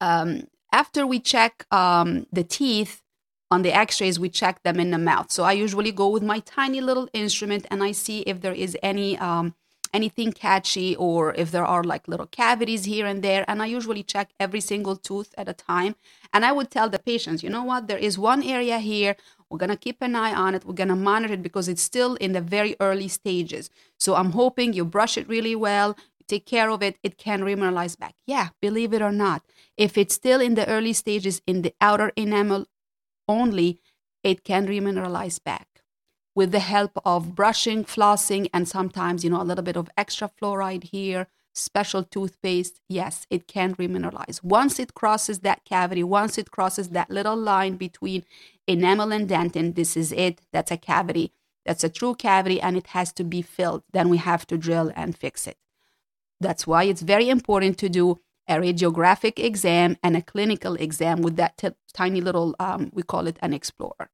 Um, 0.00 0.48
after 0.72 1.06
we 1.06 1.20
check 1.20 1.64
um, 1.70 2.26
the 2.32 2.42
teeth 2.42 3.00
on 3.48 3.62
the 3.62 3.72
x-rays 3.72 4.18
we 4.18 4.28
check 4.28 4.64
them 4.64 4.80
in 4.80 4.90
the 4.90 4.98
mouth. 4.98 5.30
So 5.30 5.44
i 5.44 5.52
usually 5.52 5.92
go 5.92 6.08
with 6.08 6.24
my 6.24 6.40
tiny 6.40 6.80
little 6.80 7.08
instrument 7.12 7.64
and 7.70 7.80
i 7.80 7.92
see 7.92 8.22
if 8.22 8.40
there 8.40 8.58
is 8.64 8.76
any 8.82 9.16
um, 9.18 9.54
anything 9.94 10.32
catchy 10.32 10.96
or 10.96 11.32
if 11.34 11.52
there 11.52 11.66
are 11.66 11.84
like 11.84 12.08
little 12.08 12.26
cavities 12.26 12.86
here 12.86 13.06
and 13.06 13.22
there. 13.22 13.44
And 13.46 13.62
i 13.62 13.66
usually 13.66 14.02
check 14.02 14.30
every 14.40 14.60
single 14.60 14.96
tooth 14.96 15.32
at 15.38 15.48
a 15.48 15.52
time. 15.52 15.94
And 16.32 16.44
i 16.44 16.50
would 16.50 16.72
tell 16.72 16.88
the 16.88 16.98
patients 16.98 17.44
you 17.44 17.50
know 17.50 17.62
what? 17.62 17.86
There 17.86 18.04
is 18.08 18.18
one 18.18 18.42
area 18.42 18.80
here 18.80 19.14
we're 19.52 19.58
going 19.58 19.70
to 19.70 19.76
keep 19.76 20.00
an 20.00 20.16
eye 20.16 20.34
on 20.34 20.54
it 20.54 20.64
we're 20.64 20.72
going 20.72 20.88
to 20.88 20.96
monitor 20.96 21.34
it 21.34 21.42
because 21.42 21.68
it's 21.68 21.82
still 21.82 22.14
in 22.16 22.32
the 22.32 22.40
very 22.40 22.74
early 22.80 23.08
stages 23.08 23.70
so 23.98 24.14
i'm 24.14 24.32
hoping 24.32 24.72
you 24.72 24.84
brush 24.84 25.18
it 25.18 25.28
really 25.28 25.54
well 25.54 25.96
take 26.32 26.46
care 26.46 26.70
of 26.70 26.82
it, 26.82 26.96
it 27.02 27.18
can 27.18 27.42
remineralize 27.42 27.98
back. 27.98 28.14
Yeah, 28.26 28.48
believe 28.60 28.94
it 28.94 29.02
or 29.02 29.12
not. 29.12 29.42
If 29.76 29.98
it's 29.98 30.14
still 30.14 30.40
in 30.40 30.54
the 30.54 30.66
early 30.68 30.92
stages 30.92 31.42
in 31.46 31.62
the 31.62 31.74
outer 31.80 32.12
enamel 32.16 32.66
only, 33.28 33.78
it 34.22 34.44
can 34.44 34.66
remineralize 34.66 35.42
back 35.42 35.68
with 36.34 36.50
the 36.50 36.60
help 36.60 36.92
of 37.04 37.34
brushing, 37.34 37.84
flossing, 37.84 38.48
and 38.54 38.66
sometimes, 38.66 39.22
you 39.22 39.30
know, 39.30 39.42
a 39.42 39.44
little 39.50 39.64
bit 39.64 39.76
of 39.76 39.90
extra 39.96 40.30
fluoride 40.40 40.84
here, 40.84 41.26
special 41.54 42.04
toothpaste. 42.04 42.80
Yes, 42.88 43.26
it 43.30 43.46
can 43.46 43.74
remineralize. 43.74 44.42
Once 44.42 44.78
it 44.78 44.94
crosses 44.94 45.40
that 45.40 45.64
cavity, 45.64 46.02
once 46.02 46.38
it 46.38 46.50
crosses 46.50 46.90
that 46.90 47.10
little 47.10 47.36
line 47.36 47.76
between 47.76 48.24
enamel 48.66 49.12
and 49.12 49.28
dentin, 49.28 49.74
this 49.74 49.96
is 49.96 50.12
it. 50.12 50.40
That's 50.52 50.70
a 50.70 50.76
cavity. 50.76 51.32
That's 51.64 51.84
a 51.84 51.88
true 51.88 52.14
cavity 52.14 52.60
and 52.60 52.76
it 52.76 52.88
has 52.88 53.12
to 53.14 53.24
be 53.24 53.42
filled. 53.42 53.82
Then 53.92 54.08
we 54.08 54.18
have 54.18 54.46
to 54.48 54.58
drill 54.58 54.92
and 54.96 55.16
fix 55.16 55.46
it. 55.46 55.58
That's 56.40 56.66
why 56.66 56.84
it's 56.84 57.02
very 57.02 57.28
important 57.28 57.78
to 57.78 57.88
do 57.88 58.20
a 58.48 58.56
radiographic 58.56 59.38
exam 59.38 59.96
and 60.02 60.16
a 60.16 60.22
clinical 60.22 60.74
exam 60.74 61.22
with 61.22 61.36
that 61.36 61.56
t- 61.56 61.70
tiny 61.94 62.20
little, 62.20 62.56
um, 62.58 62.90
we 62.92 63.02
call 63.02 63.28
it 63.28 63.38
an 63.40 63.52
explorer. 63.52 64.10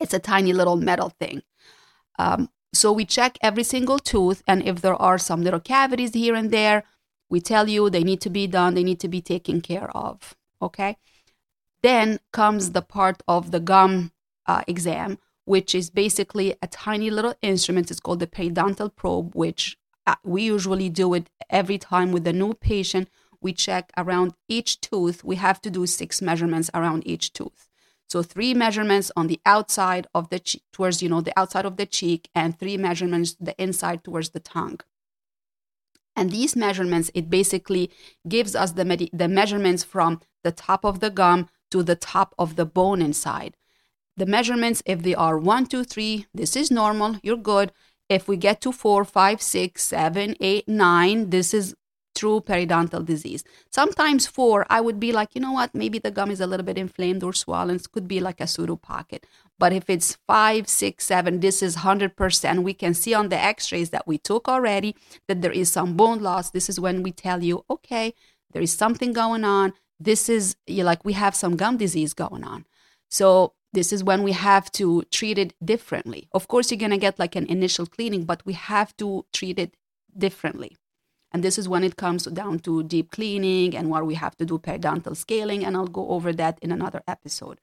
It's 0.00 0.14
a 0.14 0.18
tiny 0.18 0.52
little 0.52 0.76
metal 0.76 1.10
thing. 1.10 1.42
Um, 2.18 2.50
so 2.72 2.92
we 2.92 3.04
check 3.04 3.38
every 3.40 3.64
single 3.64 3.98
tooth, 3.98 4.42
and 4.46 4.62
if 4.62 4.80
there 4.80 4.94
are 4.94 5.18
some 5.18 5.42
little 5.42 5.60
cavities 5.60 6.14
here 6.14 6.34
and 6.34 6.50
there, 6.50 6.84
we 7.30 7.40
tell 7.40 7.68
you 7.68 7.90
they 7.90 8.04
need 8.04 8.20
to 8.22 8.30
be 8.30 8.46
done, 8.46 8.74
they 8.74 8.84
need 8.84 9.00
to 9.00 9.08
be 9.08 9.20
taken 9.20 9.60
care 9.60 9.90
of. 9.96 10.34
Okay. 10.60 10.96
Then 11.82 12.18
comes 12.32 12.72
the 12.72 12.82
part 12.82 13.22
of 13.28 13.50
the 13.50 13.60
gum 13.60 14.12
uh, 14.46 14.62
exam, 14.66 15.18
which 15.44 15.74
is 15.74 15.90
basically 15.90 16.54
a 16.60 16.66
tiny 16.66 17.10
little 17.10 17.34
instrument. 17.42 17.90
It's 17.90 18.00
called 18.00 18.20
the 18.20 18.26
periodontal 18.26 18.96
probe, 18.96 19.34
which 19.34 19.78
uh, 20.06 20.16
we 20.24 20.42
usually 20.42 20.88
do 20.88 21.14
it 21.14 21.30
every 21.48 21.78
time 21.78 22.12
with 22.12 22.26
a 22.26 22.32
new 22.32 22.54
patient. 22.54 23.08
We 23.40 23.52
check 23.52 23.92
around 23.96 24.34
each 24.48 24.80
tooth. 24.80 25.22
We 25.22 25.36
have 25.36 25.60
to 25.62 25.70
do 25.70 25.86
six 25.86 26.20
measurements 26.20 26.70
around 26.74 27.06
each 27.06 27.32
tooth. 27.32 27.67
So 28.08 28.22
three 28.22 28.54
measurements 28.54 29.12
on 29.16 29.26
the 29.26 29.40
outside 29.44 30.06
of 30.14 30.30
the 30.30 30.38
cheek, 30.38 30.62
towards 30.72 31.02
you 31.02 31.08
know 31.08 31.20
the 31.20 31.38
outside 31.38 31.66
of 31.66 31.76
the 31.76 31.86
cheek, 31.86 32.28
and 32.34 32.58
three 32.58 32.76
measurements 32.76 33.36
the 33.38 33.54
inside 33.62 34.02
towards 34.02 34.30
the 34.30 34.40
tongue. 34.40 34.80
And 36.16 36.30
these 36.30 36.56
measurements, 36.56 37.10
it 37.14 37.30
basically 37.30 37.90
gives 38.26 38.56
us 38.56 38.72
the 38.72 38.84
med- 38.84 39.10
the 39.12 39.28
measurements 39.28 39.84
from 39.84 40.20
the 40.42 40.52
top 40.52 40.84
of 40.84 41.00
the 41.00 41.10
gum 41.10 41.48
to 41.70 41.82
the 41.82 41.96
top 41.96 42.34
of 42.38 42.56
the 42.56 42.64
bone 42.64 43.02
inside. 43.02 43.56
The 44.16 44.26
measurements, 44.26 44.82
if 44.84 45.02
they 45.02 45.14
are 45.14 45.38
one, 45.38 45.66
two, 45.66 45.84
three, 45.84 46.26
this 46.34 46.56
is 46.56 46.70
normal, 46.70 47.18
you're 47.22 47.36
good. 47.36 47.70
If 48.08 48.26
we 48.26 48.36
get 48.36 48.60
to 48.62 48.72
four, 48.72 49.04
five, 49.04 49.40
six, 49.40 49.84
seven, 49.84 50.34
eight, 50.40 50.66
nine, 50.66 51.30
this 51.30 51.54
is 51.54 51.76
true 52.18 52.40
periodontal 52.40 53.04
disease. 53.04 53.44
Sometimes 53.70 54.26
four, 54.26 54.66
I 54.68 54.80
would 54.80 54.98
be 54.98 55.12
like, 55.12 55.30
you 55.34 55.40
know 55.40 55.52
what, 55.52 55.74
maybe 55.74 55.98
the 55.98 56.10
gum 56.10 56.30
is 56.30 56.40
a 56.40 56.46
little 56.46 56.66
bit 56.66 56.78
inflamed 56.78 57.22
or 57.22 57.32
swollen. 57.32 57.76
It 57.76 57.92
could 57.92 58.08
be 58.08 58.20
like 58.20 58.40
a 58.40 58.46
pseudo 58.46 58.76
pocket. 58.76 59.26
But 59.58 59.72
if 59.72 59.88
it's 59.88 60.18
five, 60.26 60.68
six, 60.68 61.06
seven, 61.06 61.40
this 61.40 61.62
is 61.62 61.76
100%. 61.76 62.62
We 62.62 62.74
can 62.74 62.94
see 62.94 63.14
on 63.14 63.28
the 63.28 63.40
x 63.54 63.72
rays 63.72 63.90
that 63.90 64.06
we 64.06 64.18
took 64.18 64.48
already 64.48 64.96
that 65.28 65.42
there 65.42 65.52
is 65.52 65.70
some 65.70 65.96
bone 65.96 66.20
loss. 66.20 66.50
This 66.50 66.68
is 66.68 66.80
when 66.80 67.02
we 67.02 67.12
tell 67.12 67.42
you, 67.42 67.64
okay, 67.70 68.14
there 68.52 68.62
is 68.62 68.72
something 68.72 69.12
going 69.12 69.44
on. 69.44 69.72
This 70.00 70.28
is 70.28 70.56
like 70.68 71.04
we 71.04 71.14
have 71.14 71.34
some 71.34 71.56
gum 71.56 71.76
disease 71.76 72.14
going 72.14 72.44
on. 72.44 72.64
So 73.10 73.54
this 73.72 73.92
is 73.92 74.02
when 74.02 74.22
we 74.22 74.32
have 74.32 74.70
to 74.72 75.02
treat 75.10 75.38
it 75.38 75.54
differently. 75.64 76.28
Of 76.32 76.48
course, 76.48 76.70
you're 76.70 76.78
going 76.78 76.90
to 76.98 77.06
get 77.06 77.18
like 77.18 77.36
an 77.36 77.46
initial 77.46 77.86
cleaning, 77.86 78.24
but 78.24 78.44
we 78.46 78.54
have 78.54 78.96
to 78.98 79.26
treat 79.32 79.58
it 79.58 79.76
differently. 80.16 80.76
And 81.32 81.44
this 81.44 81.58
is 81.58 81.68
when 81.68 81.84
it 81.84 81.96
comes 81.96 82.24
down 82.24 82.60
to 82.60 82.82
deep 82.82 83.10
cleaning 83.10 83.76
and 83.76 83.90
where 83.90 84.04
we 84.04 84.14
have 84.14 84.36
to 84.36 84.46
do 84.46 84.58
periodontal 84.58 85.16
scaling. 85.16 85.64
And 85.64 85.76
I'll 85.76 85.86
go 85.86 86.08
over 86.08 86.32
that 86.32 86.58
in 86.62 86.72
another 86.72 87.02
episode. 87.06 87.60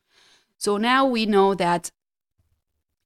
So 0.58 0.78
now 0.78 1.06
we 1.06 1.26
know 1.26 1.56
that, 1.56 1.92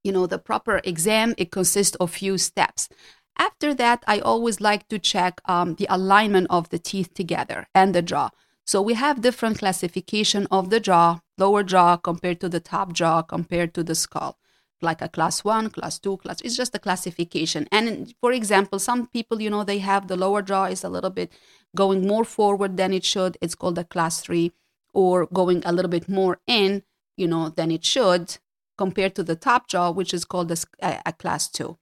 you 0.03 0.11
know, 0.11 0.27
the 0.27 0.37
proper 0.37 0.81
exam, 0.83 1.33
it 1.37 1.51
consists 1.51 1.95
of 1.97 2.11
few 2.11 2.37
steps. 2.37 2.89
After 3.37 3.73
that, 3.75 4.03
I 4.05 4.19
always 4.19 4.59
like 4.59 4.89
to 4.89 4.99
check 4.99 5.39
um, 5.45 5.75
the 5.75 5.87
alignment 5.89 6.47
of 6.49 6.69
the 6.69 6.79
teeth 6.79 7.13
together 7.13 7.67
and 7.73 7.95
the 7.95 8.01
jaw. 8.01 8.29
So 8.65 8.81
we 8.81 8.93
have 8.95 9.21
different 9.21 9.59
classification 9.59 10.45
of 10.51 10.69
the 10.69 10.79
jaw, 10.79 11.21
lower 11.37 11.63
jaw 11.63 11.97
compared 11.97 12.39
to 12.41 12.49
the 12.49 12.59
top 12.59 12.93
jaw 12.93 13.21
compared 13.21 13.73
to 13.75 13.83
the 13.83 13.95
skull. 13.95 14.37
Like 14.81 15.01
a 15.01 15.09
class 15.09 15.43
one, 15.43 15.69
class 15.69 15.99
two, 15.99 16.17
class. 16.17 16.39
It's 16.41 16.55
just 16.55 16.73
a 16.75 16.79
classification. 16.79 17.67
And 17.71 18.13
for 18.21 18.31
example, 18.31 18.79
some 18.79 19.07
people, 19.07 19.41
you 19.41 19.49
know, 19.49 19.63
they 19.63 19.79
have 19.79 20.07
the 20.07 20.15
lower 20.15 20.41
jaw 20.41 20.65
is 20.65 20.83
a 20.83 20.89
little 20.89 21.09
bit 21.09 21.31
going 21.75 22.07
more 22.07 22.23
forward 22.23 22.77
than 22.77 22.93
it 22.93 23.03
should. 23.03 23.37
It's 23.41 23.55
called 23.55 23.77
a 23.77 23.83
class 23.83 24.21
three, 24.21 24.53
or 24.93 25.25
going 25.27 25.61
a 25.65 25.71
little 25.71 25.91
bit 25.91 26.07
more 26.07 26.39
in, 26.47 26.83
you 27.17 27.27
know, 27.27 27.49
than 27.49 27.71
it 27.71 27.83
should 27.83 28.37
compared 28.77 29.15
to 29.15 29.23
the 29.23 29.35
top 29.35 29.67
jaw, 29.67 29.91
which 29.91 30.13
is 30.13 30.23
called 30.23 30.51
a, 30.51 30.57
a 31.05 31.11
class 31.11 31.49
two. 31.49 31.77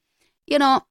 You 0.48 0.58
know, 0.60 0.82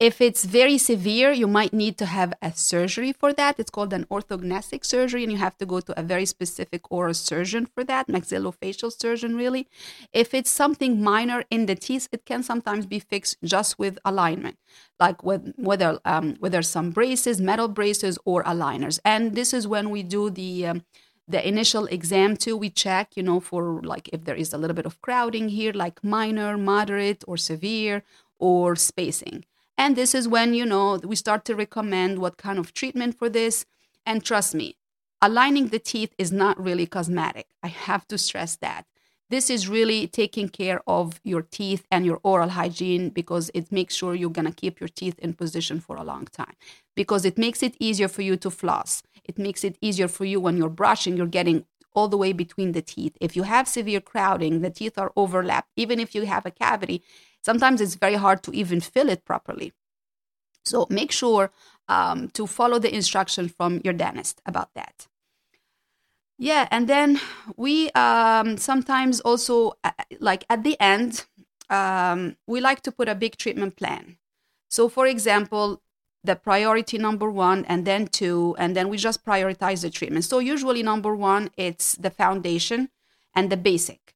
if 0.00 0.22
it's 0.22 0.46
very 0.46 0.78
severe, 0.78 1.30
you 1.30 1.46
might 1.46 1.74
need 1.74 1.98
to 1.98 2.06
have 2.06 2.32
a 2.40 2.52
surgery 2.54 3.12
for 3.12 3.34
that. 3.34 3.60
It's 3.60 3.70
called 3.70 3.92
an 3.92 4.06
orthognathic 4.10 4.82
surgery, 4.82 5.22
and 5.24 5.30
you 5.30 5.36
have 5.36 5.58
to 5.58 5.66
go 5.66 5.80
to 5.80 6.00
a 6.00 6.02
very 6.02 6.24
specific 6.24 6.90
oral 6.90 7.12
surgeon 7.12 7.66
for 7.66 7.84
that, 7.84 8.08
maxillofacial 8.08 8.98
surgeon, 8.98 9.36
really. 9.36 9.68
If 10.14 10.32
it's 10.32 10.50
something 10.50 11.02
minor 11.02 11.44
in 11.50 11.66
the 11.66 11.74
teeth, 11.74 12.08
it 12.12 12.24
can 12.24 12.42
sometimes 12.42 12.86
be 12.86 12.98
fixed 12.98 13.36
just 13.44 13.78
with 13.78 13.98
alignment, 14.02 14.56
like 14.98 15.22
with, 15.22 15.52
whether 15.56 15.98
um, 16.06 16.36
whether 16.40 16.62
some 16.62 16.92
braces, 16.92 17.38
metal 17.38 17.68
braces, 17.68 18.18
or 18.24 18.42
aligners. 18.44 18.98
And 19.04 19.34
this 19.34 19.52
is 19.52 19.68
when 19.68 19.90
we 19.90 20.02
do 20.02 20.30
the 20.30 20.66
um, 20.66 20.84
the 21.28 21.46
initial 21.46 21.86
exam 21.86 22.36
too 22.36 22.56
we 22.56 22.68
check 22.68 23.16
you 23.16 23.22
know 23.22 23.38
for 23.38 23.80
like 23.82 24.08
if 24.12 24.24
there 24.24 24.34
is 24.34 24.52
a 24.52 24.58
little 24.58 24.74
bit 24.74 24.84
of 24.84 25.00
crowding 25.00 25.48
here 25.48 25.72
like 25.72 26.02
minor 26.02 26.58
moderate 26.58 27.22
or 27.28 27.36
severe 27.36 28.02
or 28.40 28.74
spacing 28.74 29.44
and 29.80 29.96
this 29.96 30.14
is 30.14 30.28
when, 30.28 30.52
you 30.52 30.66
know, 30.66 31.00
we 31.02 31.16
start 31.16 31.46
to 31.46 31.56
recommend 31.56 32.18
what 32.18 32.36
kind 32.36 32.58
of 32.58 32.74
treatment 32.74 33.18
for 33.18 33.30
this. 33.30 33.64
And 34.04 34.22
trust 34.22 34.54
me, 34.54 34.76
aligning 35.22 35.68
the 35.68 35.78
teeth 35.78 36.14
is 36.18 36.30
not 36.30 36.62
really 36.62 36.86
cosmetic. 36.86 37.46
I 37.62 37.68
have 37.68 38.06
to 38.08 38.18
stress 38.18 38.56
that. 38.56 38.84
This 39.30 39.48
is 39.48 39.70
really 39.70 40.06
taking 40.06 40.50
care 40.50 40.82
of 40.86 41.18
your 41.24 41.40
teeth 41.40 41.86
and 41.90 42.04
your 42.04 42.20
oral 42.22 42.50
hygiene 42.50 43.08
because 43.08 43.50
it 43.54 43.72
makes 43.72 43.94
sure 43.94 44.14
you're 44.14 44.28
going 44.28 44.44
to 44.52 44.52
keep 44.52 44.80
your 44.80 44.88
teeth 44.90 45.18
in 45.18 45.32
position 45.32 45.80
for 45.80 45.96
a 45.96 46.04
long 46.04 46.26
time. 46.26 46.56
Because 46.94 47.24
it 47.24 47.38
makes 47.38 47.62
it 47.62 47.74
easier 47.80 48.08
for 48.08 48.20
you 48.20 48.36
to 48.36 48.50
floss. 48.50 49.02
It 49.24 49.38
makes 49.38 49.64
it 49.64 49.78
easier 49.80 50.08
for 50.08 50.26
you 50.26 50.40
when 50.40 50.58
you're 50.58 50.68
brushing, 50.68 51.16
you're 51.16 51.26
getting 51.38 51.64
all 51.94 52.08
the 52.08 52.18
way 52.18 52.34
between 52.34 52.72
the 52.72 52.82
teeth. 52.82 53.16
If 53.18 53.34
you 53.34 53.44
have 53.44 53.66
severe 53.66 54.02
crowding, 54.02 54.60
the 54.60 54.68
teeth 54.68 54.98
are 54.98 55.12
overlapped, 55.16 55.70
even 55.74 55.98
if 56.00 56.14
you 56.14 56.26
have 56.26 56.44
a 56.44 56.50
cavity, 56.50 57.02
sometimes 57.42 57.80
it's 57.80 57.94
very 57.94 58.16
hard 58.16 58.42
to 58.44 58.52
even 58.52 58.80
fill 58.80 59.08
it 59.08 59.24
properly. 59.24 59.72
So 60.64 60.86
make 60.90 61.12
sure 61.12 61.50
um, 61.88 62.28
to 62.30 62.46
follow 62.46 62.78
the 62.78 62.94
instruction 62.94 63.48
from 63.48 63.80
your 63.84 63.94
dentist 63.94 64.40
about 64.46 64.74
that. 64.74 65.08
Yeah, 66.38 66.68
and 66.70 66.88
then 66.88 67.20
we 67.56 67.90
um, 67.90 68.56
sometimes 68.56 69.20
also, 69.20 69.74
uh, 69.84 69.90
like 70.20 70.44
at 70.48 70.64
the 70.64 70.80
end, 70.80 71.26
um, 71.68 72.36
we 72.46 72.60
like 72.60 72.80
to 72.82 72.92
put 72.92 73.08
a 73.08 73.14
big 73.14 73.36
treatment 73.36 73.76
plan. 73.76 74.16
So, 74.70 74.88
for 74.88 75.06
example, 75.06 75.82
the 76.24 76.36
priority 76.36 76.96
number 76.96 77.30
one 77.30 77.64
and 77.66 77.86
then 77.86 78.06
two, 78.06 78.54
and 78.58 78.74
then 78.74 78.88
we 78.88 78.96
just 78.96 79.24
prioritize 79.24 79.82
the 79.82 79.90
treatment. 79.90 80.24
So, 80.24 80.38
usually, 80.38 80.82
number 80.82 81.14
one, 81.14 81.50
it's 81.58 81.94
the 81.96 82.10
foundation 82.10 82.88
and 83.34 83.50
the 83.50 83.58
basic, 83.58 84.14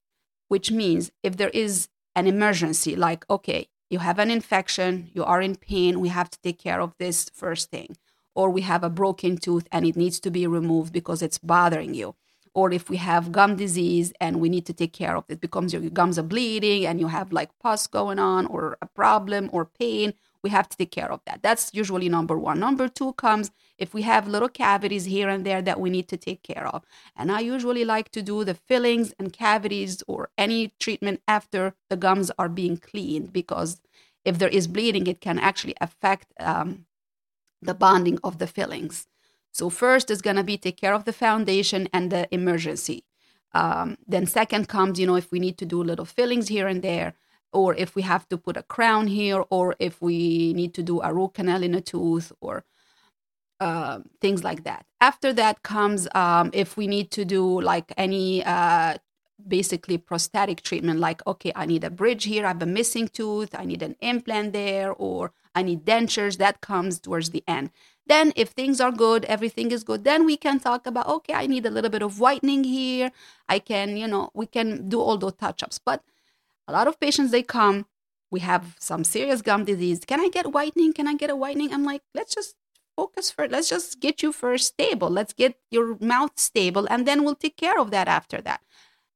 which 0.49 0.71
means 0.71 1.13
if 1.23 1.37
there 1.37 1.51
is 1.51 1.89
an 2.15 2.27
emergency, 2.27 2.97
like, 2.97 3.29
okay, 3.29 3.69
you 3.91 3.99
have 3.99 4.19
an 4.19 4.31
infection, 4.31 5.11
you 5.15 5.25
are 5.25 5.43
in 5.43 5.57
pain, 5.57 6.01
we 6.01 6.09
have 6.09 6.31
to 6.31 6.39
take 6.41 6.59
care 6.59 6.81
of 6.81 6.95
this 6.99 7.31
first 7.33 7.71
thing. 7.71 7.97
Or 8.35 8.51
we 8.51 8.63
have 8.63 8.83
a 8.83 8.91
broken 8.91 9.37
tooth 9.37 9.69
and 9.71 9.87
it 9.87 9.97
needs 9.97 10.19
to 10.21 10.31
be 10.31 10.47
removed 10.47 10.93
because 10.93 11.23
it's 11.23 11.39
bothering 11.39 11.95
you. 11.95 12.17
Or 12.53 12.73
if 12.73 12.89
we 12.89 12.97
have 12.97 13.33
gum 13.33 13.57
disease 13.57 14.13
and 14.21 14.41
we 14.41 14.49
need 14.49 14.67
to 14.67 14.73
take 14.73 14.93
care 14.93 15.17
of 15.17 15.25
it 15.29 15.41
because 15.41 15.73
your 15.73 15.83
gums 15.91 16.19
are 16.19 16.25
bleeding 16.25 16.87
and 16.87 17.01
you 17.01 17.09
have 17.09 17.33
like 17.33 17.57
pus 17.61 17.87
going 17.87 18.19
on 18.19 18.47
or 18.47 18.77
a 18.81 18.87
problem 18.87 19.51
or 19.53 19.65
pain, 19.65 20.15
we 20.43 20.51
have 20.51 20.69
to 20.69 20.77
take 20.77 20.91
care 20.91 21.11
of 21.11 21.21
that. 21.27 21.43
That's 21.43 21.71
usually 21.73 22.09
number 22.09 22.39
one. 22.39 22.61
Number 22.61 22.89
two 22.89 23.13
comes 23.15 23.51
if 23.79 23.95
we 23.95 24.03
have 24.03 24.29
little 24.29 24.49
cavities 24.49 25.07
here 25.07 25.29
and 25.29 25.45
there 25.45 25.63
that 25.63 25.81
we 25.81 25.91
need 25.91 26.09
to 26.09 26.17
take 26.17 26.43
care 26.43 26.67
of. 26.67 26.85
And 27.17 27.33
I 27.33 27.41
usually 27.41 27.85
like 27.85 28.11
to 28.13 28.23
do 28.23 28.45
the 28.45 28.55
fillings 28.55 29.13
and 29.19 29.33
cavities 29.33 30.03
or 30.07 30.31
any 30.39 30.73
treatment 30.79 31.23
after 31.27 31.75
the 31.91 31.97
gums 31.97 32.31
are 32.39 32.49
being 32.49 32.77
cleaned 32.77 33.33
because 33.33 33.81
if 34.25 34.39
there 34.39 34.49
is 34.49 34.69
bleeding, 34.69 35.07
it 35.07 35.21
can 35.21 35.39
actually 35.39 35.75
affect 35.81 36.33
um, 36.41 36.87
the 37.61 37.75
bonding 37.75 38.19
of 38.25 38.39
the 38.39 38.47
fillings. 38.47 39.07
So, 39.53 39.71
first 39.71 40.11
is 40.11 40.23
going 40.23 40.37
to 40.37 40.45
be 40.45 40.57
take 40.57 40.77
care 40.79 40.95
of 40.95 41.05
the 41.05 41.13
foundation 41.13 41.89
and 41.93 42.11
the 42.11 42.27
emergency. 42.35 43.05
Um, 43.53 43.99
then, 44.07 44.27
second 44.27 44.69
comes, 44.69 44.99
you 44.99 45.07
know, 45.07 45.17
if 45.17 45.31
we 45.31 45.39
need 45.39 45.59
to 45.59 45.67
do 45.67 45.83
little 45.83 46.05
fillings 46.07 46.49
here 46.49 46.67
and 46.67 46.83
there 46.83 47.15
or 47.55 47.75
if 47.77 47.95
we 47.95 48.03
have 48.03 48.29
to 48.29 48.37
put 48.37 48.57
a 48.57 48.63
crown 48.63 49.07
here, 49.07 49.45
or 49.49 49.77
if 49.79 50.03
we 50.03 50.53
need 50.55 50.75
to 50.75 50.83
do 50.83 51.01
a 51.01 51.15
root 51.15 51.35
canal 51.35 51.63
in 51.63 51.75
a 51.75 51.81
tooth, 51.81 52.33
or 52.41 52.65
uh, 53.61 54.01
things 54.21 54.45
like 54.45 54.65
that. 54.65 54.87
After 55.01 55.33
that 55.33 55.63
comes 55.63 56.09
um, 56.15 56.51
if 56.53 56.77
we 56.77 56.87
need 56.87 57.11
to 57.13 57.25
do 57.25 57.61
like 57.61 57.93
any 57.97 58.45
uh, 58.45 58.99
basically 59.47 59.99
prosthetic 59.99 60.63
treatment, 60.63 61.01
like, 61.01 61.27
okay, 61.27 61.53
I 61.55 61.67
need 61.67 61.85
a 61.85 61.91
bridge 61.91 62.25
here, 62.25 62.45
I 62.45 62.49
have 62.49 62.63
a 62.63 62.67
missing 62.67 63.09
tooth, 63.09 63.55
I 63.55 63.65
need 63.65 63.83
an 63.83 63.97
implant 64.01 64.53
there, 64.53 64.93
or 64.93 65.33
I 65.55 65.63
need 65.63 65.85
dentures, 65.85 66.39
that 66.39 66.61
comes 66.61 66.99
towards 66.99 67.31
the 67.31 67.45
end. 67.47 67.71
Then, 68.07 68.33
if 68.37 68.51
things 68.51 68.81
are 68.81 68.93
good, 68.93 69.25
everything 69.25 69.71
is 69.71 69.83
good, 69.83 70.05
then 70.05 70.27
we 70.27 70.37
can 70.37 70.61
talk 70.61 70.87
about, 70.87 71.09
okay, 71.09 71.35
I 71.35 71.47
need 71.47 71.65
a 71.65 71.71
little 71.71 71.91
bit 71.91 72.03
of 72.03 72.21
whitening 72.21 72.65
here. 72.65 73.13
I 73.49 73.59
can, 73.59 73.97
you 73.97 74.07
know, 74.07 74.31
we 74.35 74.47
can 74.47 74.89
do 74.89 75.01
all 75.01 75.17
those 75.17 75.35
touch 75.35 75.63
ups. 75.63 75.79
But 75.79 76.03
a 76.69 76.73
lot 76.73 76.89
of 76.89 77.01
patients 77.01 77.31
they 77.31 77.43
come 77.43 77.87
we 78.31 78.41
have 78.41 78.75
some 78.81 79.05
serious 79.05 79.43
gum 79.43 79.65
disease 79.65 80.01
can 80.05 80.21
i 80.21 80.29
get 80.29 80.53
whitening 80.53 80.93
can 80.93 81.07
i 81.07 81.15
get 81.15 81.31
a 81.31 81.37
whitening 81.37 81.73
i'm 81.73 81.85
like 81.85 82.03
let's 82.15 82.35
just 82.35 82.57
focus 82.97 83.31
for 83.31 83.49
let's 83.49 83.69
just 83.69 84.01
get 84.01 84.23
you 84.23 84.33
first 84.33 84.67
stable. 84.69 85.11
Let's 85.11 85.33
get 85.33 85.59
your 85.71 85.97
mouth 86.01 86.39
stable 86.39 86.87
and 86.91 87.07
then 87.07 87.25
we'll 87.25 87.35
take 87.35 87.57
care 87.57 87.79
of 87.79 87.91
that 87.91 88.09
after 88.09 88.41
that. 88.43 88.61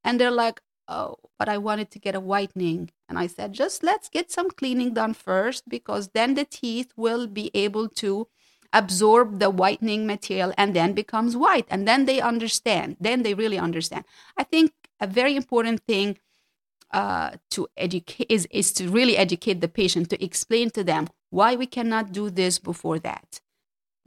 And 0.05 0.20
they're 0.20 0.31
like 0.31 0.61
oh 0.89 1.16
but 1.39 1.49
i 1.49 1.59
wanted 1.59 1.91
to 1.91 1.99
get 1.99 2.14
a 2.14 2.20
whitening. 2.20 2.91
And 3.09 3.18
i 3.18 3.26
said 3.26 3.53
just 3.53 3.83
let's 3.83 4.09
get 4.09 4.31
some 4.31 4.51
cleaning 4.51 4.95
done 4.95 5.14
first 5.14 5.68
because 5.68 6.09
then 6.09 6.35
the 6.35 6.45
teeth 6.45 6.93
will 6.97 7.26
be 7.26 7.51
able 7.55 7.89
to 8.03 8.29
absorb 8.72 9.39
the 9.39 9.51
whitening 9.51 10.07
material 10.07 10.53
and 10.59 10.76
then 10.76 10.93
becomes 10.93 11.37
white. 11.37 11.66
And 11.70 11.89
then 11.89 12.05
they 12.05 12.20
understand 12.20 12.97
then 13.01 13.22
they 13.22 13.35
really 13.35 13.59
understand. 13.59 14.05
I 14.37 14.45
think 14.45 14.72
a 15.01 15.07
very 15.07 15.37
important 15.37 15.83
thing 15.87 16.18
uh, 16.91 17.33
to 17.51 17.68
educate 17.76 18.26
is, 18.31 18.49
is 18.51 18.72
to 18.72 18.89
really 18.89 19.16
educate 19.16 19.61
the 19.61 19.68
patient 19.68 20.09
to 20.11 20.24
explain 20.24 20.70
to 20.70 20.83
them 20.83 21.07
why 21.31 21.55
we 21.55 21.66
cannot 21.66 22.12
do 22.12 22.31
this 22.31 22.59
before 22.59 22.99
that 22.99 23.41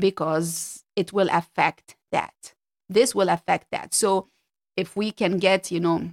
because 0.02 0.84
it 0.96 1.14
will 1.14 1.30
affect 1.32 1.96
that 2.12 2.54
this 2.90 3.16
will 3.16 3.30
affect 3.30 3.68
that 3.72 3.94
so 3.94 4.28
if 4.76 4.96
we 4.96 5.12
can 5.12 5.38
get 5.38 5.72
you 5.72 5.80
know 5.80 6.12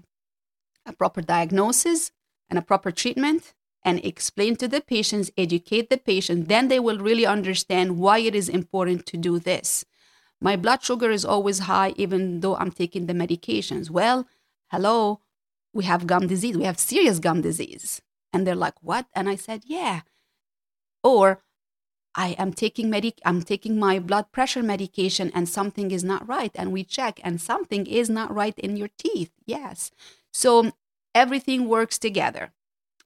a 0.86 0.93
proper 0.93 1.20
diagnosis 1.20 2.12
and 2.49 2.59
a 2.59 2.62
proper 2.62 2.93
treatment 2.93 3.55
and 3.84 4.05
explain 4.05 4.55
to 4.57 4.68
the 4.68 4.80
patients 4.80 5.30
educate 5.36 5.91
the 5.91 5.99
patient 5.99 6.49
then 6.49 6.68
they 6.68 6.78
will 6.78 6.99
really 6.99 7.26
understand 7.26 7.99
why 7.99 8.18
it 8.18 8.34
is 8.34 8.49
important 8.49 9.07
to 9.07 9.16
do 9.16 9.39
this 9.41 9.84
my 10.41 10.55
blood 10.55 10.82
sugar 10.82 11.11
is 11.11 11.24
always 11.24 11.61
high 11.61 11.93
even 11.97 12.41
though 12.41 12.57
i'm 12.57 12.70
taking 12.70 13.07
the 13.07 13.20
medications 13.24 13.91
well 13.91 14.28
hello 14.70 15.20
we 15.72 15.84
have 15.84 16.07
gum 16.07 16.26
disease, 16.26 16.57
we 16.57 16.64
have 16.64 16.78
serious 16.78 17.18
gum 17.18 17.41
disease. 17.41 18.01
And 18.32 18.47
they're 18.47 18.55
like, 18.55 18.74
what? 18.82 19.07
And 19.14 19.28
I 19.28 19.36
said, 19.36 19.62
yeah. 19.66 20.01
Or 21.03 21.41
I 22.19 22.31
am 22.31 22.53
taking 22.53 22.91
medic 22.91 23.21
I'm 23.25 23.43
taking 23.43 23.79
my 23.79 24.01
blood 24.01 24.33
pressure 24.33 24.62
medication 24.62 25.31
and 25.35 25.49
something 25.49 25.93
is 25.93 26.03
not 26.03 26.29
right. 26.29 26.51
And 26.57 26.73
we 26.73 26.83
check 26.83 27.21
and 27.23 27.41
something 27.41 27.87
is 27.87 28.11
not 28.11 28.35
right 28.35 28.59
in 28.59 28.77
your 28.77 28.91
teeth. 28.99 29.31
Yes. 29.47 29.93
So 30.33 30.73
everything 31.14 31.69
works 31.69 31.97
together. 31.97 32.53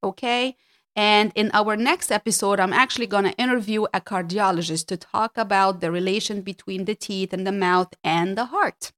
Okay. 0.03 0.57
And 0.97 1.31
in 1.35 1.51
our 1.53 1.77
next 1.77 2.11
episode, 2.11 2.59
I'm 2.59 2.73
actually 2.73 3.07
going 3.07 3.25
to 3.25 3.37
interview 3.37 3.85
a 3.93 4.01
cardiologist 4.01 4.87
to 4.87 4.97
talk 4.97 5.37
about 5.37 5.81
the 5.81 5.91
relation 5.91 6.41
between 6.41 6.87
the 6.87 6.95
teeth 6.95 7.35
and 7.35 7.47
the 7.47 7.53
mouth 7.53 7.95
and 8.03 8.37
the 8.37 8.47
heart. 8.47 8.93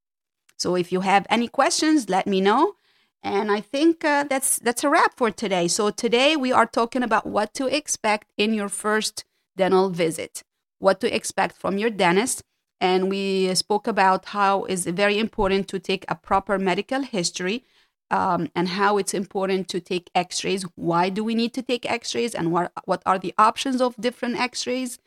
So 0.57 0.77
if 0.77 0.93
you 0.93 1.01
have 1.01 1.27
any 1.29 1.49
questions, 1.49 2.09
let 2.09 2.27
me 2.27 2.41
know. 2.41 2.75
And 3.23 3.51
I 3.51 3.61
think 3.61 4.05
uh, 4.05 4.25
that's 4.25 4.59
that's 4.59 4.85
a 4.85 4.91
wrap 4.91 5.17
for 5.17 5.31
today. 5.31 5.67
So 5.67 5.91
today 5.91 6.37
we 6.37 6.53
are 6.53 6.67
talking 6.67 7.03
about 7.03 7.27
what 7.27 7.53
to 7.55 7.67
expect 7.67 8.27
in 8.37 8.55
your 8.55 8.69
first 8.69 9.25
dental 9.57 9.91
visit, 9.91 10.43
what 10.79 11.01
to 11.01 11.15
expect 11.15 11.57
from 11.57 11.79
your 11.79 11.91
dentist, 11.91 12.43
and 12.81 13.09
we 13.09 13.55
spoke 13.55 13.87
about 13.87 14.27
how 14.27 14.65
it's 14.65 14.85
very 14.85 15.19
important 15.19 15.69
to 15.69 15.79
take 15.79 16.05
a 16.09 16.15
proper 16.15 16.59
medical 16.59 17.03
history 17.03 17.65
um, 18.11 18.49
and 18.55 18.69
how 18.71 18.99
it's 18.99 19.15
important 19.15 19.69
to 19.69 19.81
take 19.81 20.11
X-rays. 20.15 20.65
Why 20.75 21.09
do 21.09 21.25
we 21.25 21.35
need 21.35 21.55
to 21.55 21.63
take 21.63 21.91
X-rays, 21.91 22.35
and 22.35 22.53
what 22.53 22.73
what 22.85 23.03
are 23.07 23.19
the 23.19 23.35
options 23.39 23.81
of 23.81 23.97
different 23.97 24.39
X-rays? 24.39 24.99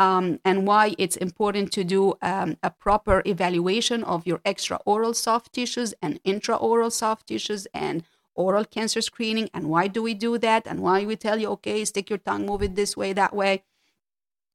um, 0.00 0.40
and 0.46 0.66
why 0.66 0.94
it's 0.96 1.16
important 1.16 1.72
to 1.72 1.84
do 1.84 2.14
um, 2.22 2.56
a 2.62 2.70
proper 2.70 3.22
evaluation 3.26 4.02
of 4.02 4.26
your 4.26 4.38
extraoral 4.38 5.14
soft 5.14 5.52
tissues 5.52 5.92
and 6.00 6.22
intraoral 6.24 6.90
soft 6.90 7.26
tissues 7.26 7.66
and 7.74 8.02
oral 8.34 8.64
cancer 8.64 9.02
screening 9.02 9.50
and 9.52 9.68
why 9.68 9.86
do 9.86 10.02
we 10.02 10.14
do 10.14 10.38
that 10.38 10.66
and 10.66 10.80
why 10.80 11.04
we 11.04 11.16
tell 11.16 11.38
you 11.38 11.48
okay 11.48 11.84
stick 11.84 12.08
your 12.08 12.18
tongue 12.18 12.46
move 12.46 12.62
it 12.62 12.74
this 12.76 12.96
way 12.96 13.12
that 13.12 13.34
way 13.34 13.62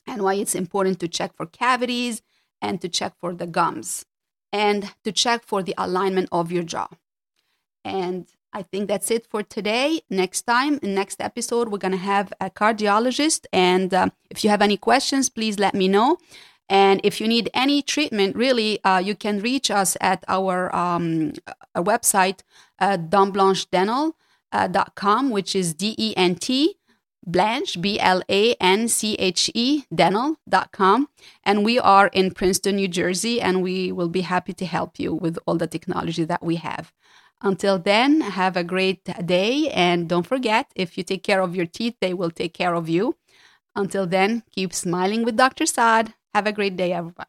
and 0.07 0.21
why 0.21 0.35
it's 0.35 0.55
important 0.55 0.99
to 0.99 1.07
check 1.07 1.35
for 1.35 1.45
cavities 1.45 2.21
and 2.61 2.81
to 2.81 2.89
check 2.89 3.13
for 3.19 3.33
the 3.33 3.47
gums 3.47 4.05
and 4.51 4.93
to 5.03 5.11
check 5.11 5.43
for 5.43 5.63
the 5.63 5.75
alignment 5.77 6.29
of 6.31 6.51
your 6.51 6.63
jaw 6.63 6.87
and 7.85 8.27
I 8.51 8.63
think 8.63 8.87
that's 8.87 9.11
it 9.11 9.27
for 9.27 9.43
today. 9.43 10.01
Next 10.09 10.41
time, 10.43 10.79
in 10.81 10.95
next 10.95 11.21
episode, 11.21 11.67
we're 11.69 11.77
going 11.77 11.91
to 11.91 11.97
have 11.97 12.31
a 12.39 12.49
cardiologist. 12.49 13.45
And 13.51 13.93
uh, 13.93 14.09
if 14.29 14.45
you 14.45 14.49
have 14.49 14.61
any 14.61 14.77
questions, 14.77 15.29
please 15.29 15.59
let 15.59 15.75
me 15.75 15.89
know. 15.89 16.17
And 16.69 17.01
if 17.03 17.19
you 17.19 17.27
need 17.27 17.49
any 17.53 17.81
treatment, 17.81 18.35
really, 18.35 18.83
uh, 18.83 18.99
you 18.99 19.13
can 19.13 19.41
reach 19.41 19.69
us 19.69 19.97
at 19.99 20.23
our, 20.29 20.73
um, 20.73 21.33
our 21.75 21.83
website, 21.83 22.43
uh, 22.79 22.97
dentblanchedental.com, 22.97 24.13
uh, 25.25 25.29
which 25.29 25.55
is 25.55 25.73
D 25.73 25.93
E 25.97 26.13
N 26.15 26.35
T 26.35 26.77
Blanche, 27.25 27.81
B 27.81 27.99
L 27.99 28.21
A 28.29 28.53
N 28.55 28.87
C 28.87 29.15
H 29.15 29.49
E, 29.53 29.83
dental.com. 29.93 31.09
And 31.43 31.65
we 31.65 31.79
are 31.79 32.07
in 32.07 32.31
Princeton, 32.31 32.75
New 32.77 32.87
Jersey, 32.87 33.41
and 33.41 33.63
we 33.63 33.91
will 33.91 34.09
be 34.09 34.21
happy 34.21 34.53
to 34.53 34.65
help 34.65 34.99
you 34.99 35.13
with 35.13 35.37
all 35.45 35.55
the 35.55 35.67
technology 35.67 36.23
that 36.25 36.43
we 36.43 36.55
have. 36.57 36.91
Until 37.41 37.77
then, 37.77 38.21
have 38.21 38.55
a 38.55 38.63
great 38.63 39.03
day. 39.25 39.69
And 39.69 40.07
don't 40.07 40.25
forget, 40.25 40.71
if 40.75 40.97
you 40.97 41.03
take 41.03 41.23
care 41.23 41.41
of 41.41 41.55
your 41.55 41.65
teeth, 41.65 41.95
they 41.99 42.13
will 42.13 42.31
take 42.31 42.53
care 42.53 42.73
of 42.73 42.89
you. 42.89 43.15
Until 43.75 44.07
then, 44.07 44.43
keep 44.51 44.73
smiling 44.73 45.23
with 45.25 45.35
Dr. 45.35 45.65
Saad. 45.65 46.13
Have 46.33 46.47
a 46.47 46.53
great 46.53 46.77
day, 46.77 46.93
everyone. 46.93 47.27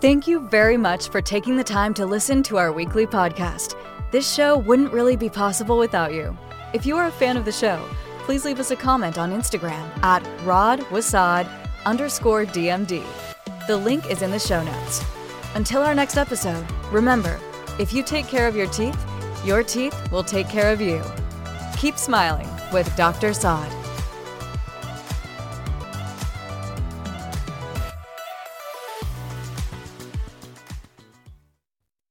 Thank 0.00 0.26
you 0.26 0.46
very 0.48 0.76
much 0.76 1.08
for 1.08 1.22
taking 1.22 1.56
the 1.56 1.64
time 1.64 1.94
to 1.94 2.04
listen 2.04 2.42
to 2.44 2.58
our 2.58 2.70
weekly 2.70 3.06
podcast. 3.06 3.74
This 4.12 4.32
show 4.32 4.56
wouldn't 4.56 4.92
really 4.92 5.16
be 5.16 5.28
possible 5.28 5.78
without 5.78 6.14
you. 6.14 6.36
If 6.72 6.86
you 6.86 6.96
are 6.96 7.06
a 7.06 7.12
fan 7.12 7.36
of 7.36 7.44
the 7.44 7.52
show, 7.52 7.84
please 8.20 8.44
leave 8.44 8.60
us 8.60 8.70
a 8.70 8.76
comment 8.76 9.18
on 9.18 9.32
Instagram 9.32 9.84
at 10.02 10.22
rodwasad 10.44 11.48
underscore 11.84 12.44
DMD. 12.46 13.04
The 13.66 13.76
link 13.76 14.08
is 14.08 14.22
in 14.22 14.30
the 14.30 14.38
show 14.38 14.62
notes. 14.62 15.02
Until 15.56 15.82
our 15.82 15.94
next 15.94 16.16
episode, 16.16 16.64
remember 16.92 17.40
if 17.80 17.92
you 17.92 18.04
take 18.04 18.28
care 18.28 18.46
of 18.46 18.54
your 18.54 18.68
teeth, 18.68 18.98
your 19.44 19.64
teeth 19.64 19.96
will 20.12 20.24
take 20.24 20.48
care 20.48 20.72
of 20.72 20.80
you. 20.80 21.02
Keep 21.76 21.98
smiling 21.98 22.48
with 22.72 22.94
Dr. 22.96 23.32
Saad. 23.32 23.85